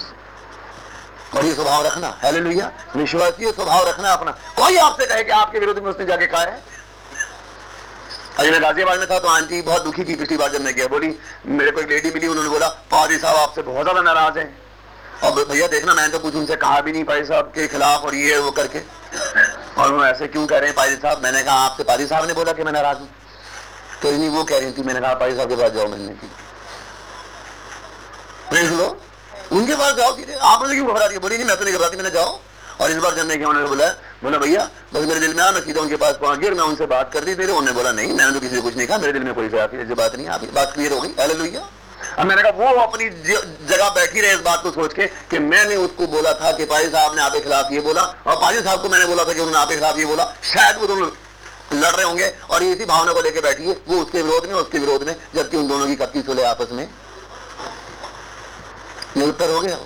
और 1.36 1.46
ये 1.46 1.54
स्वभाव 1.54 1.86
रखना 1.86 2.16
हेले 2.24 2.40
लुहिया 2.40 2.72
विश्वासीय 2.96 3.52
स्वभाव 3.52 3.88
रखना 3.88 4.12
अपना। 4.12 4.32
कोई 4.32 4.78
आपसे 4.78 5.06
कहे 5.06 5.24
कि 5.24 5.32
आपके 5.32 5.60
विरोध 5.60 5.80
में 5.80 5.90
उसने 5.92 6.06
जाके 6.06 6.28
कहा 6.28 6.42
है? 6.42 6.62
अभी 8.40 8.52
मैं 8.52 8.62
गाजियाबाद 8.62 9.00
में 9.00 9.08
था 9.10 9.18
तो 9.20 9.28
आंटी 9.28 9.62
बहुत 9.62 9.84
दुखी 9.84 10.04
थी 10.04 10.16
पिछली 10.16 10.38
बार 10.38 10.52
जब 10.52 10.62
मैं 10.62 10.74
गया। 10.76 10.88
बोली, 10.88 11.08
मेरे 11.48 11.72
को 11.72 11.82
एक 11.82 11.90
लेडी 11.90 12.12
मिली, 12.14 12.28
उन्होंने 12.28 12.50
बोला 12.50 12.68
पादी 12.92 13.18
साहब 13.18 13.36
आपसे 13.38 13.62
बहुत 13.62 13.84
ज़्यादा 13.84 14.02
नाराज़ 14.02 14.38
हैं। 14.40 14.58
और 15.24 15.46
भैया, 15.46 15.68
देखना, 15.68 15.94
मैंने 15.94 16.14
तो 16.14 16.20
कुछ 16.20 16.36
उनसे 16.36 16.56
कहा 16.56 16.82
भी 16.82 16.92
नहीं 16.92 17.04
पादी 17.04 17.26
साहब 17.26 17.52
के 17.56 17.68
खिलाफ 17.68 18.06
और 18.06 18.16
ये, 18.16 18.38
वो 18.38 18.52
करके। 18.52 18.80
और 19.82 19.92
वो 19.92 20.04
ऐसे 20.06 20.28
क्यों 20.28 20.46
कह 20.48 20.58
रहे 20.58 20.68
हैं 20.68 20.76
पादी 20.76 20.96
साहब? 20.96 21.24
मैंने 21.24 21.44
कहा, 21.44 21.56
आपसे 21.56 21.84
पादी 21.84 22.08
साहब 22.08 22.28
ने 22.28 22.34
बोला 22.34 22.52
कि 22.52 22.64
मैं 22.64 22.72
नाराज़ 22.72 22.98
हूँ। 22.98 23.10
तो 24.02 24.12
नहीं 24.12 24.30
वो 24.30 24.44
कह 24.44 24.60
रही 24.60 24.72
थी, 24.72 24.84
मैंने 24.84 25.00
कहा 25.00 25.14
पादी 25.16 25.36
साहब 25.36 25.50
के 25.50 25.56
पास 25.56 25.72
जाओ 25.72 25.88
मिलने 25.88 26.14
की 26.14 26.28
देख 28.52 28.72
लो 28.72 28.88
उनके 29.52 29.76
पास 29.76 29.96
जाओ 29.96 30.16
सीधे। 30.16 30.34
आप 30.34 30.62
मुझे 30.62 30.74
क्यों 30.74 30.88
घबरा 30.88 31.06
रही 31.06 31.18
बोली, 31.18 31.38
नहीं, 31.38 31.48
मैं 31.48 31.58
तो 31.58 31.64
नहीं 31.64 31.74
घबराती, 31.74 31.98
मैंने 31.98 32.10
जाओ। 32.12 32.40
और 32.82 32.92
इस 32.92 32.98
बार 32.98 33.14
जब 33.16 33.26
मैं 33.26 33.36
उन्होंने 33.38 33.68
बोला 33.68 33.88
बोला, 34.24 34.38
भैया, 34.38 34.64
बस 34.94 35.06
मेरे 35.08 35.20
दिल 35.20 35.34
में 35.34 35.44
आ, 35.44 35.52
मैं 35.52 35.62
सीधा 35.62 35.82
उनके 35.82 35.96
पास 35.96 36.18
पहुँच 36.22 36.40
गया, 36.40 36.52
मैं 36.52 36.64
उनसे 36.64 36.86
बात 36.86 37.12
कर 37.14 37.24
दी 37.24 37.36
थे 37.36 37.44
उन्होंने 37.44 37.72
बोला, 37.72 37.92
नहीं, 37.92 38.14
मैंने 38.14 38.32
तो 38.32 38.40
किसी 38.40 38.56
से 38.56 38.62
कुछ 38.62 38.78
नहीं 38.78 38.88
कहा, 38.88 38.98
मेरे 38.98 39.14
दिल 39.14 39.24
में 39.24 39.34
कोई 39.34 39.46
ऐसी 39.46 39.94
बात 39.94 40.16
नहीं 40.16 40.28
आप 40.28 40.44
बात 40.54 40.74
क्लियर 40.74 40.94
हो 40.94 41.00
गई। 41.02 41.10
हेलो 41.20 41.34
लुइया 41.34 41.68
अब 42.20 42.26
मैंने 42.26 42.42
कहा, 42.42 42.52
वो 42.52 42.82
अपनी 42.82 43.10
जगह 43.10 43.90
बैठी 43.90 44.22
रहे 44.22 44.34
इस 44.34 44.40
बात 44.42 44.64
को 44.64 44.72
सोच 44.72 44.94
के 44.94 45.06
कि 45.32 45.40
मैंने 45.42 45.76
उसको 45.78 46.08
बोला 46.08 46.34
था 46.34 46.52
कि 46.58 46.66
पाजी 46.66 46.90
साहब 46.90 47.16
ने 47.16 47.22
आपके 47.22 47.40
खिलाफ 47.40 47.72
ये 47.72 47.80
बोला 47.82 48.02
और 48.02 48.36
पाजी 48.42 48.62
साहब 48.62 48.82
को 48.82 48.90
मैंने 48.90 49.06
बोला 49.06 49.24
था 49.24 49.34
कि 49.34 49.40
उन्होंने 49.40 49.60
आपके 49.60 49.76
खिलाफ 49.76 49.98
ये 49.98 50.06
बोला। 50.06 50.26
शायद 50.46 50.78
वो 50.78 50.88
दोनों 50.88 51.10
लड़ 51.74 51.92
रहे 51.92 52.06
होंगे 52.06 52.28
और 52.50 52.64
ये 52.64 52.72
इसी 52.72 52.86
भावना 52.86 53.14
को 53.14 53.22
लेकर 53.22 53.42
बैठी 53.42 53.64
है। 53.64 53.76
वो 53.88 53.98
उसके 53.98 54.22
विरोध 54.22 54.46
में, 54.46 54.54
उसके 54.54 54.80
विरोध 54.80 55.04
में, 55.04 55.16
जबकि 55.36 55.58
उन 55.58 55.68
दोनों 55.68 55.88
की 55.88 55.96
कत्ती 55.96 56.22
सुले 56.22 56.44
आपस 56.44 56.72
में। 56.72 56.88
निरुत्तर 59.18 59.50
हो 59.50 59.60
गया। 59.62 59.78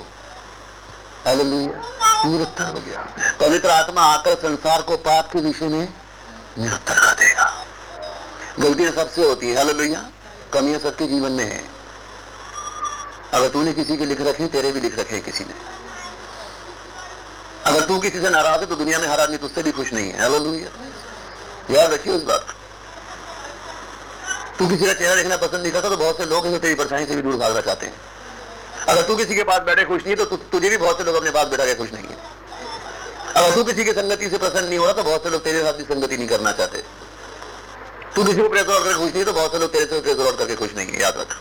निरुत्तर 2.26 2.64
हो 2.66 2.80
गया। 2.80 3.02
पवित्र 3.40 3.70
आत्मा 3.70 4.02
आकर 4.04 4.36
संसार 4.36 4.82
को 4.82 4.98
पाप 5.00 5.30
के 5.34 5.40
विषय 5.40 5.68
में 5.68 5.94
निरुत्तर 6.58 7.00
कर 7.00 7.14
देगा 7.16 7.66
गलतियाँ 8.60 8.92
सबसे 8.92 9.28
होती 9.28 9.50
है। 9.50 9.58
हेलो 9.58 9.74
कमियाँ 10.54 10.80
सबके 10.80 11.06
जीवन 11.08 11.32
में 11.32 11.46
है। 11.46 11.64
अगर 13.34 13.48
तूने 13.50 13.74
किसी 13.74 13.98
के 13.98 14.06
लिख 14.06 14.22
रखे, 14.22 14.48
तेरे 14.48 14.72
भी 14.72 14.80
लिख 14.80 14.98
रखे 15.00 15.20
किसी 15.20 15.44
ने। 15.44 15.54
अगर 17.66 17.86
तू 17.86 18.00
किसी 18.00 18.22
से 18.22 18.30
नाराज़ 18.30 18.62
है 18.62 18.66
तो 18.66 18.76
दुनिया 18.76 19.00
में 19.00 19.08
हर 19.08 19.20
आदमी 19.20 19.38
तुझसे 19.38 19.64
भी 19.64 19.72
खुश 19.72 19.94
नहीं 19.94 20.12
है। 20.12 20.22
हेलो 20.22 20.40
लोहिया 20.40 20.70
याद 21.70 21.93
रखिए 21.93 22.14
उस 22.14 22.24
बात। 22.24 22.45
तू 24.59 24.68
किसी 24.68 24.86
का 24.86 24.93
चेहरा 24.93 25.16
देखना 25.16 25.38
पसंद 25.38 25.62
नहीं 25.62 25.72
करता 25.72 25.89
तो 25.89 25.97
बहुत 25.97 26.18
से 26.18 26.26
लोग 26.26 26.47
तेरी 26.57 26.76
परेशानी 26.76 27.05
से 27.05 27.16
भी 27.16 27.22
दूर 27.22 27.36
भागना 27.38 27.62
चाहते 27.62 27.86
हैं। 27.86 27.93
अगर 28.88 29.01
तू 29.01 29.16
किसी 29.16 29.36
के 29.36 29.43
पास 29.43 29.62
बैठे 29.62 29.84
खुश 29.86 30.01
नहीं 30.05 30.16
तो 30.16 30.26
तु, 30.26 30.38
तुझे 30.38 30.70
भी 30.70 30.78
बहुत 30.78 30.97
से 30.97 31.03
लोग 31.03 31.16
अपने 31.16 31.32
पास 31.32 31.47
बैठा 31.47 31.66
के 31.66 31.76
खुश 31.76 31.91
नहीं 31.93 32.03
है। 32.03 32.18
अगर 33.36 33.55
तू 33.55 33.64
किसी 33.64 33.86
की 33.86 33.91
संगति 33.91 34.30
से 34.30 34.38
प्रसन्न 34.38 34.66
नहीं 34.66 34.80
हो 34.80 34.86
रहा 34.86 34.93
तो 34.93 35.03
बहुत 35.03 35.24
से 35.24 35.30
लोग 35.30 35.43
तेरे 35.43 35.62
साथ 35.64 35.74
भी 35.74 35.84
संगति 35.84 36.18
नहीं 36.18 36.28
करना 36.28 36.51
चाहते। 36.51 36.84
तू 38.16 38.24
किसी 38.24 38.41
को 38.41 38.49
प्रेस 38.49 38.68
आउट 38.68 38.84
करके 38.84 38.97
खुश 38.97 39.14
नहीं 39.14 39.26
तो 39.26 39.34
बहुत 39.34 39.51
से 39.51 39.59
लोग 39.59 39.72
तेरे 39.72 39.86
से 39.86 39.99
प्रेस 40.01 40.20
आउट 40.20 40.38
करके 40.38 40.55
खुश 40.55 40.76
नहीं 40.76 40.88
है 40.88 41.01
याद 41.01 41.18
रख। 41.18 41.36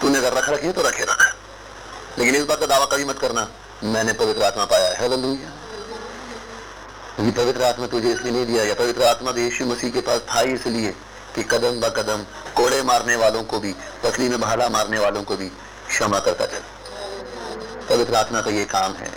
तूने 0.00 0.18
अगर 0.18 0.32
रख 0.32 0.48
रखी 0.50 0.66
है 0.66 0.72
तो 0.72 0.82
रखे 0.82 1.04
रख। 1.04 1.22
लेकिन 2.18 2.34
इस 2.34 2.44
बात 2.44 2.60
का 2.60 2.66
दावा 2.66 2.86
कभी 2.86 3.04
मत 3.04 3.18
करना। 3.18 3.48
मैंने 3.84 4.12
पवित्र 4.14 4.42
आत्मा 4.42 4.64
पाया 4.64 4.88
है। 4.88 5.00
हेलो 5.00 5.16
क्योंकि 7.16 7.30
पवित्र 7.32 7.62
आत्मा 7.62 7.86
तुझे 7.86 8.12
इसलिए 8.12 8.32
नहीं 8.32 8.46
दिया 8.46 8.64
गया 8.64 8.74
पवित्र 8.74 9.02
आत्मा 9.02 9.32
तो 9.32 9.40
यीशु 9.40 9.66
मसीह 9.66 9.90
के 9.90 10.00
पास 10.00 10.20
था 10.30 10.40
इसलिए 10.54 10.90
कि 11.34 11.42
कदम 11.42 11.80
ब 11.80 11.92
कदम 11.96 12.24
कोड़े 12.56 12.82
मारने 12.82 13.16
वालों 13.16 13.42
को 13.44 13.60
भी 13.60 13.72
पकड़ी 14.02 14.28
में 14.28 14.40
भाला 14.40 14.68
मारने 14.68 14.98
वालों 14.98 15.22
को 15.22 15.36
भी 15.36 15.48
क्षमा 15.88 16.18
करता 16.18 16.46
चल। 16.46 16.62
पवित्र 17.88 18.14
आत्मा 18.14 18.40
का 18.40 18.50
ये 18.50 18.64
काम 18.64 18.92
है। 18.92 19.10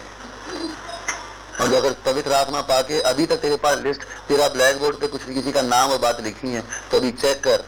और 1.61 1.73
अगर 1.73 1.95
पवित्र 2.05 2.33
आत्मा 2.33 2.61
पाके 2.61 2.99
अभी 3.01 3.25
तक 3.25 3.37
तेरे 3.37 3.55
पास 3.57 3.77
लिस्ट, 3.77 4.01
तेरा 4.27 4.47
ब्लैक 4.47 4.79
बोर्ड 4.79 4.99
पे 4.99 5.07
कुछ 5.07 5.23
किसी 5.23 5.51
का 5.51 5.61
नाम 5.61 5.91
और 5.91 5.97
बात 5.97 6.21
लिखी 6.21 6.47
है 6.47 6.61
तो 6.91 6.97
अभी 6.97 7.11
चेक 7.13 7.43
कर। 7.43 7.65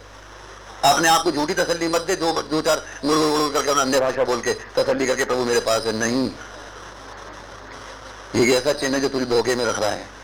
अपने 0.85 1.07
आप 1.09 1.23
को 1.23 1.31
झूठी 1.31 1.53
तसल्ली 1.53 1.87
मत 1.87 2.01
दे, 2.01 2.15
दो 2.15 2.31
दो, 2.41 2.61
चार 2.61 2.85
गुड़ 3.05 3.17
गुड़ 3.17 3.51
करके 3.53 3.69
अपना 3.69 3.81
अन्य 3.81 3.99
भाषा 3.99 4.23
बोल 4.23 4.41
के 4.41 4.53
तसल्ली 4.75 5.07
करके 5.07 5.25
प्रभु 5.25 5.43
मेरे 5.45 5.59
पास 5.59 5.85
है। 5.85 5.91
नहीं। 5.93 6.29
ये 8.35 8.57
ऐसा 8.57 8.73
चिन्ह 8.73 8.95
है 8.95 9.01
जो 9.01 9.09
तुझे 9.09 9.25
धोखे 9.25 9.55
में 9.55 9.65
रख 9.65 9.79
रहा 9.79 9.89
है। 9.89 10.20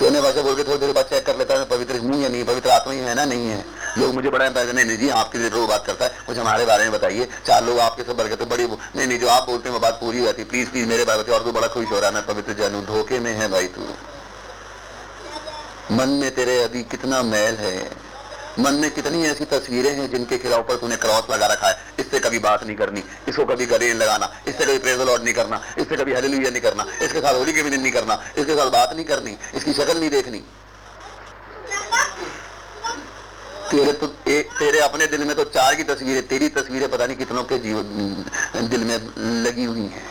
तो 0.00 0.06
इन्हें 0.06 0.22
वैसे 0.22 0.42
बोल 0.42 0.54
के 0.56 0.64
थोड़ी 0.64 0.78
देर 0.78 0.92
बाद 0.92 1.04
चेक 1.04 1.24
कर 1.26 1.36
लेता 1.36 1.54
है, 1.54 1.64
पवित्र 1.64 1.96
हूँ 1.98 2.20
या 2.22 2.28
नहीं 2.28 2.44
पवित्र 2.44 2.70
आत्मा 2.70 2.92
ही 2.92 2.98
है 2.98 3.14
ना, 3.14 3.24
नहीं 3.24 3.48
है। 3.48 3.64
लोग 3.98 4.14
मुझे 4.14 4.30
बड़ा 4.30 4.48
नहीं 4.48 4.84
नहीं 4.84 4.96
जी, 4.98 5.08
आपके 5.10 5.38
लिए 5.38 5.48
रोज 5.48 5.68
बात 5.68 5.86
करता 5.86 6.04
है, 6.04 6.10
कुछ 6.26 6.38
हमारे 6.38 6.64
बारे 6.64 6.84
में 6.84 6.92
बताइए। 6.92 7.28
चार 7.46 7.64
लोग 7.64 7.78
आपके 7.80 8.02
सब 8.02 8.16
तो 8.36 8.46
बड़ी 8.46 8.64
नहीं 8.64 9.06
नहीं, 9.06 9.18
जो 9.18 9.28
आप 9.28 9.46
बोलते 9.46 9.68
हैं, 9.68 9.74
वो 9.74 9.80
बात 9.80 9.98
पूरी 10.00 10.22
जाती 10.22 10.44
प्लीज़ 10.44 10.70
प्लीज़ 10.70 10.88
मेरे 10.88 11.04
बारे 11.04 11.32
और 11.32 11.42
तू 11.44 11.52
बड़ा 11.52 11.68
खुश 11.68 11.90
हो 11.92 11.98
रहा 11.98 12.08
है, 12.08 12.14
मैं 12.14 12.26
पवित्र 12.26 12.52
जानू 12.52 12.80
धोखे 12.84 13.18
में 13.20 13.32
है 13.32 13.48
भाई 13.48 13.66
तू। 13.68 13.82
मन 15.92 16.08
में 16.10 16.34
तेरे 16.34 16.62
अभी 16.62 16.82
कितना 16.82 17.22
मैल 17.22 17.54
है 17.56 18.03
मन 18.58 18.74
में 18.74 18.90
कितनी 18.90 19.24
ऐसी 19.26 19.44
तस्वीरें 19.46 19.90
हैं 19.92 20.10
जिनके 20.10 20.38
खिलाफ 20.38 20.66
पर 20.68 20.76
तूने 20.76 20.96
क्रॉस 20.96 21.30
लगा 21.30 21.46
रखा 21.46 21.68
है। 21.68 21.76
इससे 22.00 22.18
कभी 22.20 22.38
बात 22.40 22.64
नहीं 22.64 22.76
करनी 22.76 23.02
इसको 23.28 23.44
कभी 23.44 23.66
गले 23.66 23.86
नहीं 23.86 23.98
लगाना 23.98 24.30
इससे 24.48 24.64
कभी 24.64 24.78
प्रेजल 24.78 25.06
लॉर्ड 25.06 25.22
नहीं 25.22 25.34
करना 25.34 25.60
इससे 25.78 25.96
कभी 25.96 26.14
हलेलुया 26.14 26.50
नहीं 26.50 26.62
करना 26.62 26.86
इसके 27.02 27.20
साथ 27.20 27.34
होली 27.34 27.52
के 27.52 27.62
भी 27.62 27.70
नहीं 27.70 27.92
करना 27.92 28.18
इसके 28.38 28.54
साथ 28.54 28.70
बात 28.72 28.92
नहीं 28.94 29.04
करनी 29.06 29.36
इसकी 29.54 29.72
शक्ल 29.72 29.98
नहीं 29.98 30.10
देखनी। 30.10 30.42
तेरे 33.70 33.92
तो 33.92 34.06
ए, 34.28 34.42
तेरे 34.58 34.78
अपने 34.80 35.06
दिल 35.06 35.24
में 35.24 35.34
तो 35.36 35.44
चार 35.46 35.74
की 35.74 35.82
तस्वीरें 35.84 36.26
तेरी 36.28 36.48
तस्वीरें 36.56 36.88
पता 36.90 37.06
नहीं 37.06 37.16
कितनों 37.16 37.44
के 37.44 37.58
जीवन 37.58 38.68
दिल 38.68 38.84
में 38.84 38.98
लगी 39.44 39.64
हुई 39.64 39.86
हैं। 39.88 40.06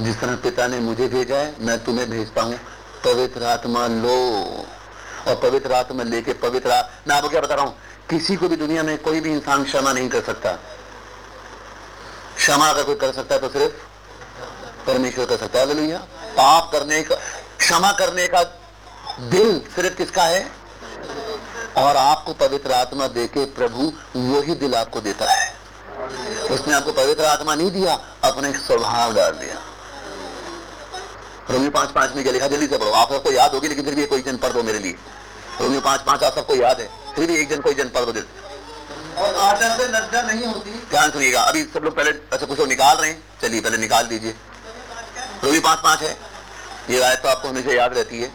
जिस 0.00 0.20
तरह 0.20 0.36
पिता 0.44 0.66
ने 0.66 0.78
मुझे 0.80 1.06
भेजा 1.08 1.36
है 1.36 1.54
मैं 1.60 1.78
तुम्हें 1.84 2.08
भेजता 2.10 2.42
हूँ 2.42 2.58
पवित्र 3.04 3.44
आत्मा 3.46 3.86
लो। 3.88 4.16
और 5.28 5.34
पवित्र 5.42 5.72
आत्मा 5.72 6.02
लेके 6.02 6.32
पवित्र 6.40 6.82
मैं 7.08 7.16
आपको 7.16 7.28
क्या 7.28 7.40
बता 7.40 7.54
रहा 7.54 7.64
हूँ, 7.64 7.76
किसी 8.10 8.36
को 8.36 8.48
भी 8.48 8.56
दुनिया 8.56 8.82
में 8.82 8.96
कोई 8.98 9.20
भी 9.20 9.32
इंसान 9.32 9.64
क्षमा 9.64 9.92
नहीं 9.92 10.08
कर 10.08 10.22
सकता। 10.22 10.52
क्षमा 12.36 12.66
अगर 12.66 12.82
कोई 12.82 12.94
कर 12.94 13.12
सकता 13.12 13.34
है 13.34 13.40
तो 13.40 13.48
सिर्फ़ 13.48 13.72
परमेश्वर 14.86 15.24
कर 15.24 15.36
सकता 15.36 15.58
है। 15.58 15.98
पाप 16.36 16.70
करने 16.72 17.02
का, 17.02 17.14
क्षमा 17.58 17.92
करने 17.92 18.26
का 18.26 18.42
दिल 19.30 19.58
सिर्फ़ 19.74 19.96
किसका 19.96 20.22
है? 20.24 20.46
और 21.76 21.96
आपको 21.96 22.32
पवित्र 22.38 22.72
आत्मा 22.72 23.06
देके 23.10 23.44
प्रभु 23.52 23.92
वही 24.16 24.54
दिल 24.54 24.74
आपको 24.74 25.00
देता 25.00 25.30
है। 25.32 25.52
उसने 26.50 26.74
आपको 26.74 26.92
पवित्र 26.92 27.24
आत्मा 27.24 27.54
नहीं 27.54 27.70
दिया, 27.70 27.94
अपने 28.24 28.52
स्वभाव 28.58 29.14
डाल 29.14 29.32
दिया। 29.32 29.60
रोमियो 31.50 31.70
पाँच 31.70 31.90
पाँच 31.90 32.14
में 32.14 32.22
क्या 32.24 32.32
लिखा 32.32 32.46
जल्दी 32.48 32.66
से 32.66 32.78
पढ़ो। 32.78 32.90
आप 32.92 33.12
सबको 33.12 33.30
याद 33.32 33.54
होगी 33.54 33.68
लेकिन 33.68 33.84
फिर 33.84 33.94
भी 33.94 34.06
कोई 34.06 34.22
जन 34.22 34.36
पढ़ 34.36 34.52
दो 34.52 34.62
मेरे 34.62 34.78
लिए। 34.78 34.96
रोमियो 35.60 35.80
पाँच 35.80 36.00
पाँच 36.02 36.22
आप 36.22 36.34
सबको 36.34 36.54
याद 36.56 36.80
है। 36.80 36.88
फिर 37.16 37.26
भी 37.26 37.36
एक 37.36 37.48
जन 37.48 37.60
कोई 37.60 37.74
जन 37.74 37.88
पढ़ 37.88 38.04
दो 38.04 38.12
दिल 38.12 38.24
और 39.16 39.34
आचरण 39.36 39.76
से 39.76 39.86
लज्जा 39.88 40.22
नहीं 40.22 40.46
होती। 40.46 40.70
ध्यान 40.90 41.10
सुनिएगा 41.10 41.42
अभी 41.42 41.62
सब 41.64 41.84
लोग 41.84 41.96
पहले 41.96 42.10
अच्छा 42.10 42.46
कुछ 42.46 42.58
लोग 42.58 42.68
निकाल 42.68 42.96
रहे 42.96 43.10
हैं। 43.10 43.22
चलिए 43.42 43.60
पहले 43.60 43.76
निकाल 43.78 44.06
दीजिए। 44.06 44.34
रोमियो 45.44 45.60
पाँच 45.60 45.78
पाँच 45.78 46.02
है। 46.02 46.16
ये 46.90 47.00
आयत 47.02 47.18
तो 47.18 47.28
आपको 47.28 47.48
हमेशा 47.48 47.72
याद 47.72 47.94
रहती 47.94 48.20
है। 48.20 48.32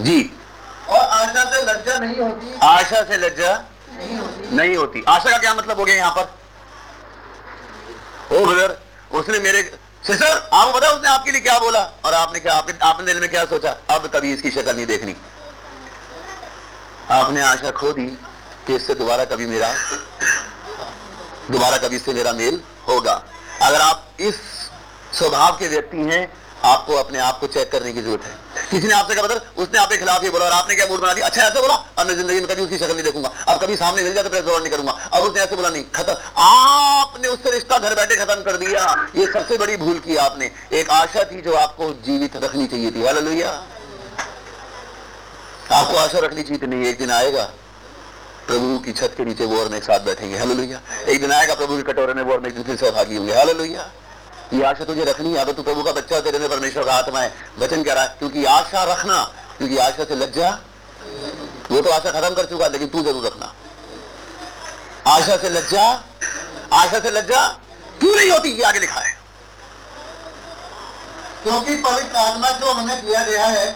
जी। 0.00 0.30
और 0.88 1.00
आचरण 1.00 1.50
से 1.50 1.62
लज्जा 1.62 1.98
नहीं 1.98 2.16
होती। 2.16 2.54
आशा 2.62 3.02
से 3.02 3.16
लज्जा 3.18 3.52
नहीं 3.90 4.16
होती। 4.18 4.56
नहीं 4.56 4.76
होती। 4.76 5.04
आशा 5.08 5.30
का 5.30 5.38
क्या 5.38 5.54
मतलब 5.54 5.78
हो 5.78 5.84
गया 5.84 5.96
यहाँ 5.96 6.12
पर? 6.12 6.32
ओ 8.32 8.46
ब्रदर 8.46 8.76
उसने 9.12 9.38
मेरे 9.38 9.62
सिस्टर 10.04 10.48
आपको 10.52 10.72
पता 10.72 10.88
उसने 10.90 11.08
आपके 11.08 11.30
लिए 11.30 11.40
क्या 11.40 11.58
बोला? 11.58 11.80
और 12.04 12.14
आपने 12.14 12.40
क्या 12.40 12.54
आपने 12.54 12.74
आपने 12.82 13.06
दिल 13.06 13.20
में 13.20 13.28
क्या 13.30 13.44
सोचा? 13.44 13.70
अब 13.90 14.06
कभी 14.06 14.32
इसकी 14.32 14.50
शक्ल 14.50 14.74
नहीं 14.76 14.86
देखनी। 14.86 15.14
आपने 17.10 17.42
आशा 17.42 17.70
खो 17.70 17.92
दी 17.92 18.06
कि 18.66 18.74
इससे 18.74 18.94
दोबारा 18.94 19.24
कभी 19.24 19.46
मेरा, 19.46 19.72
दोबारा 21.50 21.76
कभी 21.78 21.96
इससे 21.96 22.12
मेरा 22.14 22.32
मेल 22.32 22.60
होगा। 22.88 23.22
अगर 23.62 23.80
आप 23.80 24.08
इस 24.20 24.40
स्वभाव 25.12 25.56
के 25.56 25.68
व्यक्ति 25.68 25.96
हैं, 25.96 26.32
आपको 26.64 26.94
अपने 26.94 27.18
आप 27.18 27.40
को 27.40 27.46
चेक 27.46 27.72
करने 27.72 27.92
की 27.92 28.02
ज़रूरत 28.02 28.24
है। 28.24 28.43
किसी 28.70 28.86
ने 28.86 28.94
आपसे 28.94 29.14
कहा, 29.14 29.24
बदर, 29.24 29.40
उसने 29.56 29.78
आपके 29.78 29.96
खिलाफ 29.96 30.24
ये 30.24 30.30
बोला 30.30 30.44
और 30.44 30.52
आपने 30.52 30.74
क्या 30.74 30.86
मूड 30.86 31.00
बना 31.00 31.12
दिया? 31.12 31.26
अच्छा 31.26 31.42
ऐसे 31.42 31.60
बोला? 31.60 31.74
अब 31.98 32.06
मैं 32.06 32.14
ज़िंदगी 32.16 32.40
में 32.40 32.46
कभी 32.46 32.62
उसकी 32.62 32.78
शक्ल 32.78 32.92
नहीं 32.92 33.04
देखूँगा। 33.04 33.28
अब 33.48 33.60
कभी 33.62 33.76
सामने 33.76 34.02
मिल 34.02 34.14
जाए 34.14 34.24
तो 34.24 34.30
प्रेस 34.30 34.44
नहीं 34.44 34.70
करूँगा। 34.70 34.92
अब 34.92 35.22
उसने 35.22 35.42
ऐसे 35.42 35.56
बोला, 35.56 35.68
नहीं, 35.70 35.84
खत्म। 35.94 36.16
आपने 36.38 37.28
उससे 37.28 37.50
रिश्ता 37.50 37.78
घर 37.78 37.94
बैठे 37.94 38.16
खत्म 38.16 38.42
कर 38.42 38.56
दिया। 38.56 38.84
ये 39.16 39.26
सबसे 39.32 39.58
बड़ी 39.58 39.76
भूल 39.76 39.98
की 39.98 40.16
आपने। 40.18 40.50
एक 40.72 40.90
आशा 40.92 41.24
थी 41.24 41.40
जो 41.40 41.54
आपको 41.56 41.92
जीवित 42.06 42.36
रखनी 42.36 42.66
चाहिए 42.66 42.90
थी। 42.90 43.04
हालेलुया। 43.06 43.50
आपको 45.72 45.96
आशा 45.96 46.18
रखनी 46.18 46.42
चाहिए 46.42 46.66
नहीं, 46.66 46.84
एक 46.86 46.98
दिन 46.98 47.10
आएगा, 47.10 47.42
प्रभु 48.46 48.78
की 48.78 48.92
छत 48.92 49.14
के 49.16 49.24
नीचे 49.24 49.44
वो 49.44 49.60
और 49.60 49.68
मैं 49.68 49.78
एक 49.78 49.84
साथ 49.84 50.00
बैठेंगे। 50.00 50.38
हेलो 50.38 50.54
लोहिया 50.54 50.80
एक 51.08 51.20
दिन 51.20 51.32
आएगा, 51.32 51.54
प्रभु 51.54 51.76
के 51.76 51.82
कटोरे 51.82 52.14
में 52.14 52.22
वो 52.22 52.32
और 52.32 52.40
मैं 52.40 52.48
एक 52.48 52.54
दिन 52.54 52.64
फिर 52.64 52.76
सहभागी 52.76 53.16
होंगे। 53.16 53.34
हालेलुया। 53.34 53.90
ये 54.54 54.62
आशा 54.64 54.84
तुझे 54.84 55.04
रखनी 55.04 55.34
अगर 55.36 55.52
तू 55.52 55.62
प्रभु 55.62 55.82
का 55.82 55.92
बच्चा 55.92 56.20
तेरे 56.20 56.38
में 56.38 56.48
परमेश्वर 56.48 56.84
का 56.84 56.92
आत्मा 56.94 57.20
है। 57.20 57.32
वचन 57.58 57.82
कह 57.82 57.92
रहा 57.92 58.02
है, 58.02 58.14
क्योंकि 58.18 58.44
आशा 58.46 58.82
रखना, 58.84 59.22
क्योंकि 59.58 59.78
आशा 59.78 60.04
से 60.04 60.14
लज्जा, 60.16 60.50
वो 61.70 61.80
तो 61.80 61.90
आशा 61.90 62.10
खत्म 62.12 62.34
कर 62.34 62.44
चुका 62.46 62.66
लेकिन 62.68 62.88
तू 62.88 63.02
ज़रूर 63.02 63.26
रखना। 63.26 63.52
आशा 65.06 65.36
से 65.36 65.48
लज्जा, 65.50 65.84
आशा 66.74 66.98
से 67.00 67.10
लज्जा 67.10 67.46
क्यों 68.00 68.14
नहीं 68.16 68.30
होती, 68.30 68.50
ये 68.50 68.62
आगे 68.64 68.80
लिखा 68.80 69.00
है 69.00 69.12
क्योंकि 71.44 71.74
पवित्र 71.76 72.16
आत्मा 72.16 72.50
जो 72.50 72.72
हमें 72.72 73.04
दिया 73.06 73.22
गया 73.24 73.46
है, 73.46 73.66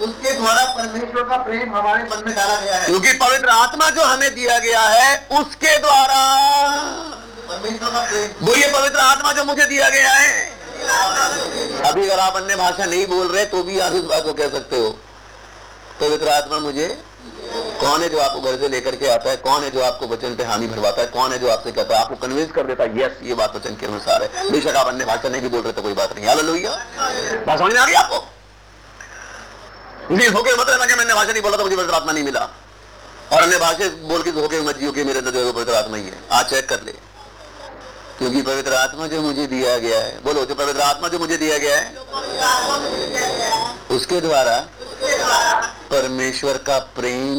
उसके 0.00 0.32
द्वारा 0.32 0.64
परमेश्वर 0.74 1.22
का 1.22 1.36
प्रेम 1.38 1.74
हमारे 1.76 2.02
मन 2.04 2.22
में 2.26 2.34
डाला 2.36 2.56
गया 2.56 2.76
है। 2.76 2.84
क्योंकि 2.86 3.12
पवित्र 3.18 3.48
आत्मा 3.50 3.88
जो 3.90 4.04
हमें 4.04 4.34
दिया 4.34 4.58
गया 4.58 4.80
है, 4.80 5.16
उसके 5.32 5.78
द्वारा 5.78 6.20
प्रेम 7.48 8.46
बोलिए 8.46 8.68
पवित्र 8.68 8.98
आत्मा 8.98 9.32
जो 9.32 9.44
मुझे 9.44 9.64
दिया 9.66 9.88
गया 9.90 10.10
है। 10.10 10.54
अभी 11.82 12.08
अगर 12.08 12.18
आप 12.20 12.36
अन्य 12.36 12.56
भाषा 12.56 12.84
नहीं 12.84 13.06
बोल 13.06 13.26
रहे 13.28 13.44
तो 13.46 13.62
भी 13.62 13.78
आप 13.80 13.92
इस 13.94 14.02
बात 14.04 14.24
को 14.24 14.32
कह 14.34 14.48
सकते 14.50 14.78
हो। 14.78 14.90
पवित्र 16.00 16.28
आत्मा 16.30 16.58
मुझे 16.60 16.88
कौन 17.80 18.02
है 18.02 18.08
जो 18.08 18.18
आपको 18.18 18.40
घर 18.40 18.56
से 18.60 18.68
लेकर 18.68 18.96
के 18.96 19.08
आता 19.08 19.30
है? 19.30 19.36
कौन 19.38 19.62
है 19.62 19.70
जो 19.70 19.80
आपको 19.82 20.06
वचन 20.08 20.34
पे 20.36 20.44
हानि 20.44 20.66
भरवाता 20.66 21.00
है? 21.00 21.06
कौन 21.08 21.32
है 21.32 21.38
जो 21.38 21.48
आपसे 21.50 21.72
कहता 21.72 21.94
है? 21.94 22.00
आपको 22.00 22.16
कन्विंस 22.16 22.50
कर 22.52 22.66
देता 22.66 22.84
है 22.84 23.00
यस 23.00 23.18
ये 23.22 23.34
बात 23.34 23.56
वचन 23.56 23.76
के 23.76 23.86
अनुसार 23.86 24.22
है। 24.22 24.50
बेशक 24.50 24.76
आप 24.76 24.86
अन्य 24.86 25.04
भाषा 25.04 25.28
नहीं 25.28 25.42
भी 25.42 25.48
बोल 25.48 25.62
रहे 25.62 25.72
तो 25.72 25.82
कोई 25.82 25.92
बात 25.94 26.14
नहीं। 26.16 26.26
हालेलुया 26.26 26.70
बात 27.46 27.58
समझ 27.58 27.72
में 27.72 27.80
आ 27.80 27.86
गई 27.86 27.94
आपको? 27.94 28.24
नहीं, 30.10 30.28
होके 30.28 30.52
मत 30.52 30.68
रहना 30.68 30.86
कि 30.86 30.94
मैंने 30.94 31.14
भाषा 31.14 31.32
नहीं 31.32 31.42
बोला 31.42 31.56
तो 31.56 31.62
मुझे 31.64 31.76
पवित्र 31.76 31.94
आत्मा 31.94 32.12
नहीं 32.12 32.24
मिला। 32.24 32.48
और 33.32 33.42
अन्य 33.42 33.58
भाषा 33.58 33.88
बोल 34.08 34.22
के 34.22 34.32
धोखे 34.32 34.60
मत 34.62 34.78
जियो 34.78 34.92
कि 34.92 35.04
मेरे 35.04 35.18
अंदर 35.18 35.30
जो 35.30 35.38
है 35.38 35.44
वो 35.44 35.52
पवित्र 35.52 35.74
आत्मा 35.74 35.96
ही 35.96 36.02
है। 36.04 36.18
आज 36.32 36.50
चेक 36.50 36.68
कर 36.68 36.82
ले। 36.82 36.94
क्योंकि 38.18 38.42
पवित्र 38.42 38.74
आत्मा 38.74 39.06
जो 39.06 39.20
मुझे 39.22 39.46
दिया 39.46 39.78
गया 39.78 40.00
है। 40.00 40.20
बोलो 40.24 40.44
जो 40.44 40.54
पवित्र 40.54 40.80
आत्मा 40.80 41.08
जो 41.08 41.18
मुझे 41.18 41.36
दिया 41.36 41.58
गया 41.58 41.76
है, 41.76 41.86
उसके 43.90 44.20
द्वारा 44.20 44.58
परमेश्वर 45.90 46.56
का 46.66 46.78
प्रेम 46.96 47.34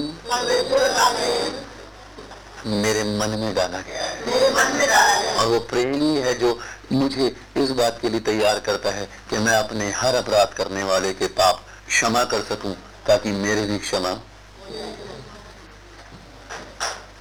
मेरे 2.73 3.03
मन 3.19 3.29
में 3.39 3.53
डाला 3.55 3.79
गया 3.79 4.03
है। 4.03 5.35
और 5.35 5.45
वो 5.47 5.59
प्रेम 5.69 5.93
ही 5.93 6.15
है 6.17 6.33
जो 6.33 6.59
मुझे 6.91 7.35
इस 7.57 7.71
बात 7.71 7.97
के 8.01 8.09
लिए 8.09 8.19
तैयार 8.21 8.59
करता 8.59 8.89
है 8.89 9.05
कि 9.29 9.37
मैं 9.37 9.55
अपने 9.55 9.91
हर 9.91 10.15
अपराध 10.15 10.53
करने 10.57 10.83
वाले 10.83 11.13
के 11.13 11.27
पाप 11.37 11.61
क्षमा 11.87 12.23
कर 12.23 12.41
सकूँ, 12.43 12.73
ताकि 13.07 13.31
मेरे 13.33 13.61
भी 13.61 13.77
क्षमा। 13.79 14.09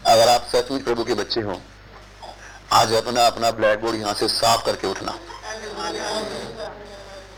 अगर 0.07 0.29
आप 0.29 0.47
सचमुच 0.47 0.83
प्रभु 0.83 1.05
के 1.05 1.15
बच्चे 1.15 1.41
हो 1.41 1.61
आज 2.77 2.93
अपना 2.93 3.27
अपना 3.27 3.51
ब्लैक 3.51 3.81
बोर्ड 3.81 3.97
यहाँ 3.97 4.15
से 4.15 4.29
साफ़ 4.29 4.65
करके 4.67 4.87
उठना। 4.87 5.19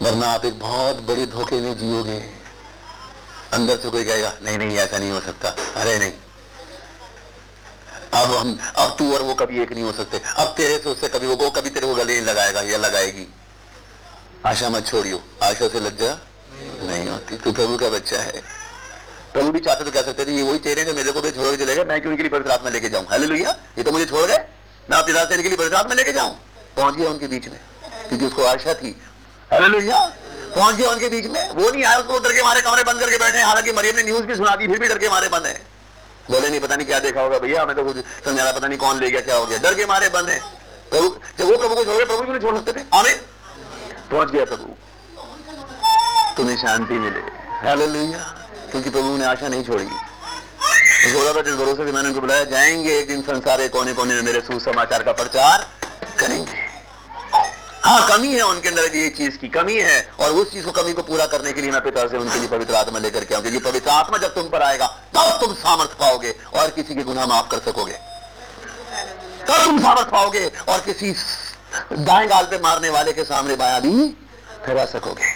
वरना 0.02 0.26
आप 0.26 0.44
एक 0.44 0.58
बहुत 0.58 0.96
बड़े 0.96 1.26
धोखे 1.26 1.60
में 1.60 1.78
जियोगे। 1.78 2.18
अंदर 3.52 3.76
से 3.78 3.90
कोई 3.90 4.04
कहेगा, 4.04 4.32
नहीं 4.42 4.58
नहीं, 4.58 4.78
ऐसा 4.78 4.98
नहीं 4.98 5.10
हो 5.10 5.20
सकता। 5.20 5.48
अरे, 5.48 5.98
नहीं। 5.98 6.12
अब 8.14 8.34
हम, 8.34 8.58
अब 8.76 8.96
तू 8.98 9.14
और 9.14 9.22
वो 9.22 9.34
कभी 9.34 9.62
एक 9.62 9.72
नहीं 9.72 9.82
हो 9.82 9.92
सकते। 9.92 10.20
अब 10.36 10.54
तेरे 10.56 10.78
से, 10.78 10.88
उससे 10.88 11.08
कभी 11.08 11.26
वो 11.26 11.36
वो 11.36 11.50
कभी 11.50 11.70
तेरे 11.70 11.86
को 11.86 11.94
गले 11.94 12.16
नहीं 12.16 12.26
लगाएगा 12.26 12.62
या 12.62 12.78
लगाएगी। 12.78 13.34
आशा 14.46 14.68
मत 14.68 14.86
छोड़ियो। 14.86 15.22
आशा 15.42 15.68
से 15.68 15.80
लज्जा 15.80 16.18
नहीं 16.82 16.98
नहीं 16.98 17.08
होती। 17.08 17.36
तू 17.36 17.52
प्रभु 17.52 17.76
का 17.76 17.88
बच्चा 17.88 18.18
है। 18.18 18.42
प्रभु 19.32 19.52
भी 19.52 19.60
चाहते 19.60 19.84
तो 19.84 19.90
कह 19.90 20.02
सकते 20.02 20.24
थे, 20.24 20.30
ये 20.30 20.42
वही 20.42 20.58
चेहरे 20.58 20.84
जो 20.84 20.94
मेरे 20.94 21.12
को 21.12 21.20
भी 21.20 21.30
छोड़ 21.30 21.56
के 21.56 21.64
चलेगा 21.64 21.84
मैं 21.84 22.00
क्यों 22.00 22.14
इनके 22.14 22.28
लिए 22.28 22.52
आत्मा 22.52 22.70
लेके 22.70 22.88
जाऊँ? 22.88 23.06
हेलो 23.12 23.34
ये 23.34 23.82
तो 23.82 23.92
मुझे 23.92 24.06
छोड़ 24.06 24.26
गए। 24.26 24.46
मैं 24.90 25.12
रात 25.14 25.28
से 25.28 25.34
इनके 25.34 25.48
लिए 25.48 25.56
पवित्र 25.56 25.76
आत्मा 25.76 25.94
लेके 25.94 26.12
जाऊँ? 26.12 26.34
पहुँच 26.76 26.94
गया 26.94 27.10
उनके 27.10 27.26
बीच 27.26 27.48
में, 27.48 27.60
क्योंकि 28.08 28.26
उसको 28.26 28.44
आशा 28.44 28.74
थी। 28.74 29.00
हेलो 29.52 29.80
पहुँच 30.54 30.74
गया 30.74 30.90
उनके 30.90 31.08
बीच 31.08 31.26
में। 31.26 31.50
वो 31.50 31.70
नहीं 31.70 31.84
आया, 31.84 31.98
उसको 31.98 32.18
डर 32.18 32.32
के 32.32 32.42
मारे 32.42 32.60
कमरे 32.60 32.84
बंद 32.84 33.00
करके 33.00 33.18
बैठे 33.18 33.40
हालाँकि 33.40 33.72
मरियम 33.72 33.96
ने 33.96 34.02
न्यूज़ 34.02 34.22
भी 34.22 34.34
सुना 34.34 34.54
दी, 34.56 34.66
फिर 34.66 34.78
भी 34.78 34.88
डर 34.88 34.98
के 34.98 35.08
मारे 35.08 35.28
बंद 35.28 35.46
है। 35.46 35.54
बोले, 36.30 36.48
नहीं, 36.48 36.60
पता 36.60 36.76
नहीं 36.76 36.86
क्या 36.86 36.98
देखा 36.98 37.20
होगा 37.20 37.38
भैया, 37.38 37.62
हमें 37.62 37.76
तो 37.76 37.84
कुछ 37.84 37.96
समझा 38.24 38.52
पता 38.52 38.66
नहीं 38.66 38.78
कौन 38.78 38.98
ले 38.98 39.10
गया, 39.10 39.20
क्या 39.20 39.36
हो 39.36 39.46
गया। 39.46 39.58
डर 39.58 39.74
के 39.74 39.86
मारे 39.86 40.08
बंद 40.08 40.28
है। 40.28 40.40
प्रभु, 40.90 41.08
जब 41.38 41.44
वो 41.44 41.56
प्रभु 41.56 41.74
को 41.74 41.84
छोड़ 41.84 41.96
गए 41.96 42.04
प्रभु 42.04 42.22
नहीं 42.22 42.40
छोड़ 42.40 42.56
सकते 42.56 42.72
थे? 42.72 42.84
आमिर 42.94 43.26
पहुँच 44.10 44.30
गया 44.30 44.44
प्रभु। 44.44 44.74
तुम्हें 46.36 46.56
शांति 46.56 46.94
मिले। 46.94 47.20
हालेलुया। 47.66 48.18
क्योंकि 48.70 48.90
प्रभु 48.90 49.16
ने 49.16 49.24
आशा 49.24 49.48
नहीं 49.48 49.64
छोड़ी। 49.64 49.86
था 50.98 51.42
जिस 51.42 51.54
भरोसे 51.54 51.84
से 51.86 51.92
मैंने 51.92 52.08
उनको 52.08 52.20
बुलाया, 52.20 52.44
जाएँगे 52.44 52.98
एक 52.98 53.08
दिन 53.08 53.20
संसार 53.22 53.58
के 53.58 53.68
कोने 53.68 53.92
कोने 53.92 54.14
में 54.14 54.22
मेरे 54.22 54.40
सुसमाचार 54.40 55.02
का 55.02 55.12
प्रचार 55.12 55.66
करेंगे। 56.18 56.66
हाँ 57.84 58.08
कमी 58.08 58.34
है 58.34 58.42
उनके 58.42 58.68
अंदर 58.68 58.96
ये 58.96 59.08
चीज़ 59.08 59.36
की, 59.38 59.48
कमी 59.48 59.74
है। 59.74 60.00
और 60.20 60.30
उस 60.30 60.52
चीज़ 60.52 60.64
को, 60.64 60.72
कमी 60.72 60.92
को 60.92 61.02
पूरा 61.02 61.26
करने 61.26 61.52
के 61.52 61.60
लिए 61.60 61.70
मैं 61.70 61.80
पिता 61.80 62.06
से 62.08 62.16
उनके 62.16 62.38
लिए 62.38 62.48
पवित्र 62.48 62.74
आत्मा 62.74 62.98
लेकर 62.98 63.24
के 63.24 63.34
आऊँ 63.34 63.42
क्योंकि 63.42 63.58
पवित्र 63.58 63.90
आत्मा 63.90 64.18
जब 64.18 64.34
तुम 64.34 64.48
पर 64.48 64.62
आएगा, 64.62 64.86
तब 64.86 65.38
तुम 65.40 65.54
सामर्थ 65.54 65.90
पाओगे 65.90 66.34
और 66.54 66.70
किसी 66.70 66.94
के 66.94 67.02
गुनाह 67.02 67.26
माफ़ 67.26 67.48
कर 67.50 67.58
सकोगे। 67.58 67.92
तब 69.48 69.64
तुम 69.64 69.78
सामर्थ 69.80 70.08
पाओगे 70.08 70.46
और 70.68 70.80
किसी 70.80 71.14
दाएँ 71.92 72.28
गाल 72.28 72.44
पे 72.44 72.58
मारने 72.58 72.88
वाले 72.88 73.12
के 73.12 73.24
सामने 73.24 73.56
बाया 73.56 73.78
भी 73.80 74.08
फिरा 74.66 74.84
सकोगे। 74.86 75.30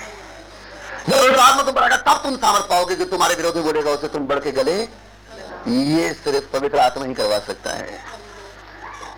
जब 1.08 1.18
पवित्र 1.18 1.38
आत्मा 1.38 1.62
तुम 1.62 1.72
पर 1.72 1.82
आएगा, 1.82 1.96
तब 1.96 2.22
तुम 2.22 2.36
सामर्थ 2.36 2.64
पाओगे 2.64 2.94
जो 2.94 3.04
तुम्हारे 3.04 3.34
विरोधी 3.34 3.60
बोलेगा 3.60 3.90
उसे 3.90 4.08
तुम 4.08 4.26
बढ़ 4.26 4.38
के 4.38 4.52
गले 4.52 5.01
ये 5.68 6.12
सिर्फ़ 6.14 6.58
पवित्र 6.58 6.78
आत्मा 6.78 7.04
ही 7.04 7.14
करवा 7.14 7.38
सकता 7.38 7.70
है। 7.70 8.00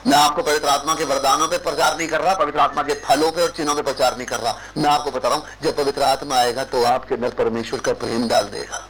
मैं 0.07 0.19
आपको 0.19 0.43
पवित्र 0.43 0.69
आत्मा 0.69 0.95
के 0.95 1.05
वरदानों 1.05 1.49
पे 1.49 1.59
प्रचार 1.59 1.97
नहीं 1.99 2.09
कर 2.09 2.21
रहा, 2.21 2.35
पवित्र 2.35 2.59
आत्मा 2.59 2.83
के 2.83 2.95
फलों 2.95 3.31
पे 3.33 3.43
और 3.43 3.51
चिन्हों 3.51 3.75
पे 3.75 3.83
प्रचार 3.83 4.17
नहीं 4.17 4.27
कर 4.27 4.41
रहा। 4.41 4.57
मैं 4.77 4.91
आपको 4.91 5.11
बता 5.11 5.29
रहा 5.29 5.39
हूँ, 5.39 5.47
जब 5.63 5.77
पवित्र 5.77 6.03
आत्मा 6.03 6.37
आएगा 6.37 6.65
तो 6.65 6.85
आपके 6.85 7.15
अंदर 7.15 7.29
परमेश्वर 7.29 7.81
का 7.81 7.93
प्रेम 7.93 8.29
डाल 8.29 8.45
देगा। 8.45 8.89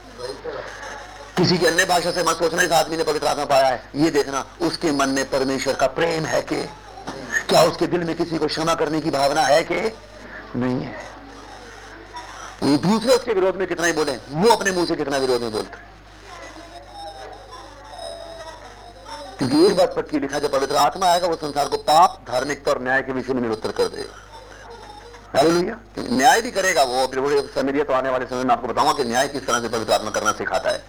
किसी 1.37 1.59
की 1.59 1.67
अन्य 1.67 1.85
भाषा 1.85 2.11
से 2.11 2.23
मत 2.23 2.37
सोचना, 2.37 2.63
इस 2.63 2.73
आदमी 2.73 2.97
ने 2.97 3.05
पवित्र 3.05 3.27
आत्मा 3.27 3.45
पाया 3.45 3.67
है। 3.67 3.91
ये 3.97 4.11
देखना, 4.11 4.47
उसके 4.61 4.93
मन 4.93 5.09
में 5.09 5.31
परमेश्वर 5.31 5.75
का 5.75 5.87
प्रेम 5.87 6.25
है 6.25 6.43
कि? 6.43 6.63
क्या 7.49 7.63
उसके 7.63 7.87
दिल 7.87 8.05
में 8.05 8.17
किसी 8.17 8.39
को 8.39 8.47
क्षमा 8.47 8.75
करने 8.75 9.01
की 9.01 9.11
भावना 9.11 9.43
है 9.43 9.63
कि? 9.63 9.97
नहीं 10.57 10.81
है। 10.81 11.15
दूसरे 12.77 13.15
उसके 13.15 13.33
विरोध 13.33 13.57
में 13.57 13.69
कितना 13.69 13.87
ही 13.87 13.93
बोले, 13.93 14.13
वो 14.13 14.49
अपने 14.49 14.71
मुँह 14.71 14.87
से 14.87 14.97
कितना 14.97 15.17
विरोध 15.17 15.41
में 15.41 15.53
बोलते 15.53 15.84
क्योंकि 19.39 19.65
एक 19.67 19.77
बात 19.77 19.95
पक्की 19.97 20.19
लिखा, 20.19 20.39
जब 20.39 20.53
पवित्र 20.53 20.77
आत्मा 20.77 21.07
आएगा, 21.07 21.27
वो 21.27 21.37
संसार 21.37 21.69
को 21.69 21.77
पाप, 21.79 22.21
धार्मिकता 22.29 22.71
और 22.71 22.83
न्याय 22.83 23.03
के 23.03 23.13
विषय 23.13 23.33
में 23.33 23.41
निरुत्तर 23.43 23.73
कर 23.73 23.89
देगा। 23.89 24.23
न्याय 26.11 26.41
भी 26.43 26.51
करेगा 26.51 26.83
वो, 26.83 27.07
फिर 27.07 27.51
समय 27.55 27.85
तो 27.85 27.93
आने 27.93 28.11
वाले 28.11 28.27
समय 28.27 28.45
में 28.45 28.53
आपको 28.55 28.69
बताऊँगा 28.69 28.93
कि 28.93 29.05
न्याय 29.05 29.29
किस 29.29 29.47
तरह 29.47 29.61
से 29.61 29.69
पवित्र 29.69 29.93
आत्मा 29.93 30.11
करना 30.11 30.33
सिखाता 30.33 30.71
है। 30.71 30.83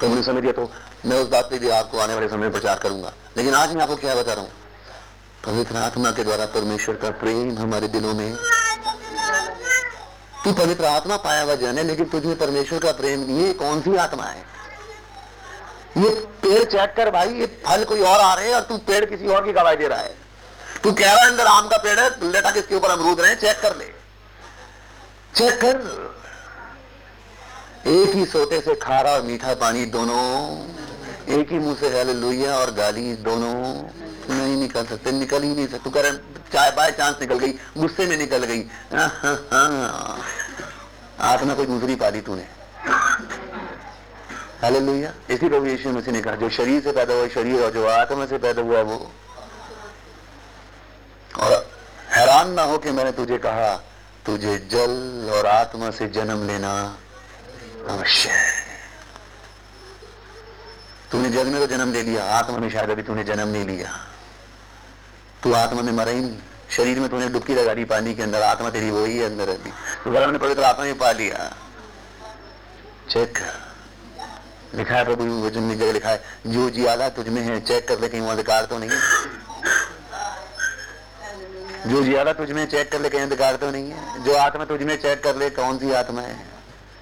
तो 0.00 0.08
मुझे 0.08 0.22
समझ 0.22 0.54
तो 0.54 0.70
मैं 1.06 1.16
उस 1.16 1.28
बात 1.28 1.44
पे 1.44 1.58
भी 1.58 1.68
आपको 1.70 1.98
आने 1.98 2.14
वाले 2.14 2.28
समय 2.28 2.38
में 2.38 2.52
प्रचार 2.52 2.78
करूँगा। 2.78 3.12
लेकिन 3.36 3.54
आज 3.54 3.74
मैं 3.74 3.82
आपको 3.82 3.96
क्या 3.96 4.14
बता 4.14 4.32
रहा 4.32 4.42
हूँ? 4.42 4.50
पवित्र 5.46 5.76
आत्मा 5.76 6.10
के 6.10 6.24
द्वारा 6.24 6.46
परमेश्वर 6.46 6.94
का 6.94 7.10
प्रेम 7.20 7.56
हमारे 7.58 7.88
दिलों 7.88 8.14
में। 8.14 8.36
तू 10.44 10.52
पवित्र 10.54 10.84
आत्मा 10.84 11.16
पाया 11.18 11.42
हुआ 11.42 11.54
जन 11.54 11.78
है 11.78 11.84
लेकिन 11.84 12.08
तुझे 12.08 12.34
परमेश्वर 12.34 12.78
का 12.78 12.92
प्रेम 12.92 13.22
ये 13.38 13.52
कौन 13.54 13.80
सी 13.80 13.96
आत्मा 13.96 14.24
है? 14.24 14.57
ये 15.98 16.08
पेड़ 16.42 16.64
चेक 16.64 16.94
कर 16.96 17.10
भाई, 17.10 17.28
ये 17.30 17.46
फल 17.66 17.84
कोई 17.84 18.00
और 18.00 18.20
आ 18.20 18.34
रहे 18.34 18.48
हैं 18.48 18.54
और 18.54 18.60
तू 18.62 18.76
पेड़ 18.86 19.04
किसी 19.04 19.26
और 19.26 19.44
की 19.44 19.52
गवाही 19.52 19.76
दे 19.76 19.88
रहा 19.88 19.98
है। 19.98 20.14
तू 20.82 20.92
कह 20.92 21.12
रहा 21.12 21.24
है 21.24 21.30
अंदर 21.30 21.46
आम 21.46 21.68
का 21.68 21.76
पेड़ 21.76 21.98
है, 22.00 22.08
लेटा 22.32 22.50
किसके 22.50 22.74
ऊपर 22.74 22.90
अमरूद 22.90 23.20
रहे 23.20 23.34
चेक 23.36 23.60
कर 23.60 23.76
ले। 23.76 23.84
चेक 25.34 25.60
कर। 25.60 25.76
एक 27.88 28.14
ही 28.14 28.24
सोते 28.26 28.60
से 28.60 28.74
खारा 28.76 29.10
और 29.10 29.22
मीठा 29.22 29.54
पानी 29.54 29.84
दोनों, 29.86 30.22
एक 31.34 31.52
ही 31.52 31.58
मुँह 31.58 31.76
से 31.76 31.88
हेल 31.88 32.10
लुइया 32.16 32.54
और 32.56 32.70
गाली 32.74 33.12
दोनों। 33.24 33.54
नहीं 34.30 34.56
निकल 34.56 34.84
सकते, 34.86 35.12
निकल 35.12 35.42
ही 35.42 35.48
नहीं 35.48 35.66
सकते। 35.66 35.90
कर 35.90 36.12
चाहे 36.52 36.70
बाय 36.70 36.90
चांस 36.90 37.16
निकल 37.20 37.38
गई, 37.38 37.52
गुस्से 37.78 38.06
में 38.06 38.16
निकल 38.16 38.44
गई। 38.44 38.62
आत्मा 41.22 41.54
कोई 41.54 41.66
दूसरी 41.66 41.94
पाली 41.96 42.20
तूने। 42.20 42.46
हेलो 44.64 44.80
लुइया 44.80 45.12
इसी 45.30 45.48
प्रभु 45.48 45.66
यीशु 45.66 45.90
मसीह 45.90 46.12
ने 46.12 46.20
कहा 46.20 46.34
जो 46.34 46.48
शरीर 46.50 46.80
से 46.82 46.92
पैदा 46.92 47.14
हुआ 47.14 47.26
शरीर 47.28 47.62
और 47.62 47.70
जो 47.70 47.86
आत्मा 47.86 48.26
से 48.26 48.38
पैदा 48.38 48.62
हुआ 48.62 48.80
वो। 48.80 48.96
और 51.38 51.70
हैरान 52.10 52.50
ना 52.50 52.62
हो 52.62 52.78
कि 52.78 52.90
मैंने 52.90 53.12
तुझे 53.12 53.38
कहा, 53.38 53.76
तुझे 54.26 54.58
जल 54.58 55.30
और 55.32 55.46
आत्मा 55.46 55.90
से 55.90 56.08
जन्म 56.08 56.46
लेना 56.46 56.98
अवश्य 57.88 58.30
है। 58.30 58.52
तूने 61.12 61.30
जल 61.30 61.46
में 61.46 61.60
तो 61.60 61.66
जन्म 61.66 61.92
ले 61.92 62.02
लिया, 62.02 62.24
आत्मा 62.24 62.58
में 62.58 62.70
शायद 62.70 62.90
अभी 62.90 63.02
तूने 63.02 63.24
जन्म 63.24 63.48
नहीं 63.48 63.64
लिया। 63.64 63.92
तू 65.42 65.52
आत्मा 65.52 65.82
में 65.82 65.92
मरा 65.92 66.10
ही 66.10 66.20
नहीं। 66.20 66.38
शरीर 66.70 67.00
में 67.00 67.08
तूने 67.08 67.28
डुबकी 67.28 67.54
लगा 67.54 67.74
दी 67.74 67.84
पानी 67.84 68.14
के 68.14 68.22
अंदर, 68.22 68.42
आत्मा 68.42 68.70
तेरी 68.70 68.90
वही 68.90 69.18
है 69.18 69.24
अंदर 69.24 69.48
अभी। 69.48 69.70
तो 70.04 70.30
ने 70.32 70.38
पवित्र 70.38 70.62
आत्मा 70.62 70.84
में 70.84 70.98
पा 70.98 71.12
लिया। 71.12 71.56
चेक 73.10 73.38
लिखा 74.74 74.94
है 74.94 75.04
प्रभु 75.04 75.24
वचन 75.42 75.62
में 75.62 75.78
जगह 75.78 75.92
लिखा 75.92 76.08
है। 76.08 76.22
जो 76.46 76.68
जियाला 76.70 77.08
तुझ 77.10 77.28
में 77.28 77.40
है, 77.42 77.60
चेक 77.62 77.88
कर 77.88 78.00
ले 78.00 78.08
कहीं 78.08 78.28
अधिकार 78.28 78.64
तो 78.64 78.78
नहीं 78.78 78.90
जो 81.86 82.02
जियाला 82.04 82.32
तुझ 82.32 82.50
में 82.50 82.66
चेक 82.66 82.90
कर 82.92 83.00
ले 83.00 83.08
कहीं 83.08 83.22
अधिकार 83.22 83.56
तो 83.56 83.70
नहीं 83.70 83.90
है। 83.90 84.22
जो 84.24 84.34
आत्मा 84.36 84.64
तुझ 84.64 84.80
में 84.82 84.96
चेक 84.96 85.22
कर 85.24 85.36
ले 85.36 85.50
कौन 85.50 85.78
सी 85.78 85.92
आत्मा 85.92 86.22
है। 86.22 86.36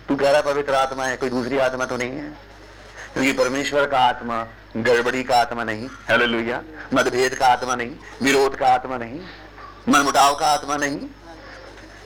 तू 0.08 0.16
कह 0.16 0.30
रहा 0.30 0.40
पवित्र 0.42 0.74
आत्मा 0.74 1.04
है, 1.04 1.16
कोई 1.16 1.30
दूसरी 1.30 1.58
आत्मा 1.58 1.84
तो 1.84 1.96
नहीं 1.96 2.10
है? 2.10 2.30
क्योंकि 3.12 3.32
परमेश्वर 3.32 3.86
का 3.86 3.98
आत्मा, 4.00 4.46
गड़बड़ी 4.76 5.22
का 5.22 5.36
आत्मा 5.36 5.64
नहीं 5.64 5.88
हेलो 6.10 6.26
लुया 6.26 6.62
मतभेद 6.94 7.34
का 7.34 7.46
आत्मा 7.46 7.74
नहीं, 7.74 7.90
विरोध 8.22 8.56
का 8.56 8.66
आत्मा 8.66 8.96
नहीं, 8.96 9.20
मनमुटाव 9.88 10.34
का 10.34 10.46
आत्मा 10.46 10.76
नहीं, 10.76 10.98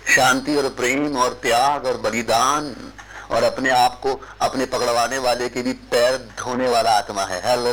शांति 0.06 0.56
और 0.56 0.68
प्रेम 0.70 1.16
और 1.16 1.32
त्याग 1.42 1.86
और 1.86 1.96
बलिदान 2.00 2.74
और 3.30 3.42
अपने 3.42 3.70
आप 3.70 3.98
को 4.00 4.20
अपने 4.40 4.66
पकड़वाने 4.66 5.18
वाले 5.18 5.48
के 5.48 5.62
भी 5.62 5.72
पैर 5.92 6.16
धोने 6.38 6.68
वाला 6.68 6.90
आत्मा 6.90 7.24
है। 7.24 7.40
हेलो 7.40 7.72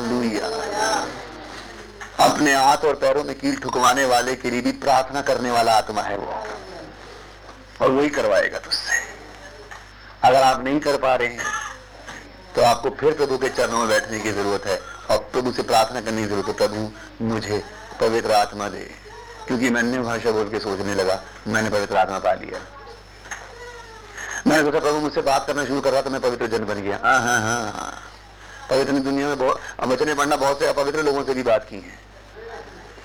अपने 2.20 2.54
हाथ 2.56 2.86
और 2.86 2.96
पैरों 2.96 3.24
में 3.24 3.34
कील 3.40 3.56
ठुकवाने 3.56 4.06
वाले 4.06 4.36
के 4.36 4.52
लिए 4.52 4.62
भी 4.62 4.72
प्रार्थना 4.80 5.22
करने 5.22 5.52
वाला 5.52 5.74
आत्मा 5.74 6.02
है 6.02 6.18
वो। 6.18 6.34
और 7.82 7.92
वही 7.92 8.10
करवाएगा 8.10 8.60
तुझसे। 8.60 9.00
अगर 10.24 10.42
आप 10.42 10.64
नहीं 10.64 10.80
कर 10.80 10.98
पा 10.98 11.16
रहे 11.16 11.28
हैं 11.28 11.46
तो 12.56 12.62
आपको 12.62 12.90
फिर 12.90 13.14
प्रभु 13.14 13.38
के 13.38 13.50
चरणों 13.50 13.80
में 13.80 13.88
बैठने 13.88 14.20
की 14.20 14.32
ज़रूरत 14.32 14.66
है। 14.66 14.80
और 15.12 15.18
प्रभु 15.34 15.52
से 15.52 15.64
प्रार्थना 15.64 16.02
करने 16.02 16.22
की 16.22 16.28
ज़रूरत 16.28 16.48
है, 16.48 16.54
प्रभु, 16.54 17.26
मुझे 17.26 17.64
पवित्र 18.00 18.32
आत्मा 18.32 18.70
दे। 18.70 18.80
क्योंकि 19.48 19.70
मैं 19.70 19.82
अन्य 19.82 20.00
भाषा 20.00 20.32
बोल 20.32 20.50
के 20.50 20.60
सोचने 20.60 20.96
लगा, 20.96 21.22
मैंने 21.48 21.70
पवित्र 21.70 21.98
आत्मा 21.98 22.20
पा 22.20 22.34
लिया। 22.34 22.60
मैंने 24.48 24.64
सोचा 24.64 24.80
प्रभु 24.80 25.00
मुझसे 25.00 25.22
बात 25.22 25.46
करना 25.48 25.64
शुरू 25.66 25.80
कर 25.82 25.92
रहा 25.92 26.02
तो 26.02 26.10
मैं 26.10 26.20
पवित्र 26.22 26.48
जन 26.48 26.66
बन 26.66 26.82
गया। 26.82 27.00
हाँ 27.04 27.20
हाँ 27.22 27.40
हाँ। 27.42 27.92
पवित्र 28.70 28.92
दुनिया 29.00 29.28
में 29.28 29.38
बहुत 29.38 29.60
वचने 29.88 30.14
पढ़ना 30.14 30.36
बहुत 30.36 30.60
से 30.60 30.68
अपवित्र 30.68 31.04
लोगों 31.04 31.24
से 31.24 31.34
भी 31.34 31.44
बात 31.44 31.66
की 31.70 31.76
है। 31.78 31.96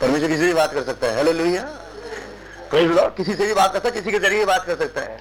परमेश्वर 0.00 0.28
किसी 0.28 0.40
से 0.40 0.46
भी 0.46 0.52
बात 0.54 0.72
कर 0.74 0.82
सकता 0.84 1.06
है। 1.06 1.16
हेलो 1.16 1.32
लोहिया 1.32 1.62
किसी 3.16 3.34
से 3.34 3.46
भी 3.46 3.54
बात 3.54 3.72
कर 3.72 3.78
सकता 3.78 3.88
है 3.88 3.94
किसी 3.94 4.12
के 4.12 4.18
ज़रिए 4.18 4.44
बात 4.46 4.64
कर 4.66 4.76
सकता 4.76 5.00
है। 5.00 5.18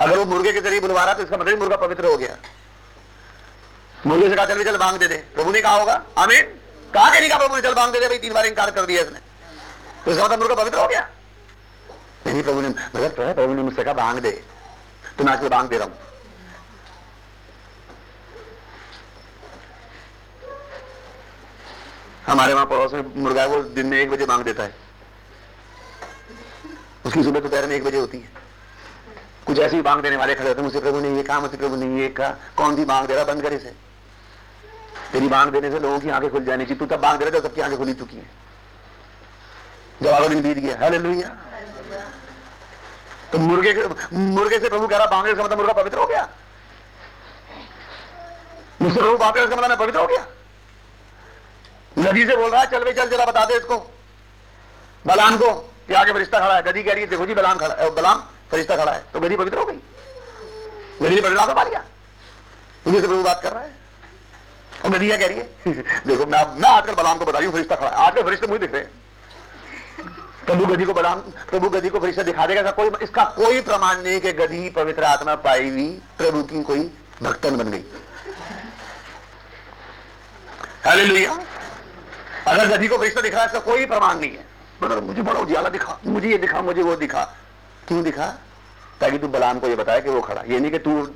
अगर 0.00 0.16
वो 0.18 0.24
मुर्गे 0.26 0.52
के 0.52 0.60
ज़रिए 0.60 0.80
बुलवा 0.80 1.04
रहा 1.04 1.14
तो 1.14 1.22
इसका 1.22 1.36
मतलब 1.36 1.58
मुर्गा 1.58 1.76
पवित्र 1.78 2.06
हो 2.06 2.16
गया। 2.16 2.36
मुर्गे 4.06 4.28
से 4.28 4.34
कहा 4.34 4.46
चल 4.46 4.64
चल 4.64 4.78
मांग 4.78 4.98
दे 4.98 5.08
दे। 5.08 5.16
प्रभु 5.34 5.52
ने 5.52 5.60
कहा 5.60 5.76
होगा 5.76 6.02
आमीन। 6.18 6.42
कहा 6.94 7.10
के 7.10 7.20
नहीं 7.20 7.28
कहा 7.30 7.38
प्रभु 7.38 7.56
ने 7.56 7.62
चल 7.62 7.74
मांग 7.74 7.92
दे 7.92 8.00
दे 8.00 8.08
भाई 8.08 8.18
तीन 8.18 8.32
बार 8.32 8.46
इनकार 8.46 8.70
कर 8.70 8.86
दिया 8.86 9.02
इसने। 9.02 9.18
तो 10.04 10.10
इसका 10.10 10.24
मतलब 10.24 10.38
मुर्गा 10.38 10.54
पवित्र 10.54 10.78
हो 10.78 10.88
गया। 10.88 11.08
नहीं 12.26 12.42
प्रभु 12.42 12.60
ने 12.60 12.68
मतलब 12.68 13.10
प्रभु 13.10 13.52
ने 13.54 13.62
मुझसे 13.62 13.84
कहा 13.84 13.94
मांग 13.96 14.18
दे। 14.20 14.40
तो 15.18 15.24
मैं 15.24 15.32
आजकल 15.32 15.48
मांग 15.48 15.68
दे 15.68 15.78
रहा 15.78 15.86
हूँ। 15.86 15.94
हमारे 22.26 22.54
वहाँ 22.54 22.66
पड़ोस 22.66 22.92
में 22.92 23.14
मुर्गा 23.16 23.44
वो 23.46 23.62
दिन 23.74 23.86
में 23.86 23.98
एक 23.98 24.10
बजे 24.10 24.26
मांग 24.26 24.44
देता 24.44 24.62
है। 24.62 24.74
उसकी 27.06 27.22
सुबह 27.22 27.40
दोपहर 27.40 27.66
में 27.66 27.74
एक 27.76 27.84
बजे 27.84 27.98
होती 27.98 28.18
है। 28.18 28.28
कुछ 29.46 29.58
ऐसी 29.58 29.80
मांग 29.82 30.02
देने 30.02 30.16
वाले 30.16 30.34
खड़े 30.34 30.48
होते 30.48 30.62
मुझसे, 30.62 30.80
प्रभु 30.80 31.00
ने 31.00 31.16
ये 31.16 31.22
कहा 31.22 31.40
मुझसे 31.40 31.56
प्रभु 31.56 31.76
ने 31.76 32.00
ये 32.00 32.08
कहा? 32.10 32.28
कौन 32.56 32.76
सी 32.76 32.84
मांग 32.84 33.06
दे 33.06 33.14
रहा? 33.14 33.24
बंद 33.24 33.42
करे 33.42 33.58
से 33.58 33.74
तेरी 35.12 35.28
मांग 35.28 35.50
देने 35.52 35.70
से 35.70 35.78
लोगों 35.78 35.98
की 36.00 36.10
आँखें 36.10 36.30
खुल 36.30 36.44
जानी 36.44 36.64
चाहिए 36.64 36.78
तू 36.78 36.86
तब 36.86 37.02
मांग 37.02 37.18
दे 37.18 37.24
रहा 37.24 37.40
सबकी 37.40 37.60
आँखें 37.60 37.78
खुली 37.78 37.94
चुकी 37.94 38.16
है। 38.16 38.44
आगे 40.12 40.28
दिन 40.28 40.42
बीत 40.42 40.58
गया। 40.58 40.76
हेलो 40.78 40.98
तो 43.34 43.40
मुर्गे 43.40 43.88
मुर्गे 44.12 44.58
से 44.58 44.68
प्रभु 44.68 44.88
कह 44.88 44.96
रहा 44.96 45.06
मांगे 45.06 45.34
का 45.34 45.44
मतलब 45.44 45.56
मुर्गा 45.58 45.72
पवित्र 45.72 45.98
हो 45.98 46.06
गया। 46.06 46.28
मुझसे 48.82 49.00
प्रभु 49.00 49.16
बात 49.16 49.36
का 49.36 49.42
मतलब 49.42 49.68
मैं 49.68 49.78
पवित्र 49.78 49.98
हो 49.98 50.06
गया। 50.06 50.26
नदी 51.98 52.26
से 52.26 52.36
बोल 52.36 52.50
रहा 52.50 52.60
है, 52.60 52.70
चल 52.70 52.84
भाई, 52.84 52.92
चल, 52.92 53.08
जरा 53.08 53.24
बता 53.24 53.44
दे 53.44 53.54
इसको। 53.54 53.78
बलाम 55.06 55.36
को, 55.36 55.74
कि 55.86 55.94
आगे 55.94 56.12
फरिश्ता 56.12 56.38
खड़ा 56.38 56.56
है। 56.56 56.62
गदी 56.62 56.82
कह 56.82 56.92
रही 56.92 57.00
है, 57.00 57.06
देखो 57.06 57.26
जी 57.26 57.34
बलाम 57.34 57.58
खड़ा 57.58 57.88
बलाम 57.88 58.24
फरिश्ता 58.50 58.76
खड़ा 58.76 58.92
है। 58.92 59.04
तो 59.12 59.20
गदी 59.20 59.36
पवित्र 59.36 59.58
हो 59.58 59.64
गई। 59.64 59.76
गदी 61.02 61.14
ने 61.14 61.20
पवित्र 61.20 61.54
पा 61.54 61.62
लिया। 61.62 61.84
उन्हीं 62.86 63.00
से 63.00 63.08
प्रभु 63.08 63.22
बात 63.22 63.42
कर 63.42 63.52
रहा 63.52 63.62
है। 63.62 63.72
और 64.84 64.90
गदिया 64.90 65.16
कह 65.16 65.26
रही 65.26 65.38
है, 65.38 65.44
देखो, 66.06 66.26
मैं 66.26 66.60
मैं 66.60 66.70
आजकल 66.70 66.94
बलाम 66.94 67.18
को 67.18 67.24
बता 67.24 67.38
रही 67.38 67.46
हूँ, 67.46 67.54
फरिश्ता 67.54 67.76
खड़ा 67.76 67.88
है। 67.88 67.96
आजकल 67.96 68.22
फरिश्ते 68.22 68.46
मुझे 68.46 68.58
दिख 68.58 68.72
रहे 68.72 68.82
हैं। 68.82 69.03
प्रभु 70.46 70.66
गधी 70.66 70.84
को 70.84 70.94
बलाम 70.94 71.20
प्रभु 71.50 71.68
गधी 71.68 71.88
को 71.88 71.98
फरिश्ता 72.00 72.22
दिखा 72.22 72.46
देगा 72.46 72.70
कोई 72.70 72.90
इसका 73.02 73.24
कोई 73.36 73.60
प्रमाण 73.60 74.02
नहीं 74.02 74.20
कि 74.20 74.32
गधी 74.32 74.68
पवित्र 74.70 75.04
आत्मा 75.04 75.34
पाई 75.44 75.70
हुई 75.70 75.88
प्रभु 76.18 76.42
की 76.42 76.62
कोई 76.62 76.80
भक्तन 77.22 77.56
बन 77.56 77.70
गई। 77.70 77.84
हालेलुया 80.84 81.38
अगर 82.48 82.66
गदी 82.68 82.88
को 82.88 82.98
फरिश्ता 82.98 83.20
दिखा 83.20 83.44
इसका 83.44 83.58
कोई 83.60 83.86
प्रमाण 83.86 84.18
नहीं 84.18 84.30
है। 84.30 84.46
मतलब 84.82 85.02
मुझे 85.02 85.22
बड़ा 85.22 85.40
उजियाला 85.40 85.68
दिखा, 85.68 85.98
मुझे 86.06 86.28
ये 86.28 86.38
दिखा, 86.38 86.62
मुझे 86.62 86.82
वो 86.82 86.96
दिखा। 86.96 87.22
क्यों 87.88 88.02
दिखा? 88.02 88.26
ताकि 89.00 89.18
तू 89.18 89.28
बलाम 89.28 89.58
को 89.58 89.68
ये 89.68 89.74
बताया 89.74 90.00
कि 90.00 90.10
वो 90.10 90.20
खड़ा 90.20 90.42
ये 90.48 90.60
नहीं 90.60 90.70
कि 90.70 90.78
तू 90.78 91.06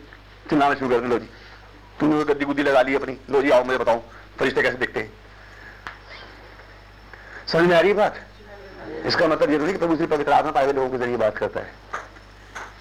चिल्लाना 0.48 0.74
शुरू 0.74 0.88
कर 0.90 1.06
लो 1.06 1.18
जी। 1.18 1.28
तूने 2.00 2.24
गद्दी 2.24 2.44
गुद्दी 2.44 2.62
लगा 2.62 2.82
ली 2.82 2.94
अपनी। 2.94 3.16
लो 3.30 3.42
जी, 3.42 3.50
आओ 3.50 3.64
मुझे 3.64 3.78
बताओ 3.78 4.02
फरिश्ते 4.38 4.62
कैसे 4.62 4.76
दिखते 4.76 5.00
हैं? 5.00 5.12
समझ 7.48 7.68
में 7.68 7.76
आ 7.76 7.80
रही 7.80 7.92
बात? 7.92 8.20
इसका 9.06 9.26
मतलब 9.26 9.50
ये 9.50 9.58
नहीं 9.58 9.74
कि 9.74 9.96
श्री 9.96 10.06
पवित्र 10.06 10.32
आत्मा 10.32 10.50
पाए 10.50 10.72
लोगों 10.72 10.88
के 10.90 10.98
ज़रिए 10.98 11.16
बात 11.16 11.36
करता 11.36 11.60
है। 11.60 11.72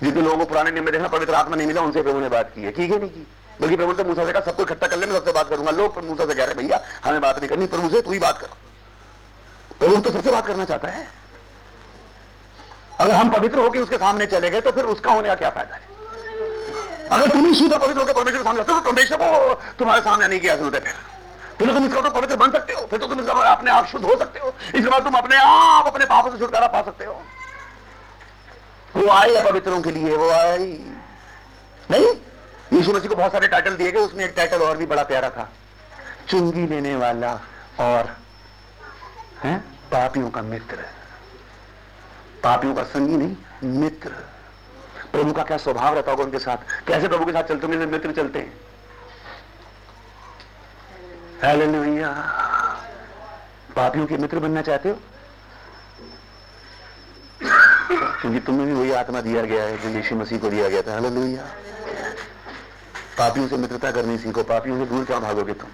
जितने 0.04 0.22
लोगों 0.22 0.38
को 0.38 0.46
पुराने 0.46 0.72
नियम 0.72 0.86
में 0.86 0.92
देखना 0.94 1.08
पवित्र 1.08 1.34
आत्मा 1.34 1.56
नहीं 1.56 1.68
मिला, 1.68 1.82
उनसे 1.82 2.02
प्रभु 2.02 2.20
ने 2.20 2.30
बात 2.30 2.52
की 2.56 2.62
है। 2.62 2.72
की 2.72 2.82
है, 2.82 3.00
नहीं 3.00 3.10
की? 3.10 3.28
बल्कि 3.62 3.76
प्रभु 3.76 3.94
तो 3.94 4.04
मूसा 4.04 4.26
से 4.26 4.32
कहा 4.34 4.42
सबको 4.42 4.64
इकट्ठा 4.64 4.88
कर 4.88 4.98
ले 4.98 5.06
मैं 5.06 5.14
सबसे 5.14 5.32
बात 5.32 5.50
करूँगा। 5.50 5.72
लोग 5.72 6.04
मूसा 6.04 6.26
से 6.26 6.34
कह 6.34 6.46
रहे 6.46 6.56
भैया, 6.56 6.80
हमें 7.04 7.22
बात 7.22 7.40
नहीं 7.40 7.50
करनी 7.50 7.66
प्रभु 7.68 7.90
से 7.90 8.02
तू 8.02 8.12
ही 8.12 8.20
बात 8.20 8.38
कर। 8.38 8.48
प्रभु 9.80 9.96
तो 9.98 10.12
सबसे 10.12 10.32
बात 10.32 10.48
करना 10.48 10.66
चाहता 10.66 10.88
है। 10.88 11.08
अगर 13.00 13.14
हम 13.14 13.30
पवित्र 13.30 13.60
होकर 13.60 13.80
उसके 13.80 13.98
सामने 13.98 14.26
चले 14.28 14.50
गए 14.50 14.62
तो 14.62 14.72
फिर 14.72 14.86
उसका 14.86 15.12
होने 15.12 15.28
का 15.28 15.36
क्या 15.36 15.50
फ़ायदा 15.50 15.76
है? 15.76 15.82
अगर 17.12 17.30
तुम 17.30 17.46
ही 17.46 17.54
शुद्ध 17.56 17.74
पवित्र 17.74 18.00
होकर 18.00 18.14
परमेश्वर 18.14 18.44
सामने 18.44 18.64
तो 18.64 18.80
परमेश्वर 18.82 19.18
को 19.18 19.54
तुम्हारे 19.80 20.02
सामने 20.02 20.28
नहीं 20.28 20.40
किया 20.40 20.56
ज़रूरत 20.56 20.86
है। 20.88 20.94
फिर 21.60 21.74
तुम 21.74 21.86
इसका 21.86 22.02
तो 22.02 22.10
पवित्र 22.10 22.36
बन 22.36 22.52
सकते 22.52 22.74
हो, 22.74 22.86
फिर 22.86 23.00
तो 23.00 23.08
तुम 23.08 23.20
इसका 23.20 23.34
अपने 23.34 23.72
आप 23.72 23.86
शुद्ध 23.86 24.06
हो 24.06 24.16
सकते 24.18 24.40
हो। 24.40 24.54
इसके 24.76 24.90
बाद 24.90 25.04
तुम 25.04 25.14
अपने 25.14 25.36
आप, 25.36 25.88
अपने 25.88 26.06
पापों 26.06 26.32
से 26.32 26.38
छुटकारा 26.38 26.68
पा 26.68 26.82
सकते 26.82 27.06
हो। 27.06 27.22
वो 28.96 29.10
आई 29.10 29.36
अपवित्रों 29.36 29.82
के 29.82 29.92
लिए, 29.92 30.16
वो 30.16 30.30
आई। 30.30 30.68
नहीं, 31.92 32.08
यीशु 32.74 32.94
मसीह 32.94 33.10
को 33.10 33.16
बहुत 33.16 33.32
सारे 33.32 33.48
टाइटल 33.48 33.76
दिए 33.76 33.92
गए, 33.92 34.00
उसमें 34.00 34.24
एक 34.26 34.34
टाइटल 34.38 34.62
और 34.62 34.78
भी 34.78 34.86
बड़ा 34.86 35.04
प्यारा 35.04 35.30
था। 35.30 35.50
चुंगी 36.30 36.68
लेने 36.68 36.96
वाला 36.96 37.34
और, 37.80 38.16
है? 39.44 39.58
पापियों 39.92 40.30
का 40.30 40.42
मित्र। 40.42 40.86
पापियों 42.44 42.76
का 42.76 42.84
संगी 42.84 43.18
नहीं, 43.18 43.36
मित्र। 43.80 44.10
प्रभु 45.12 45.32
का 45.34 45.44
क्या 45.44 45.58
स्वभाव 45.58 45.96
रहता 45.96 46.12
होगा 46.12 46.24
उनके 46.24 46.40
साथ? 46.40 46.58
कैसे 46.88 47.08
प्रभु 47.08 47.26
के 47.26 47.32
साथ 47.32 47.44
चलते 47.44 47.68
मित्र 47.68 48.12
चलते 48.12 48.40
हैं। 48.40 48.67
हालेलुया 51.44 52.10
पापियों 53.76 54.06
के 54.06 54.18
मित्र 54.18 54.40
बनना 54.40 54.62
चाहते 54.62 54.90
हो? 54.90 54.96
क्योंकि 58.22 58.40
तुम्हें 58.40 58.68
भी 58.68 58.74
वही 58.74 58.92
आत्मा 58.92 59.22
दिया 59.22 59.42
गया 59.42 59.64
है, 59.64 59.78
जो 59.78 59.90
यीशु 59.90 60.16
मसीह 60.16 60.40
को 60.40 60.50
दिया 60.50 60.70
गया 60.70 60.82
था। 60.82 60.94
हालेलुया 60.94 61.44
पापियों 63.18 63.48
से 63.48 63.58
मित्रता 63.58 63.92
करनी 63.92 64.18
सीखो। 64.18 64.44
पापियों 64.44 64.78
से 64.78 64.86
दूर 64.86 65.06
क्यों 65.06 65.22
भागोगे 65.22 65.54
तुम? 65.54 65.70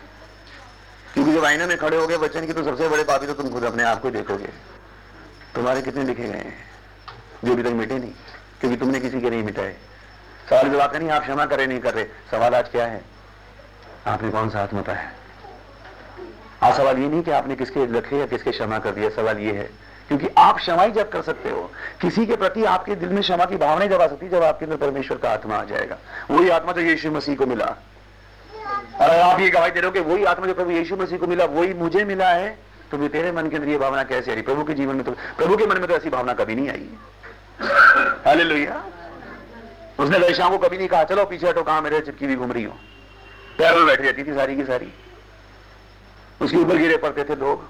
क्योंकि 1.13 1.33
जब 1.33 1.45
आईना 1.45 1.65
में 1.67 1.77
खड़े 1.77 1.97
हो 1.97 2.07
गए 2.07 2.17
बच्चन 2.17 2.45
की 2.45 2.53
तो 2.53 2.63
सबसे 2.63 2.87
बड़े 2.87 3.03
पापी 3.03 3.27
तो 3.27 3.33
तुम 3.33 3.49
खुद 3.49 3.63
अपने 3.63 3.83
आप 3.83 4.01
को 4.01 4.09
देखोगे। 4.09 4.49
तुम्हारे 5.55 5.81
कितने 5.81 6.03
लिखे 6.03 6.23
गए 6.23 6.37
हैं? 6.37 6.57
जो 7.45 7.53
अभी 7.53 7.63
तक 7.63 7.69
मिटे 7.69 7.99
नहीं, 7.99 8.11
क्योंकि 8.59 8.77
तुमने 8.77 8.99
किसी 8.99 9.21
के 9.21 9.29
नहीं 9.29 9.43
मिटाए। 9.43 9.75
सवाल 10.49 10.69
जवाब 10.69 10.95
नहीं, 10.95 11.09
आप 11.09 11.21
क्षमा 11.21 11.45
करे, 11.45 11.67
नहीं 11.67 11.79
कर। 11.79 11.93
रहे 11.93 12.05
सवाल 12.31 12.55
आज 12.55 12.69
क्या 12.69 12.85
है? 12.85 13.03
आपने 14.07 14.29
कौन 14.29 14.49
सा 14.49 14.63
आत्मा 14.63 14.81
पाया? 14.81 15.11
आज 16.63 16.69
हाँ, 16.69 16.77
सवाल 16.77 16.97
ये 16.97 17.07
नहीं 17.07 17.21
कि 17.23 17.31
आपने 17.31 17.55
किसके 17.55 17.85
रखे 17.93 18.17
या 18.17 18.25
किसके 18.25 18.51
क्षमा 18.51 18.77
कर 18.79 18.91
दिया 18.91 19.09
सवाल 19.09 19.37
ये 19.37 19.51
है। 19.51 19.63
क्योंकि 20.07 20.27
आप 20.37 20.57
क्षमा 20.57 20.83
ही 20.83 20.91
जब 20.91 21.09
कर 21.09 21.21
सकते 21.21 21.49
हो 21.49 21.61
किसी 22.01 22.25
के 22.25 22.35
प्रति 22.35 22.63
आपके 22.65 22.95
दिल 22.95 23.09
में 23.09 23.21
क्षमा 23.21 23.45
की 23.45 23.57
भावना 23.57 23.85
जब 23.85 24.01
आ 24.01 24.07
सकती 24.07 24.25
है 24.25 24.31
जब 24.31 24.43
आपके 24.43 24.65
अंदर 24.65 24.77
परमेश्वर 24.77 25.17
का 25.17 25.31
आत्मा 25.31 25.55
आ 25.55 25.63
जाएगा। 25.63 25.97
वही 26.31 26.49
आत्मा 26.49 26.71
जो 26.71 26.81
यीशु 26.81 27.11
मसीह 27.11 27.35
को 27.35 27.45
मिला। 27.45 27.65
और 27.65 29.09
आप 29.09 29.39
ये 29.39 29.49
गवाही 29.49 29.71
दे 29.71 29.79
रहे 29.79 29.87
हो 29.87 29.91
कि 29.93 29.99
वही 30.11 30.23
आत्मा 30.23 30.47
जो 30.47 30.53
प्रभु 30.53 30.71
यीशु 30.71 30.95
मसीह 30.95 31.17
को 31.17 31.27
मिला 31.27 31.45
वही 31.51 31.73
मुझे 31.73 32.03
मिला 32.05 32.29
है 32.29 32.57
तो 32.91 32.97
भी 32.97 33.07
तेरे 33.09 33.31
मन 33.31 33.49
के 33.49 33.55
अंदर 33.55 33.69
ये 33.69 33.77
भावना 33.77 34.03
कैसे 34.03 34.31
आ 34.31 34.33
रही? 34.33 34.43
प्रभु 34.43 34.63
के 34.63 34.73
जीवन 34.73 34.95
में 34.95 35.03
तो 35.03 35.11
प्रभु 35.11 35.57
के 35.57 35.65
मन 35.65 35.77
में 35.77 35.87
तो 35.87 35.95
ऐसी 35.95 36.09
भावना 36.09 36.33
कभी 36.33 36.55
नहीं 36.55 36.69
आई। 36.69 36.89
हालेलुया। 38.25 38.83
उसने 39.99 40.17
वैशाओं 40.17 40.49
को 40.49 40.57
कभी 40.57 40.77
नहीं 40.77 40.87
कहा 40.87 41.03
चलो 41.03 41.25
पीछे 41.25 41.47
हटो 41.47 41.63
कहा 41.63 41.81
मेरे 41.81 41.99
चिपकी 41.99 42.27
भी 42.27 42.35
घूम 42.35 42.51
रही 42.51 42.63
हो? 42.63 42.77
पैर 43.57 43.75
में 43.75 43.85
बैठी 43.85 44.03
रहती 44.03 44.23
थी 44.23 44.35
सारी 44.35 44.55
की 44.55 44.63
सारी। 44.63 44.93
उसके 46.41 46.57
ऊपर 46.57 46.77
गिरे 46.77 46.97
पड़ते 46.97 47.23
थे 47.23 47.35
लोग। 47.35 47.63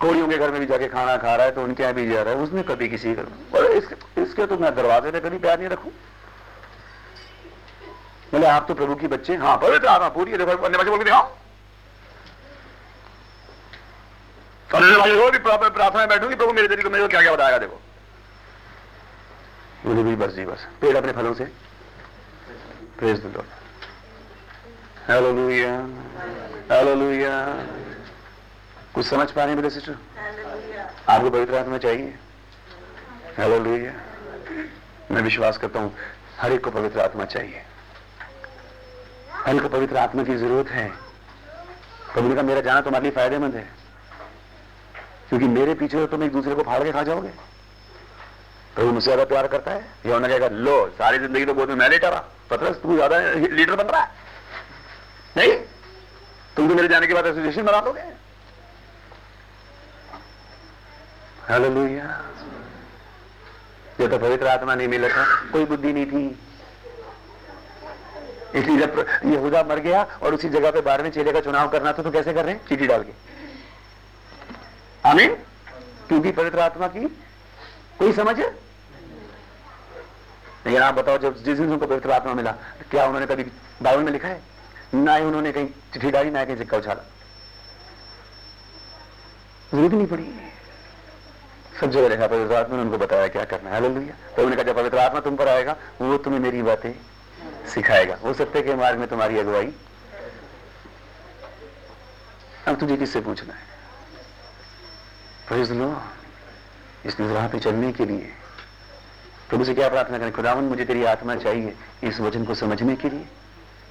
कोड़ियों 0.00 0.28
के 0.28 0.36
घर 0.38 0.50
में 0.50 0.60
भी 0.60 0.66
जाके 0.66 0.88
खाना 0.88 1.16
खा 1.16 1.34
रहा 1.36 1.46
है 1.46 1.52
तो 1.52 1.62
उनके 1.62 1.82
यहाँ 1.82 1.94
भी 1.94 2.08
जा 2.08 2.22
रहा 2.22 2.34
है। 2.34 2.40
उसने 2.40 2.62
कभी 2.62 2.88
किसी 2.88 3.14
और 3.54 3.64
इसके, 3.66 4.22
इसके 4.22 4.46
तो 4.46 4.56
मैं 4.58 4.74
दरवाजे 4.74 5.10
पे 5.10 5.20
कभी 5.20 5.38
प्यार 5.38 5.58
नहीं 5.58 5.68
रखू। 5.68 5.90
बोले 8.32 8.46
आप 8.46 8.64
तो 8.68 8.74
प्रभु 8.74 8.94
की 8.94 9.06
बच्चे 9.08 9.36
हाँ। 9.36 9.56
पवित्र 9.58 9.88
आत्मा 9.88 10.08
पूरी 10.08 10.32
बच्चे 10.32 10.38
के 15.30 15.68
प्रार्थना 15.70 16.06
बैठूँगी 16.06 16.34
प्रभु 16.34 16.52
मेरे 16.52 16.68
दिल 16.68 16.82
को 16.82 16.90
को 16.90 17.08
क्या 17.08 17.22
क्या 17.22 17.32
बताएगा 17.32 17.58
देखो। 17.58 17.80
बोले 19.84 20.02
भी 20.02 20.14
बस 20.16 20.32
जी 20.34 20.44
बस। 20.44 20.66
पेड़ 20.80 20.96
अपने 20.96 21.12
फलों 21.12 21.34
से। 21.34 21.44
प्रेज 22.98 23.20
दो। 23.28 23.44
लुया 25.06 25.72
हेलो 26.70 26.94
लुया 26.94 27.32
कुछ 28.94 29.06
समझ 29.06 29.30
पा 29.30 29.44
रहे 29.44 29.54
हैं 29.54 29.70
सिस्टर 29.70 29.96
आपको 31.08 31.30
पवित्र 31.30 31.54
आत्मा 31.54 31.78
चाहिए? 31.78 32.14
हेलो 33.38 33.58
लुया 33.58 33.92
मैं 35.10 35.22
विश्वास 35.22 35.58
करता 35.58 35.80
हूँ, 35.80 35.92
हर 36.38 36.52
एक 36.52 36.64
को 36.64 36.70
पवित्र 36.70 37.00
आत्मा 37.00 37.24
चाहिए। 37.26 37.62
हर 39.34 39.54
एक 39.54 39.62
को 39.62 39.68
पवित्र 39.68 39.96
आत्मा 39.96 40.22
की 40.24 40.36
ज़रूरत 40.36 40.70
है। 40.70 40.86
ने 42.18 42.34
कहा, 42.34 42.42
मेरा 42.42 42.60
जाना 42.60 42.80
तुम्हारे 42.80 43.02
लिए 43.02 43.12
फ़ायदेमंद 43.12 43.54
है। 43.54 43.66
क्योंकि 45.28 45.46
मेरे 45.50 45.74
पीछे 45.74 45.96
तो 45.96 46.06
तुम 46.06 46.22
एक 46.24 46.32
दूसरे 46.32 46.54
को 46.54 46.62
फाड़ 46.62 46.82
के 46.82 46.92
खा 46.92 47.02
जाओगे। 47.02 47.32
प्रभु 48.74 48.90
मुझसे 48.90 49.04
ज़्यादा 49.04 49.24
प्यार 49.26 49.46
करता 49.48 49.70
है, 49.70 49.86
या 50.06 50.16
उन्हें 50.16 50.30
कहेगा, 50.30 50.48
लो, 50.48 50.86
सारी 50.98 51.18
ज़िंदगी 51.18 51.44
तो 51.44 51.54
बोलते 51.54 51.74
मैं 51.74 51.88
लेटा 51.90 52.08
रहा 52.08 52.24
पता 52.50 52.70
तू 52.72 52.94
ज़्यादा 52.94 53.18
लीडर 53.32 53.74
बन 53.76 53.84
रहा 53.86 54.02
है। 54.02 54.22
नहीं, 55.36 55.52
तुम 56.56 56.68
तो 56.68 56.74
मेरे 56.74 56.88
जाने 56.88 57.06
के 57.06 57.14
बाद 57.14 57.26
एसोसिएशन 57.26 57.62
बना 57.62 57.80
लोगे 57.80 58.00
हालेलुया 61.48 62.04
ये 64.00 64.08
तो 64.08 64.18
पवित्र 64.18 64.46
आत्मा 64.48 64.74
नहीं 64.74 64.88
मिला 64.88 65.08
था, 65.08 65.24
कोई 65.52 65.64
बुद्धि 65.64 65.92
नहीं 65.92 66.06
थी। 66.06 66.38
इसलिए 68.54 68.78
जब 68.78 69.06
यहूदा 69.24 69.62
मर 69.64 69.78
गया 69.80 70.02
और 70.22 70.34
उसी 70.34 70.48
जगह 70.48 70.70
पे 70.70 70.80
बारहवें 70.80 71.10
चेले 71.10 71.32
का 71.32 71.40
चुनाव 71.40 71.68
करना 71.70 71.92
था 71.92 72.02
तो 72.02 72.10
कैसे 72.10 72.32
कर 72.32 72.44
रहे 72.44 72.54
हैं? 72.54 72.66
चीटी 72.68 72.86
डाल 72.86 73.02
के। 73.02 73.12
आमीन? 75.04 75.34
क्योंकि 76.08 76.32
पवित्र 76.32 76.58
आत्मा 76.60 76.88
की 76.88 77.06
कोई 77.98 78.12
समझ 78.12 78.38
है? 78.38 78.50
लेकिन 80.66 80.82
आप 80.82 80.94
बताओ, 80.94 81.18
जब 81.18 81.42
जिस 81.44 81.58
दिन 81.58 81.72
उनको 81.72 81.86
पवित्र 81.86 82.10
आत्मा 82.12 82.34
मिला, 82.34 82.52
क्या 82.90 83.06
उन्होंने 83.06 83.26
कभी 83.26 83.42
बाइबल 83.82 84.02
में 84.02 84.12
लिखा 84.12 84.28
है? 84.28 84.40
ना 84.94 85.14
ही 85.14 85.24
उन्होंने 85.24 85.52
कहीं 85.52 85.66
चिट्ठी 85.66 86.10
डाली, 86.10 86.30
ना 86.30 86.44
कहीं 86.44 86.56
सिक्का 86.56 86.76
उछाला। 86.76 87.02
ज़रूरत 89.74 89.92
नहीं 89.92 90.06
पड़ी। 90.06 90.34
सब 91.80 91.90
जगह 91.90 92.08
देखा 92.08 92.26
पवित्र 92.26 92.54
आत्मा 92.54 92.76
ने 92.76 92.82
उनको 92.82 92.98
बताया 92.98 93.28
क्या 93.28 93.44
करना 93.44 93.70
है। 93.70 93.74
हालेलुया। 93.74 94.14
तो 94.14 94.42
उन्होंने 94.42 94.56
कहा, 94.56 94.72
जब 94.72 94.78
पवित्र 94.78 94.98
आत्मा 94.98 95.20
तुम 95.20 95.36
पर 95.36 95.48
आएगा, 95.48 95.76
वो 96.00 96.16
तुम्हें 96.16 96.40
मेरी 96.40 96.62
बातें 96.62 96.92
सिखाएगा। 97.68 98.18
वो 98.22 98.34
सत्य 98.34 98.62
के 98.62 98.74
मार्ग 98.74 98.98
में 98.98 99.08
तुम्हारी 99.08 99.38
अगुवाई। 99.38 99.72
अब 102.68 102.80
तुझे 102.80 102.96
किससे 102.96 103.20
पूछना 103.20 103.54
है? 103.54 103.60
प्रेज 105.48 105.72
लो 105.72 106.02
इस 107.06 107.20
राह 107.20 107.48
पे 107.48 107.58
चलने 107.58 107.92
के 107.92 108.04
लिए। 108.04 108.32
प्रभु 109.48 109.64
से 109.64 109.74
क्या 109.74 109.88
प्रार्थना 109.88 110.18
करें? 110.18 110.32
खुदावन 110.32 110.64
मुझे 110.64 110.84
तेरी 110.84 111.04
आत्मा 111.04 111.36
चाहिए 111.36 111.76
इस 112.04 112.20
वचन 112.20 112.44
को 112.44 112.54
समझने 112.54 112.96
के 112.96 113.08
लिए। 113.08 113.26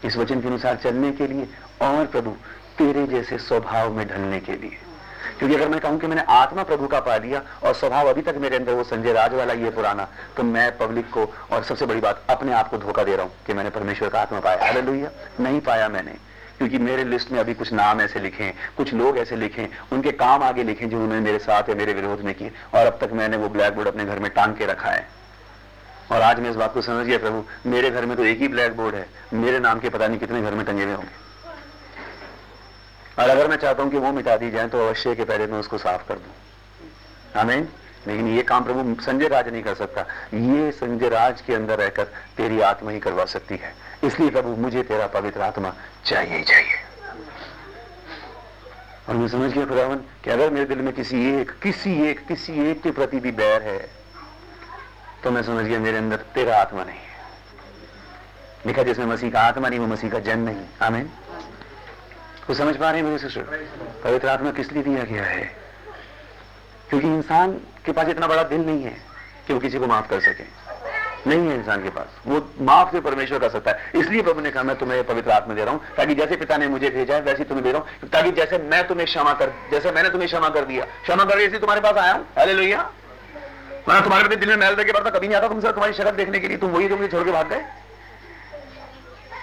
इस 0.05 0.17
वचन 0.17 0.41
के 0.41 0.47
अनुसार 0.47 0.75
चलने 0.75 1.11
के 1.11 1.27
लिए 1.27 1.47
और 1.81 2.05
प्रभु, 2.05 2.31
तेरे 2.77 3.07
जैसे 3.07 3.37
स्वभाव 3.37 3.93
में 3.93 4.07
ढलने 4.07 4.39
के 4.39 4.51
लिए। 4.51 4.77
क्योंकि 5.39 5.55
अगर 5.55 5.69
मैं 5.69 5.79
कहूँ 5.79 5.99
कि 5.99 6.07
मैंने 6.07 6.23
आत्मा 6.29 6.63
प्रभु 6.63 6.87
का 6.87 6.99
पा 6.99 7.17
लिया 7.17 7.41
और 7.63 7.73
स्वभाव 7.73 8.07
अभी 8.07 8.21
तक 8.21 8.35
मेरे 8.37 8.55
अंदर 8.55 8.73
वो 8.73 8.83
संजय 8.83 9.13
राज 9.13 9.33
वाला 9.33 9.53
ये 9.53 9.69
पुराना 9.69 10.07
तो 10.37 10.43
मैं 10.43 10.77
पब्लिक 10.77 11.09
को 11.09 11.33
और 11.51 11.63
सबसे 11.63 11.85
बड़ी 11.85 11.99
बात, 11.99 12.23
अपने 12.29 12.53
आप 12.53 12.69
को 12.69 12.77
धोखा 12.77 13.03
दे 13.03 13.15
रहा 13.15 13.25
हूँ 13.25 13.31
कि 13.47 13.53
मैंने 13.53 13.69
परमेश्वर 13.69 14.09
का 14.09 14.21
आत्मा 14.21 14.39
पाया। 14.39 14.65
हालेलुया। 14.65 15.09
नहीं 15.39 15.61
पाया 15.61 15.89
मैंने। 15.89 16.11
क्योंकि 16.57 16.77
मेरे 16.77 17.03
लिस्ट 17.03 17.31
में 17.31 17.39
अभी 17.39 17.53
कुछ 17.53 17.73
नाम 17.73 18.01
ऐसे 18.01 18.19
लिखे, 18.19 18.53
कुछ 18.77 18.93
लोग 18.93 19.17
ऐसे 19.17 19.35
लिखे, 19.35 19.69
उनके 19.91 20.11
काम 20.11 20.43
आगे 20.43 20.63
लिखे 20.63 20.85
जो 20.85 20.97
उन्होंने 20.97 21.21
मेरे 21.21 21.39
साथ 21.39 21.69
या 21.69 21.75
मेरे 21.75 21.93
विरोध 21.93 22.21
में 22.21 22.35
किए, 22.35 22.51
और 22.75 22.85
अब 22.85 22.97
तक 23.01 23.09
मैंने 23.13 23.37
वो 23.37 23.49
ब्लैक 23.49 23.75
बोर्ड 23.75 23.87
अपने 23.87 24.05
घर 24.05 24.19
में 24.19 24.31
टांग 24.31 24.55
के 24.55 24.65
रखा 24.65 24.89
है। 24.89 25.22
और 26.11 26.21
आज 26.21 26.39
मैं 26.39 26.49
इस 26.49 26.55
बात 26.55 26.73
को 26.73 26.81
समझ 26.81 27.05
गया, 27.05 27.17
प्रभु। 27.17 27.69
मेरे 27.69 27.89
घर 27.91 28.05
में 28.05 28.15
तो 28.17 28.23
एक 28.25 28.39
ही 28.39 28.47
ब्लैक 28.47 28.75
बोर्ड 28.77 28.95
है। 28.95 29.05
मेरे 29.33 29.59
नाम 29.59 29.79
के 29.79 29.89
पता 29.89 30.07
नहीं 30.07 30.19
कितने 30.19 30.41
घर 30.41 30.53
में 30.53 30.65
टंगे 30.65 30.83
हुए 30.83 30.93
होंगे। 30.93 31.21
और 33.19 33.29
अगर 33.29 33.47
मैं 33.47 33.57
चाहता 33.57 33.83
हूँ 33.83 33.91
कि 33.91 33.97
वो 33.97 34.11
मिटा 34.11 34.35
दी 34.37 34.51
जाए 34.51 34.67
तो 34.67 34.87
अवश्य 34.87 35.15
के 35.15 35.23
पहले 35.23 35.47
मैं 35.47 35.59
उसको 35.59 35.77
साफ़ 35.77 36.07
कर 36.07 36.15
दूँ। 36.15 36.33
हमें 37.35 37.67
लेकिन 38.07 38.27
ये 38.27 38.41
काम 38.43 38.63
प्रभु 38.63 39.01
संजय 39.01 39.27
राज 39.27 39.47
नहीं 39.49 39.63
कर 39.63 39.75
सकता। 39.75 40.01
ये 40.33 40.71
संजय 40.71 41.09
राज 41.09 41.41
के 41.41 41.53
अंदर 41.53 41.77
रहकर 41.77 42.03
तेरी 42.37 42.61
आत्मा 42.61 42.91
ही 42.91 42.99
करवा 42.99 43.25
सकती 43.25 43.55
है। 43.55 43.73
इसलिए 44.03 44.29
प्रभु, 44.29 44.55
मुझे 44.55 44.83
तेरा 44.83 45.07
पवित्र 45.07 45.41
आत्मा 45.41 45.73
चाहिए 46.05 46.37
ही 46.37 46.43
चाहिए। 46.43 46.75
और 49.09 49.15
मैं 49.15 49.27
समझ 49.27 49.51
गया, 49.51 49.65
खुदावन, 49.65 49.95
कि 50.23 50.29
अगर 50.29 50.49
मेरे 50.49 50.65
दिल 50.65 50.77
में 50.77 50.93
किसी 50.93 51.25
एक 51.35 51.51
किसी 51.63 51.93
एक 52.03 52.25
किसी 52.27 52.69
एक 52.71 52.81
के 52.81 52.91
प्रति 52.91 53.19
भी 53.19 53.31
बैर 53.31 53.61
है 53.61 54.02
तो 55.23 55.31
मैं 55.31 55.43
समझ 55.43 55.65
गया, 55.65 55.79
मेरे 55.79 55.97
अंदर 55.97 56.15
तेरा 56.15 56.57
आत्मा 56.57 56.83
नहीं 56.83 56.99
लिखा 58.67 58.83
जिसमें 58.83 59.05
मसीह 59.05 59.31
का 59.31 59.41
आत्मा 59.41 59.69
नहीं, 59.69 59.79
वो 59.79 59.87
मसीह 59.87 60.09
का 60.09 60.19
जन 60.19 60.39
नहीं। 60.39 60.65
आमेन। 60.81 61.09
तो 62.47 62.53
समझ 62.53 62.77
पा 62.77 62.91
रहे 62.91 62.99
हैं 62.99 63.07
मेरे 63.07 63.19
सिस्टर? 63.19 63.41
पवित्र 64.03 64.27
आत्मा 64.27 64.51
किस 64.51 64.71
लिए 64.71 64.83
दिया 64.83 65.03
गया 65.03 65.23
है? 65.23 65.55
क्योंकि 66.89 67.07
इंसान 67.07 67.51
के 67.85 67.91
पास 67.91 68.07
इतना 68.07 68.27
बड़ा 68.27 68.43
दिल 68.43 68.61
नहीं 68.61 68.83
है 68.83 68.97
कि 69.47 69.53
वो 69.53 69.59
किसी 69.59 69.79
को 69.79 69.87
माफ़ 69.87 70.07
कर 70.07 70.19
सके। 70.19 70.43
नहीं 71.29 71.47
है 71.47 71.55
इंसान 71.55 71.83
के 71.83 71.89
पास। 71.89 72.07
वो 72.27 72.49
माफ़ 72.61 72.91
से 72.91 72.99
परमेश्वर 73.01 73.39
कर 73.39 73.49
सकता 73.49 73.71
है। 73.71 73.91
इसलिए 73.95 74.21
प्रभु 74.21 74.41
ने 74.41 74.51
कहा, 74.51 74.63
मैं 74.63 74.75
तुम्हें 74.75 75.03
पवित्र 75.03 75.31
आत्मा 75.31 75.53
दे 75.53 75.65
रहा 75.65 75.73
हूँ, 75.73 75.81
ताकि 75.97 76.15
जैसे 76.15 76.35
पिता 76.35 76.57
ने 76.57 76.67
मुझे 76.67 76.89
भेजा 76.89 77.15
है, 77.15 77.21
वैसे 77.21 77.43
तुम्हें 77.43 77.63
दे 77.63 77.71
रहा 77.71 77.81
हूँ, 77.81 78.09
ताकि 78.09 78.31
जैसे 78.31 78.57
मैं 78.57 78.87
तुम्हें 78.87 79.07
क्षमा 79.07 79.33
कर, 79.33 79.53
जैसे 79.71 79.91
मैंने 79.91 80.09
तुम्हें 80.09 80.27
क्षमा 80.27 80.49
कर 80.49 80.65
दिया। 80.65 80.85
क्षमा 80.85 81.23
कर 81.23 81.57
तुम्हारे 81.57 81.81
पास 81.81 81.95
आया 81.95 82.13
हूँ। 82.13 82.27
अरे 82.37 82.53
लोहिया 82.53 82.91
मैं 83.89 84.01
तुम्हारे 84.03 84.23
प्रति 84.23 84.35
दिल 84.35 84.49
में 84.49 84.55
मैल 84.57 84.75
देके 84.75 84.91
बढ़ता 84.91 85.09
कभी 85.09 85.27
नहीं 85.27 85.37
आता 85.37 85.47
तुमसे 85.47 85.71
तुम्हारी 85.71 85.93
शक्ल 85.93 86.11
देखने 86.11 86.39
के 86.39 86.47
लिए। 86.47 86.57
तुम 86.57 86.69
वही 86.69 86.89
तुम 86.89 87.07
छोड़ 87.07 87.23
के 87.23 87.31
भाग 87.31 87.47
गए। 87.47 87.63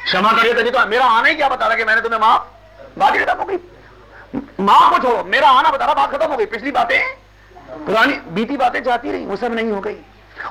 क्षमा 0.04 0.32
करिए 0.32 0.54
तभी 0.54 0.70
तो 0.70 0.86
मेरा 0.86 1.06
आना 1.06 1.28
ही 1.28 1.34
क्या 1.34 1.48
बता 1.48 1.66
रहा 1.66 1.76
कि 1.76 1.84
मैंने 1.84 2.00
तुम्हें 2.00 2.20
माफ़ 2.20 2.98
बात 2.98 3.16
खत्म 3.18 3.38
हो 3.38 3.44
गई। 3.44 3.58
माँ 4.60 4.90
को 4.90 4.98
छोड़ो, 4.98 5.24
मेरा 5.24 5.48
आना 5.48 5.70
बता 5.70 5.84
रहा, 5.84 5.94
बात 5.94 6.10
खत्म 6.10 6.30
हो 6.30 6.36
गई। 6.36 6.46
पिछली 6.46 6.70
बातें, 6.70 7.00
पुरानी 7.86 8.12
बीती 8.30 8.56
बातें 8.56 8.82
जाती 8.82 9.12
रही, 9.12 9.24
वो 9.26 9.36
सब 9.36 9.54
नहीं 9.54 9.70
हो 9.72 9.80
गई। 9.80 9.96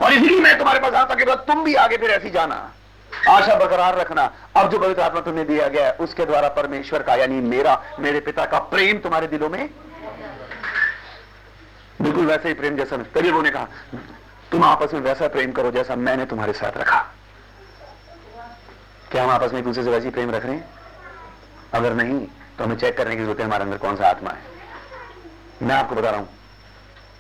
और 0.04 0.14
इसलिए 0.14 0.40
मैं 0.40 0.58
तुम्हारे 0.58 0.80
पास 0.80 0.94
आता 0.94 1.16
कि 1.16 1.26
तुम 1.48 1.64
भी 1.64 1.76
आगे 1.76 1.98
फिर 1.98 2.10
ऐसी 2.10 2.30
जाना। 2.30 2.56
आशा 3.30 3.56
बरकरार 3.56 3.98
रखना। 3.98 4.32
अब 4.56 4.70
जो 4.70 4.80
पवित्र 4.80 5.02
आत्मा 5.02 5.22
तुम्हें 5.22 5.48
दिया 5.48 5.68
गया 5.68 5.86
है, 5.86 5.92
उसके 5.92 6.26
द्वारा 6.26 6.48
परमेश्वर 6.50 7.04
का, 7.04 7.16
यानी 7.16 7.42
मेरा, 7.48 7.82
मेरे 8.00 8.20
पिता 8.20 8.46
का 8.46 8.60
प्रेम 8.60 8.98
तुम्हारे 8.98 9.28
दिलों 9.28 9.50
में 9.50 9.70
बिल्कुल 12.02 12.26
वैसे 12.26 12.48
ही 12.48 12.54
प्रेम 12.54 12.76
जैसा 12.78 12.98
तभी 12.98 13.28
उन्होंने 13.28 13.50
कहा, 13.50 13.68
तुम 14.52 14.64
आपस 14.64 14.94
में 14.94 15.02
वैसा 15.02 15.28
प्रेम 15.28 15.52
करो 15.52 15.72
जैसा 15.72 15.96
मैंने 15.98 16.26
तुम्हारे 16.26 16.54
साथ 16.54 16.78
रखा। 16.78 17.00
क्या 19.12 19.24
हम 19.24 19.30
आपस 19.30 19.52
में 19.54 19.60
एक 19.60 19.66
दूसरे 19.66 19.84
से 19.84 19.90
वैसी 19.90 20.10
प्रेम 20.10 20.32
रख 20.32 20.46
रहे 20.46 20.56
हैं? 20.56 20.68
अगर 21.74 21.94
नहीं 21.94 22.20
तो 22.58 22.64
हमें 22.64 22.76
चेक 22.78 22.98
करने 22.98 23.16
की 23.16 23.22
ज़रूरत 23.22 23.40
है, 23.40 23.46
हमारे 23.46 23.64
अंदर 23.64 23.78
कौन 23.78 23.96
सा 23.96 24.08
आत्मा 24.08 24.32
है? 24.32 24.42
मैं 25.62 25.76
आपको 25.76 25.96
बता 25.96 26.10
रहा 26.10 26.20
हूँ, 26.20 26.30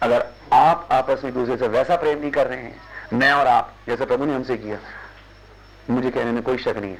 अगर 0.01 0.25
आप 0.53 0.87
आपस 0.91 1.23
में 1.23 1.33
दूसरे 1.33 1.57
से 1.57 1.67
वैसा 1.67 1.95
प्रेम 1.95 2.19
नहीं 2.19 2.31
कर 2.31 2.47
रहे 2.47 2.61
हैं, 2.61 2.75
मैं 3.13 3.31
और 3.33 3.47
आप, 3.47 3.73
जैसे 3.87 4.05
प्रभु 4.05 4.25
ने 4.25 4.35
हमसे 4.35 4.57
किया, 4.57 4.77
मुझे 5.89 6.09
कहने 6.09 6.31
में 6.31 6.41
कोई 6.43 6.57
शक 6.57 6.77
नहीं 6.77 6.91
है। 6.91 6.99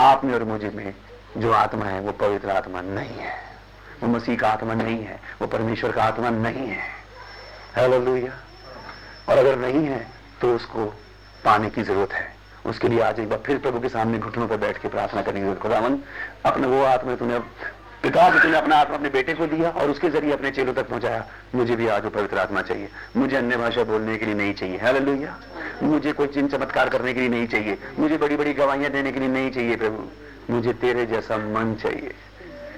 आप 0.00 0.24
में 0.24 0.34
और 0.34 0.44
मुझे 0.44 0.70
में 0.70 0.94
जो 1.36 1.52
आत्मा 1.52 1.84
है, 1.84 2.00
वो 2.00 2.12
पवित्र 2.12 2.50
आत्मा 2.50 2.80
नहीं 2.80 3.18
है। 3.18 3.34
वो 4.02 4.08
मसीह 4.08 4.36
का 4.36 4.48
आत्मा 4.48 4.74
नहीं 4.74 5.04
है, 5.04 5.20
वो 5.40 5.46
परमेश्वर 5.48 5.92
का 5.92 6.02
आत्मा 6.04 6.30
नहीं 6.30 6.68
है। 6.68 6.94
और 9.28 9.38
अगर 9.38 9.56
नहीं 9.58 9.84
है 9.86 10.06
तो 10.40 10.54
उसको 10.54 10.84
पाने 11.44 11.70
की 11.70 11.82
ज़रूरत 11.82 12.12
है। 12.12 12.34
उसके 12.66 12.88
लिए 12.88 13.00
आज 13.00 13.20
एक 13.20 13.28
बार 13.28 13.38
फिर 13.46 13.58
प्रभु 13.58 13.80
के 13.80 13.88
सामने 13.88 14.18
घुटनों 14.18 14.46
पर 14.48 14.56
बैठ 14.56 14.78
के 14.78 14.88
प्रार्थना 14.88 15.22
करने 15.22 15.40
की 15.40 15.54
खुदावन, 15.60 15.98
अपने 16.46 16.66
वो 16.66 16.82
आत्मा 16.84 17.14
तूने 17.14 17.38
पिता 18.02 18.28
जो 18.30 18.38
तूने 18.38 18.56
अपना 18.56 18.76
आत्मा 18.76 18.96
अपने 18.96 19.08
बेटे 19.08 19.34
को 19.34 19.46
दिया 19.46 19.70
और 19.70 19.90
उसके 19.90 20.08
ज़रिए 20.10 20.32
अपने 20.32 20.50
चेलों 20.50 20.74
तक 20.74 20.88
पहुँचाया। 20.88 21.24
मुझे 21.54 21.76
भी 21.76 21.86
आज 21.88 22.04
वो 22.04 22.10
पवित्र 22.10 22.38
आत्मा 22.38 22.62
चाहिए। 22.62 22.88
मुझे 23.16 23.36
अन्य 23.36 23.56
भाषा 23.56 23.84
बोलने 23.84 24.16
के 24.16 24.26
लिए 24.26 24.34
नहीं 24.34 24.54
चाहिए। 24.54 24.78
हालेलुया 24.78 25.38
मुझे 25.82 26.12
कोई 26.12 26.26
चिन्ह 26.26 26.48
चमत्कार 26.48 26.88
करने 26.88 27.14
के 27.14 27.20
लिए 27.20 27.28
नहीं 27.28 27.46
चाहिए। 27.46 27.78
मुझे 27.98 28.16
बड़ी 28.16 28.36
बड़ी 28.36 28.52
गवाहियाँ 28.54 28.90
देने 28.92 29.12
के 29.12 29.20
लिए 29.20 29.28
नहीं 29.28 29.50
चाहिए 29.50 29.76
प्रभु। 29.76 30.52
मुझे 30.52 30.72
तेरे 30.74 31.06
जैसा 31.06 31.36
मन 31.36 31.74
चाहिए। 31.82 32.14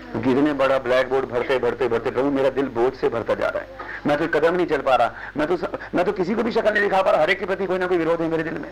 इतने 0.09 0.52
बड़ा 0.52 0.78
ब्लैक 0.78 1.09
बोर्ड 1.09 1.28
भरते 1.28 1.59
भरते 1.59 1.88
भरते 1.88 2.11
प्रभु, 2.11 2.30
मेरा 2.30 2.50
दिल 2.50 2.68
बोझ 2.68 2.92
से 2.94 3.09
भरता 3.09 3.34
जा 3.34 3.48
रहा 3.48 3.62
है। 3.62 3.86
मैं 4.06 4.16
तो 4.18 4.26
कदम 4.28 4.54
नहीं 4.54 4.66
चल 4.66 4.80
पा 4.80 4.94
रहा। 4.94 5.12
मैं 5.36 5.46
तो 5.46 5.56
मैं 5.94 6.04
तो 6.04 6.12
किसी 6.12 6.34
को 6.34 6.42
भी 6.42 6.52
शक्ल 6.52 6.70
नहीं 6.70 6.82
दिखा 6.82 7.02
पा 7.02 7.11
रहा। 7.11 7.22
हर 7.22 7.30
एक 7.30 7.38
के 7.38 7.46
प्रति 7.46 7.66
कोई 7.66 7.78
ना 7.78 7.86
कोई 7.86 7.98
विरोध 7.98 8.22
है 8.22 8.28
मेरे 8.28 8.42
दिल 8.42 8.59
में। 8.59 8.70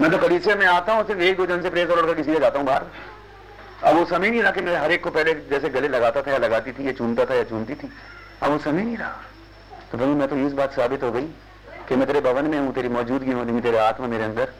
मैं 0.00 0.10
तो 0.10 0.18
कलीसिया 0.18 0.56
में 0.56 0.66
आता 0.66 0.92
हूँ, 0.92 1.06
सिर्फ़ 1.06 1.20
एक 1.20 1.36
दो 1.36 1.46
जन 1.46 1.62
से 1.62 1.70
प्रेस 1.70 1.90
और 1.90 2.14
किसी 2.14 2.38
जाता 2.38 2.58
हूँ 2.58 2.66
बाहर। 2.66 2.86
अब 3.84 3.96
वो 3.96 4.04
समय 4.04 4.30
नहीं 4.30 4.42
रहा 4.42 4.50
कि 4.50 4.60
मैं 4.60 4.76
हर 4.76 4.92
एक 4.92 5.04
को 5.04 5.10
पहले 5.10 5.34
जैसे 5.50 5.68
गले 5.68 5.88
लगाता 5.88 6.22
था 6.22 6.30
या 6.30 6.38
लगाती 6.38 6.72
थी, 6.72 6.86
या 6.86 6.92
चूनता 6.92 7.24
था 7.24 7.34
या 7.34 7.44
चूनती 7.44 7.74
थी। 7.74 7.90
अब 8.42 8.50
वो 8.50 8.58
समय 8.58 8.82
नहीं 8.82 8.96
रहा। 8.96 9.08
तो 9.92 9.98
प्रभु, 9.98 10.12
मैं 10.12 10.28
तो 10.28 10.36
इस 10.36 10.52
बात 10.52 10.72
साबित 10.72 11.02
हो 11.02 11.12
गई 11.12 11.26
कि 11.88 11.96
मैं 11.96 12.06
तेरे 12.06 12.20
भवन 12.20 12.46
में 12.46 12.58
हूँ, 12.58 12.72
तेरी 12.74 12.88
मौजूदगी 12.88 13.34
में 13.34 13.60
तेरे 13.60 13.78
आत्मा 13.78 14.06
मेरे 14.06 14.24
अंदर। 14.24 14.52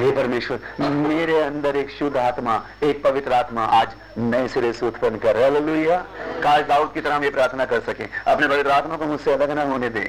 हे 0.00 0.10
परमेश्वर, 0.10 0.58
मेरे 0.80 1.40
अंदर 1.40 1.76
एक 1.76 1.90
शुद्ध 1.90 2.16
आत्मा, 2.16 2.54
एक 2.82 3.02
पवित्र 3.02 3.32
आत्मा 3.32 3.64
आज 3.78 3.88
नए 4.18 4.46
सिरे 4.48 4.72
से 4.72 4.86
उत्पन्न 4.86 5.16
कर 5.16 5.34
रहे 5.34 5.42
हालेलुया 5.44 5.96
काश 6.42 6.64
दाऊद 6.66 6.90
की 6.94 7.00
तरह 7.00 7.16
हम 7.16 7.24
ये 7.24 7.30
प्रार्थना 7.30 7.64
कर 7.64 7.80
सके। 7.80 8.04
अपने 8.30 8.48
पवित्र 8.48 8.70
आत्मा 8.70 8.96
को 8.96 9.04
मुझसे 9.04 9.32
अलग 9.32 9.50
ना 9.50 9.62
होने 9.62 9.88
दें। 9.88 10.08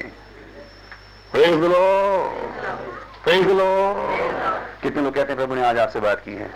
कितने 4.82 5.02
लोग 5.02 5.14
कहते 5.14 5.28
हैं, 5.28 5.36
प्रभु 5.36 5.54
ने 5.54 5.64
आज 5.64 5.78
आपसे 5.78 6.00
बात 6.00 6.22
की 6.24 6.34
है। 6.34 6.50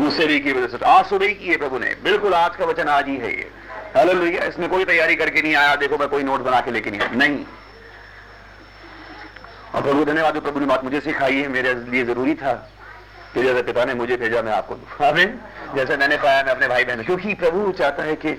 मुझसे 0.00 0.26
भी 0.26 0.38
की 0.40 0.52
वजह 0.52 0.66
से 0.66 0.84
आज 0.84 1.04
सुबह 1.06 1.26
ही 1.26 1.34
की 1.34 1.48
है 1.48 1.56
प्रभु 1.56 1.78
ने। 1.78 1.94
बिल्कुल 2.04 2.34
आज 2.34 2.56
का 2.56 2.64
वचन 2.64 2.88
आज 2.88 3.08
ही 3.08 3.16
है 3.16 3.30
ये। 3.30 3.50
हालेलुया 3.96 4.44
इसमें 4.44 4.68
कोई 4.68 4.84
तैयारी 4.84 5.16
करके 5.16 5.42
नहीं 5.42 5.54
आया। 5.54 5.74
देखो, 5.76 5.98
मैं 5.98 6.08
कोई 6.08 6.22
नोट 6.22 6.40
बना 6.40 6.60
के 6.60 6.70
लेके 6.70 6.90
नहीं 6.90 7.00
आया। 7.00 7.10
नहीं। 7.10 7.44
और 9.74 9.82
प्रभु 9.82 10.04
धन्यवाद, 10.04 10.40
प्रभु 10.40 10.60
ने 10.60 10.66
बात 10.66 10.84
मुझे 10.84 11.00
सिखाई 11.00 11.36
है, 11.36 11.48
मेरे 11.48 11.74
लिए 11.74 12.04
ज़रूरी 12.04 12.34
था। 12.34 12.68
कि 13.34 13.42
जैसे 13.42 13.62
पिता 13.62 13.84
ने 13.84 13.94
मुझे 13.94 14.16
भेजा, 14.16 14.42
मैं 14.42 14.52
आपको 14.52 15.04
आमीन। 15.04 15.40
जैसे 15.74 15.96
मैंने 15.96 16.16
पाया, 16.16 16.42
मैं 16.42 16.52
अपने 16.52 16.68
भाई 16.68 16.84
बहन 16.84 17.02
क्योंकि 17.02 17.34
प्रभु 17.34 17.72
चाहता 17.72 18.02
है 18.02 18.16
कि, 18.16 18.32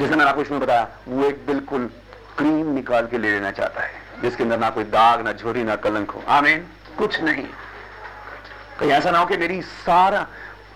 जैसे 0.00 0.10
मैंने 0.10 0.24
आपको 0.24 0.42
इसमें 0.42 0.60
बताया, 0.60 0.88
वो 1.08 1.24
एक 1.24 1.46
बिल्कुल 1.46 1.90
क्रीम 2.38 2.74
निकाल 2.74 3.06
के 3.06 3.18
ले 3.18 3.30
लेना 3.30 3.50
चाहता 3.50 3.80
है, 3.80 3.90
जिसके 4.22 4.42
अंदर 4.42 4.58
ना 4.58 4.70
कोई 4.70 4.84
दाग, 4.84 5.20
ना 5.20 5.32
झोरी, 5.32 5.64
ना 5.64 5.76
कलंक 5.76 6.10
हो। 6.10 6.22
आमीन। 6.28 6.66
कुछ 6.98 7.20
नहीं। 7.20 7.46
कहीं 8.80 8.90
ऐसा 8.90 9.10
ना 9.10 9.18
हो 9.18 9.26
कि 9.26 9.36
मेरी 9.36 9.62
सारा 9.62 10.26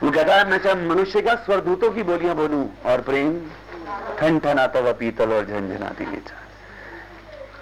वो 0.03 0.11
कहता 0.11 0.37
है, 0.37 0.51
मैं 0.51 0.59
चाहे 0.59 0.75
मनुष्य 0.75 1.23
का 1.23 1.35
स्वरदूतों 1.35 1.91
की 1.91 2.03
बोलियाँ 2.03 2.35
बोलूँ, 2.35 2.83
और 2.87 3.01
प्रेम 3.01 3.47
ठन 4.19 4.39
ठनाता 4.39 4.79
हुआ 4.79 4.93
पीतल 4.93 5.33
और 5.33 5.45
झंझनाती 5.45 6.07
बेचा 6.07 6.42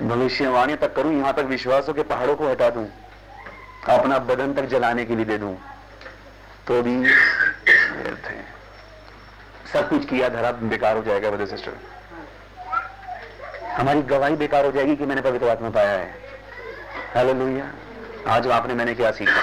भविष्यवाणी 0.02 0.74
तक 0.76 0.94
करूँ, 0.96 1.12
यहाँ 1.12 1.32
तक 1.32 1.44
विश्वासों 1.46 1.94
के 1.94 2.02
पहाड़ों 2.04 2.36
को 2.36 2.50
हटा 2.50 2.68
दूँ, 2.70 2.86
अपना 3.88 4.18
बदन 4.18 4.52
तक 4.54 4.64
जलाने 4.66 5.04
के 5.04 5.16
लिए 5.16 5.24
दे 5.24 5.38
दूँ। 5.38 5.56
तो 6.66 6.82
भी 6.82 6.94
है। 6.94 7.10
सब 9.72 9.88
कुछ 9.88 10.04
किया 10.04 10.28
धरा 10.28 10.50
बेकार 10.52 10.96
हो 10.96 11.02
जाएगा 11.02 11.30
ब्रदर 11.30 11.46
सिस्टर 11.46 11.72
हमारी 13.72 14.02
गवाही 14.02 14.36
बेकार 14.36 14.64
हो 14.64 14.70
जाएगी 14.72 14.96
कि 14.96 15.06
मैंने 15.06 15.20
पवित्र 15.22 15.48
आत्मा 15.48 15.70
पाया 15.70 15.90
है। 15.90 16.14
हेलो 17.14 17.32
लोहिया 17.34 17.70
आज 18.28 18.46
आपने 18.48 18.74
मैंने 18.74 18.94
क्या 18.94 19.10
सीखा? 19.10 19.40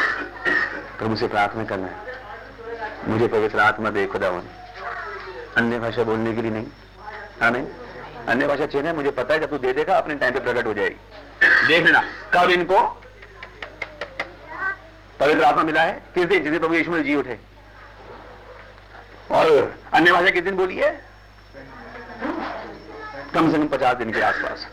प्रभु 0.99 1.15
से 1.15 1.27
प्रार्थना 1.27 1.63
करना 1.65 1.87
है। 1.87 1.93
मुझे 3.07 3.27
पवित्र 3.27 3.59
आत्मा 3.59 3.89
दे, 3.89 4.05
खुदावन। 4.05 4.41
अन्य 5.57 5.79
भाषा 5.79 6.03
बोलने 6.03 6.33
के 6.33 6.41
लिए 6.41 6.51
नहीं। 6.51 6.67
हाँ 7.41 7.51
नहीं 7.51 7.65
अन्य 8.27 8.47
भाषा 8.47 8.65
चाहिए 8.65 8.93
मुझे 8.93 9.11
पता 9.11 9.33
है, 9.33 9.39
जब 9.39 9.49
तू 9.49 9.57
दे 9.57 9.73
देगा, 9.73 9.97
अपने 9.97 10.15
टाइम 10.15 10.33
पे 10.33 10.39
प्रकट 10.39 10.65
हो 10.65 10.73
जाएगी। 10.73 10.95
देख 11.67 11.85
लेना 11.85 12.03
कब 12.33 12.49
इनको 12.49 13.01
पवित्र 15.19 15.43
आत्मा 15.43 15.63
मिला 15.63 15.81
है, 15.81 16.03
किस 16.15 16.25
दिन? 16.25 16.43
जिस 16.43 16.51
दिन 16.51 16.59
प्रभु 16.59 16.73
यीशु 16.73 16.99
जी 16.99 17.15
उठे। 17.15 17.39
और 19.31 19.75
अन्य 19.93 20.11
भाषा 20.11 20.29
किस 20.29 20.43
दिन 20.43 20.55
बोली 20.55 20.75
है? 20.75 21.05
कम 23.33 23.51
से 23.51 23.57
कम 23.57 23.67
पचास 23.67 23.97
दिन 23.97 24.11
के 24.11 24.21
आसपास। 24.21 24.67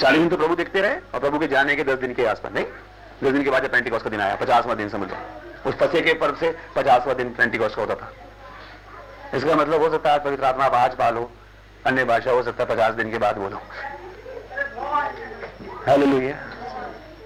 चालीस 0.00 0.20
दिन 0.20 0.28
तो 0.28 0.36
प्रभु 0.36 0.54
देखते 0.54 0.80
रहे, 0.80 0.94
और 0.94 1.20
प्रभु 1.20 1.38
के 1.38 1.46
जाने 1.46 1.76
के 1.76 1.84
दस 1.84 1.98
दिन 1.98 2.14
के 2.14 2.26
आसपास, 2.26 2.52
नहीं? 2.52 2.64
दस 3.24 3.30
दिन 3.30 3.44
के 3.44 3.50
बाद 3.50 3.68
पेंटिकॉस 3.68 4.02
का 4.02 4.10
दिन 4.10 4.20
आया, 4.20 4.34
पचासवा 4.34 4.74
दिन 4.74 4.88
समझ। 4.88 5.10
लो 5.10 5.16
उस 5.66 5.74
पसे 5.74 6.00
के 6.00 6.14
पर्व 6.14 6.36
से 6.36 6.58
पचासवा 6.76 7.14
दिन 7.14 7.30
पेंटिकॉस 7.30 7.74
का 7.74 7.82
होता 7.82 7.94
था। 7.94 8.12
इसका 9.36 9.54
मतलब 9.54 9.82
हो 9.82 9.90
सकता 9.90 10.12
है 10.12 10.24
पवित्र 10.24 10.44
आत्मा 10.44 10.64
आप 10.64 10.74
आज 10.74 10.94
पालो 10.94 11.32
अन्य 11.86 12.04
भाषा 12.04 12.30
हो 12.30 12.42
सकता 12.42 12.64
है 12.64 12.74
पचास 12.74 12.94
दिन 12.94 13.10
के 13.10 13.18
बाद 13.18 13.36
बोलो। 13.36 13.60
हेलो 15.86 16.06
लोहिया 16.06 16.36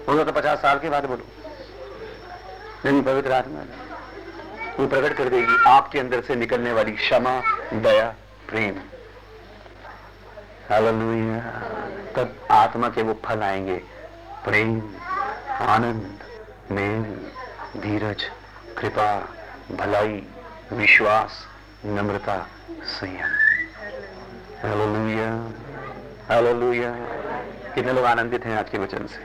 हो 0.09 0.17
सकता 0.17 0.31
पचास 0.31 0.59
साल 0.59 0.79
के 0.79 0.89
बाद 0.89 1.05
बोलो। 1.05 1.23
लेकिन 2.85 3.03
पवित्र 3.03 3.31
आत्मा 3.31 3.59
वो 4.79 4.87
प्रकट 4.87 5.17
कर 5.17 5.29
देगी 5.29 5.63
आपके 5.67 5.99
अंदर 5.99 6.21
से 6.21 6.35
निकलने 6.35 6.73
वाली 6.73 6.91
क्षमा, 6.91 7.41
दया, 7.73 8.15
प्रेम। 8.49 8.75
हालेलुया। 10.69 11.41
तब 12.15 12.35
आत्मा 12.51 12.89
के 12.89 13.01
वो 13.01 13.19
फल 13.25 13.43
आएँगे। 13.43 13.75
प्रेम, 14.45 14.95
आनंद, 15.61 16.19
मेल, 16.71 17.31
धीरज, 17.81 18.23
कृपा, 18.77 19.29
भलाई, 19.71 20.27
विश्वास, 20.73 21.47
नम्रता, 21.85 22.47
संयम। 22.83 23.54
हालेलुया 24.63 25.29
हालेलुया 26.33 26.89
कितने 27.75 27.93
लोग 27.93 28.05
आनंदित 28.05 28.45
हैं 28.45 28.57
आज 28.57 28.69
के 28.69 28.77
वचन 28.77 29.05
से? 29.05 29.23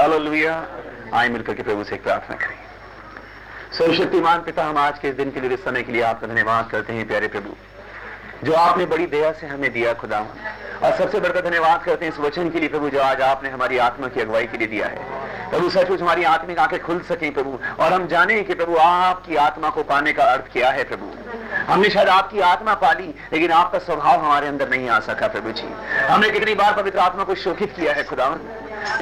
हालेलुया 0.00 0.66
आए 1.14 1.28
मिलकर 1.28 1.54
के 1.54 1.62
प्रभु 1.62 1.84
से 1.84 1.94
एक 1.94 2.02
प्रार्थना 2.02 2.36
करें। 2.36 2.56
सर्वशक्तिमान 3.78 4.42
पिता, 4.42 4.64
हम 4.64 4.76
आज 4.76 4.98
के 4.98 5.08
इस 5.08 5.14
दिन 5.14 5.30
के 5.30 5.40
लिए, 5.40 5.50
इस 5.50 5.64
समय 5.64 5.82
के 5.82 5.92
लिए 5.92 6.02
आपका 6.02 6.26
धन्यवाद 6.26 6.70
करते 6.70 6.92
हैं, 6.92 7.06
प्यारे 7.08 7.28
प्रभु। 7.28 7.54
जो 8.44 8.52
आपने 8.52 8.86
बड़ी 8.86 9.06
दया 9.06 9.32
से 9.32 9.46
हमें 9.46 9.72
दिया, 9.72 9.94
खुदा। 9.94 10.26
और 10.82 10.96
सबसे 10.96 11.20
बढ़कर 11.20 11.40
धन्यवाद 11.40 11.84
करते 11.84 12.04
हैं 12.04 12.12
इस 12.12 12.18
वचन 12.18 12.50
के 12.50 12.60
लिए 12.60 12.68
प्रभु, 12.68 12.90
जो 12.90 13.00
आज 13.00 13.20
आपने 13.20 13.50
हमारी 13.50 13.78
आत्मा 13.78 14.08
की 14.08 14.20
अगुवाई 14.20 14.46
के 14.46 14.58
लिए 14.58 14.66
दिया 14.66 14.86
है। 14.86 15.23
प्रभु 15.50 15.70
सचमुच 15.70 16.00
हमारी 16.00 16.24
आत्मिक 16.24 16.58
आँखें 16.58 16.82
खुल 16.82 17.00
सकें 17.00 17.34
प्रभु, 17.34 17.58
और 17.80 17.92
हम 17.92 18.06
जाने 18.06 18.42
कि 18.42 18.54
प्रभु 18.54 18.76
आपकी 18.76 19.36
आत्मा 19.36 19.70
को 19.70 19.82
पाने 19.82 20.12
का 20.12 20.24
अर्थ 20.24 20.52
क्या 20.52 20.70
है 20.70 20.84
प्रभु। 20.84 21.06
हमने 21.72 21.90
शायद 21.90 22.08
आपकी 22.08 22.40
आत्मा 22.40 22.74
पाली 22.74 23.14
लेकिन 23.32 23.52
आपका 23.52 23.78
स्वभाव 23.78 24.20
हमारे 24.20 24.48
अंदर 24.48 24.68
नहीं 24.68 24.88
आ 24.88 25.00
सका 25.00 25.28
प्रभु 25.28 25.50
जी। 25.50 25.68
हमने 26.06 26.30
कितनी 26.30 26.54
बार 26.54 26.74
पवित्र 26.74 26.98
आत्मा 26.98 27.24
को 27.24 27.34
शोकित 27.34 27.72
किया 27.76 27.92
है 27.92 28.04
खुदा। 28.04 28.36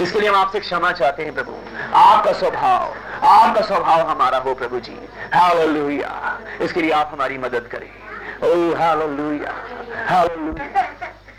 इसके 0.01 0.21
लिए 0.21 0.29
हम 0.29 0.37
आपसे 0.37 0.61
क्षमा 0.61 0.93
चाहते 0.93 1.25
हैं 1.25 1.35
प्रभु। 1.35 1.53
आपका 1.95 2.33
स्वभाव 2.33 2.95
आपका 3.27 3.61
स्वभाव 3.61 4.09
हमारा 4.09 4.39
हो 4.39 4.55
प्रभु 4.55 4.81
जी। 4.81 5.09
हालेलुया। 5.35 6.39
इसके 6.61 6.81
लिए 6.81 6.91
आप 6.91 7.11
हमारी 7.13 7.39
मदद 7.39 7.69
करें। 7.73 7.91
ओ, 8.43 8.75
हालेलुया। 8.75 9.53
हालेलुया। 10.07 10.83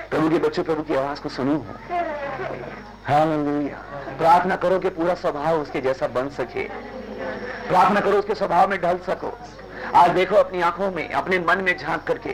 प्रभु 0.10 0.30
के 0.30 0.38
बच्चों, 0.38 0.64
प्रभु 0.64 0.84
की 0.84 0.96
आवाज़ 0.96 1.22
को 1.22 1.30
सुनो। 1.30 1.66
प्रार्थना 3.10 4.56
करो 4.56 4.80
कि 4.80 4.90
पूरा 4.90 5.14
स्वभाव 5.14 5.62
उसके 5.62 5.82
जैसा 5.82 6.08
बन 6.08 6.30
सके। 6.30 6.64
प्रार्थना 7.68 8.00
करो 8.00 8.18
उसके 8.18 8.36
स्वभाव 8.36 8.70
में 8.70 8.82
ढल 8.82 8.98
सको। 8.98 9.38
आज 9.96 10.12
देखो 10.12 10.36
अपनी 10.36 10.62
आँखों 10.62 10.92
में, 10.92 11.10
अपने 11.10 11.40
मन 11.40 11.58
में 11.58 11.78
झाँक 11.78 12.04
करके। 12.04 12.34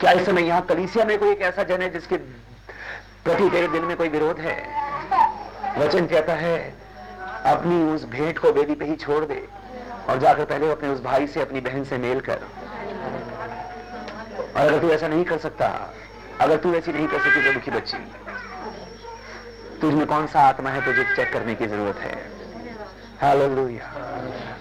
क्या 0.00 0.12
इस 0.12 0.26
समय 0.26 0.42
यहाँ 0.42 0.62
कलीसिया 0.62 1.04
में 1.04 1.18
कोई 1.18 1.30
एक 1.30 1.42
ऐसा 1.42 1.62
जन 1.62 1.82
है 1.82 1.90
जिसके 1.90 2.16
प्रति 2.16 3.48
तेरे 3.50 3.68
दिल 3.68 3.82
में 3.82 3.96
कोई 3.96 4.08
विरोध 4.08 4.38
है? 4.38 4.56
वचन 5.78 6.06
कहता 6.06 6.34
है, 6.34 6.74
अपनी 7.46 7.82
उस 7.84 8.04
भेंट 8.04 8.38
को 8.38 8.52
बेदी 8.52 8.74
पे 8.74 8.84
ही 8.84 8.96
छोड़ 8.96 9.24
दे 9.24 9.42
और 10.08 10.18
जाकर 10.18 10.44
पहले 10.44 10.70
अपने 10.70 10.88
उस 10.88 11.02
भाई 11.02 11.26
से, 11.26 11.40
अपनी 11.40 11.60
बहन 11.60 11.84
से 11.84 11.98
मेल 11.98 12.20
कर। 12.20 12.38
और 14.56 14.66
अगर 14.66 14.78
तू 14.78 14.90
ऐसा 14.90 15.08
नहीं 15.08 15.24
कर 15.24 15.38
सकता, 15.38 15.66
अगर 16.40 16.56
तू 16.56 16.74
ऐसी 16.74 16.92
नहीं 16.92 17.08
कर 17.08 17.18
सकती 17.18 17.54
तो 17.54 17.60
की 17.60 17.70
बच्ची। 17.70 17.96
तुझ 19.80 19.94
में 19.94 20.06
कौन 20.06 20.26
सा 20.26 20.40
आत्मा 20.40 20.70
है 20.70 20.84
तुझे 20.84 21.04
चेक 21.16 21.32
करने 21.32 21.54
की 21.54 21.66
ज़रूरत 21.66 21.96
है? 21.96 22.16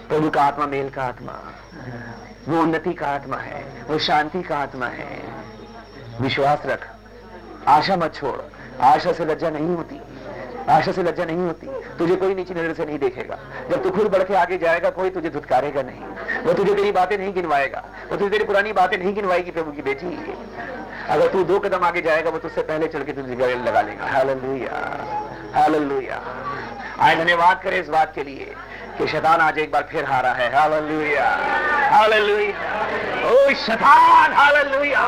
प्रभु 0.09 0.29
का 0.29 0.43
आत्मा 0.43 0.65
मेल 0.65 0.89
का 0.89 1.03
आत्मा 1.03 1.33
वो 2.47 2.61
उन्नति 2.61 2.93
का 2.93 3.07
आत्मा 3.07 3.37
है, 3.37 3.63
वो 3.89 3.97
शांति 3.99 4.41
का 4.43 4.57
आत्मा 4.57 4.85
है। 4.85 5.21
विश्वास 6.21 6.65
रख। 6.65 6.87
आशा 7.67 7.95
मत 7.95 8.15
छोड़। 8.15 8.39
आशा 8.81 9.11
से 9.13 9.25
लज्जा 9.25 9.49
नहीं 9.49 9.75
होती। 9.75 9.99
आशा 10.69 10.91
से 10.91 11.03
लज्जा 11.03 11.25
नहीं 11.25 11.37
होती। 11.37 11.67
तुझे 11.97 12.15
कोई 12.15 12.35
नीची 12.35 12.53
नज़र 12.53 12.73
से 12.73 12.85
नहीं 12.85 12.99
देखेगा। 12.99 13.37
जब 13.71 13.83
तू 13.83 13.89
खुद 13.89 14.07
बढ़ 14.07 14.23
के 14.23 14.35
आगे 14.35 14.57
जाएगा, 14.57 14.89
कोई 14.89 15.09
तुझे 15.09 15.29
धुतकारेगा 15.29 15.81
नहीं। 15.81 16.43
वो 16.43 16.53
तुझे 16.53 16.73
तेरी 16.75 16.91
बातें 16.91 17.17
नहीं 17.17 17.33
गिनवाएगा। 17.33 17.83
वो 18.11 18.17
तुझे 18.17 18.29
तेरी 18.29 18.43
पुरानी 18.43 18.73
बातें 18.73 18.97
नहीं 18.97 19.13
गिनवाएगी 19.15 19.51
प्रभु 19.51 19.71
की 19.71 19.81
बेटी। 19.81 20.07
अगर 21.09 21.27
तू 21.27 21.43
दो 21.43 21.59
कदम 21.59 21.83
आगे 21.83 22.01
जाएगा, 22.01 22.29
वो 22.29 22.37
तुझसे 22.37 22.61
पहले 22.61 22.87
चल 22.87 23.03
के 23.03 23.11
तुझे 23.11 23.35
गले 23.35 23.55
लगा 23.55 23.81
लेगा। 23.81 24.05
हाल 24.05 24.27
लोहिया 24.27 24.71
हाल 25.55 25.73
हालेलुया। 25.73 26.21
आए 27.01 27.15
धन्यवाद 27.15 27.61
करें 27.63 27.79
इस 27.81 27.87
बात 27.87 28.11
के 28.15 28.23
लिए 28.23 28.55
कि 28.97 29.07
शैतान 29.07 29.41
आज 29.41 29.57
एक 29.57 29.71
बार 29.71 29.87
फिर 29.91 30.05
हारा 30.05 30.29
है। 30.29 30.55
हालेलुया। 30.55 31.39
हालेलुया। 31.91 32.75
ओ, 33.29 33.53
शैतान, 33.53 34.33
हालेलुया। 34.33 35.01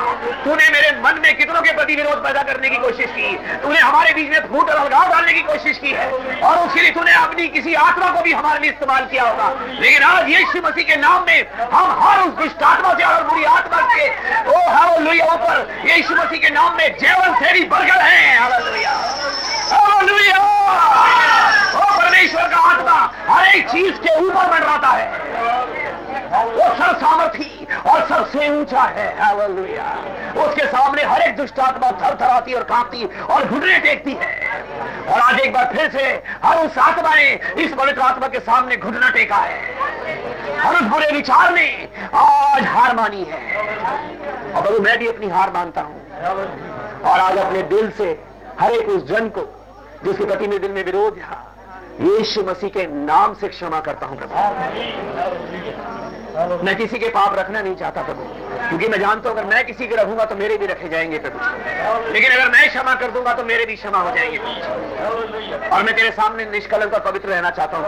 तूने 0.44 0.70
मेरे 0.70 1.02
मन 1.02 1.20
में 1.24 1.38
कितनों 1.38 1.62
के 1.62 1.72
प्रति 1.72 1.96
विरोध 1.96 2.24
पैदा 2.24 2.44
करने 2.44 2.70
की 2.70 2.76
कोशिश 2.76 3.06
की? 3.06 3.38
तूने 3.38 3.80
हमारे 3.80 4.14
बीच 4.14 4.30
में 4.30 4.40
फूट 4.40 4.70
और 4.70 4.76
अलगाव 4.76 5.10
डालने 5.10 5.34
की 5.34 5.42
कोशिश 5.42 5.78
की 5.78 5.92
है। 5.92 6.12
और 6.40 6.68
उसके 6.68 6.82
लिए 6.82 6.92
तूने 6.92 7.14
अपनी 7.14 7.48
किसी 7.48 7.74
आत्मा 7.74 8.12
को 8.12 8.22
भी 8.22 8.34
हमारे 8.34 8.60
लिए 8.60 8.72
इस्तेमाल 8.72 9.06
किया 9.06 9.24
होगा। 9.24 9.56
लेकिन 9.70 10.04
आज 10.04 10.30
यीशु 10.30 10.58
मसीह 10.58 10.84
के 10.84 10.96
नाम 10.96 11.26
में 11.28 11.52
हम 11.52 12.04
हर 12.04 12.20
उस 12.20 12.34
दुष्ट 12.34 12.64
आत्मा 12.64 12.94
से 12.94 13.04
और 13.04 13.24
बुरी 13.24 13.44
आत्मा 13.44 13.82
से, 13.82 14.10
ओ, 14.48 14.72
हालेलुया, 14.72 15.26
ऊपर 15.26 15.84
यीशु 15.86 16.16
मसीह 16.16 16.40
के 16.40 16.50
नाम 16.50 16.78
में 16.78 16.98
जेवन 16.98 17.46
से 17.46 17.54
भी 17.54 17.64
बरगल 17.64 18.00
है। 18.00 18.40
हालेलुया। 18.40 19.18
ओ 19.68 19.80
परमेश्वर 21.98 22.48
का 22.50 22.58
आत्मा 22.72 22.98
हर 23.28 23.48
एक 23.48 23.70
चीज़ 23.70 23.96
के 23.98 24.16
ऊपर 24.18 24.52
मंडराता 24.52 24.90
है। 24.90 25.06
वो 26.48 26.68
सर 26.76 26.94
सामर्थी 27.02 27.68
और 27.90 28.08
सबसे 28.08 28.50
ऊँचा 28.50 28.82
है। 28.98 29.08
हालेलुया। 29.20 29.86
उसके 30.44 30.66
सामने 30.68 31.04
हर 31.04 31.22
एक 31.22 31.36
दुष्ट 31.38 31.60
आत्मा 31.60 31.92
थर 32.02 32.16
थराती 32.22 32.54
और 32.54 32.64
कांपती 32.64 33.04
और 33.26 33.46
घुटने 33.46 33.78
टेकती 33.80 34.14
है। 34.14 34.32
और 35.08 35.20
आज 35.20 35.40
एक 35.40 35.54
बार 35.54 35.66
फिर 35.74 35.90
से 35.92 36.04
हर 36.46 36.66
उस 36.66 36.78
आत्मा 36.78 37.16
ने 37.16 37.30
इस 37.64 37.74
पवित्र 37.74 38.02
आत्मा 38.02 38.28
के 38.28 38.40
सामने 38.40 38.78
घुटना 38.78 39.10
टेका 39.10 39.36
है। 39.36 39.60
हर 40.60 40.76
उस 40.76 40.82
बुरे 40.84 41.12
विचार 41.12 41.54
ने 41.54 41.68
आज 42.16 42.66
हार 42.68 42.96
मानी 42.96 43.24
है। 43.24 43.40
और 44.54 44.62
प्रभु 44.62 44.80
मैं 44.80 44.98
भी 45.00 45.08
अपनी 45.08 45.30
हार 45.30 45.52
मानता 45.54 45.82
हूँ 45.82 45.96
और 47.04 47.20
आज 47.20 47.38
अपने 47.38 47.62
दिल 47.76 47.92
से 47.98 48.10
हर 48.60 48.72
एक 48.72 48.90
उस 48.90 49.08
जन 49.08 49.30
को 49.30 49.42
जिसके 50.04 50.26
प्रति 50.26 50.48
मेरे 50.48 50.60
दिल 50.60 50.72
में 50.72 50.84
विरोध 50.86 51.18
है। 51.18 51.38
यीशु 52.02 52.42
मसीह 52.44 52.70
के 52.70 52.86
नाम 52.88 53.34
से 53.34 53.48
क्षमा 53.48 53.80
करता 53.80 54.06
हूँ 54.06 54.18
प्रभु। 54.18 54.34
मैं 56.66 56.76
किसी 56.78 56.98
के 57.00 57.10
पाप 57.10 57.38
रखना 57.38 57.62
नहीं 57.62 57.76
चाहता 57.76 58.02
प्रभु। 58.02 58.24
क्योंकि 58.68 58.88
मैं 58.88 59.00
जानता 59.00 59.30
हूँ, 59.30 59.38
अगर 59.38 59.48
मैं 59.50 59.66
किसी 59.66 59.88
के 59.88 59.96
रखूँगा 59.96 60.26
तो 60.26 60.36
मेरे 60.36 60.58
भी 60.58 60.66
रखे 60.66 60.90
जाएँगे 60.90 61.20
प्रभु। 61.20 61.38
लेकिन 62.14 62.32
अगर 62.32 62.50
मैं 62.52 62.68
क्षमा 62.70 62.94
कर 62.96 63.12
दूँगा 63.12 63.34
तो 63.34 63.44
मेरे 63.44 63.66
भी 63.66 63.76
क्षमा 63.76 63.98
हो 64.00 64.16
जाएँगे 64.16 64.38
और 65.70 65.84
मैं 65.84 65.96
तेरे 65.96 66.12
सामने 66.12 66.46
निष्कलंक 66.52 66.94
और 66.94 67.00
पवित्र 67.02 67.30
रहना 67.30 67.50
चाहता 67.50 67.78
हूँ 67.78 67.86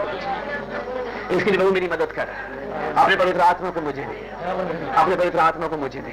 इसके 1.30 1.50
लिए 1.50 1.58
प्रभु 1.58 1.70
मेरी 1.70 1.88
मदद 1.88 2.12
कर। 2.12 2.28
अपने 2.96 3.16
पवित्र 3.16 3.40
आत्मा 3.40 3.70
को 3.70 3.80
मुझे 3.80 4.02
दे। 4.02 4.28
अपने 4.96 5.16
पवित्र 5.16 5.38
आत्मा 5.38 5.66
को 5.66 5.76
मुझे 5.76 6.00
दे। 6.00 6.12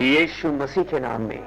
यीशु 0.00 0.52
मसीह 0.52 0.84
के 0.84 0.98
नाम 1.00 1.20
में। 1.22 1.40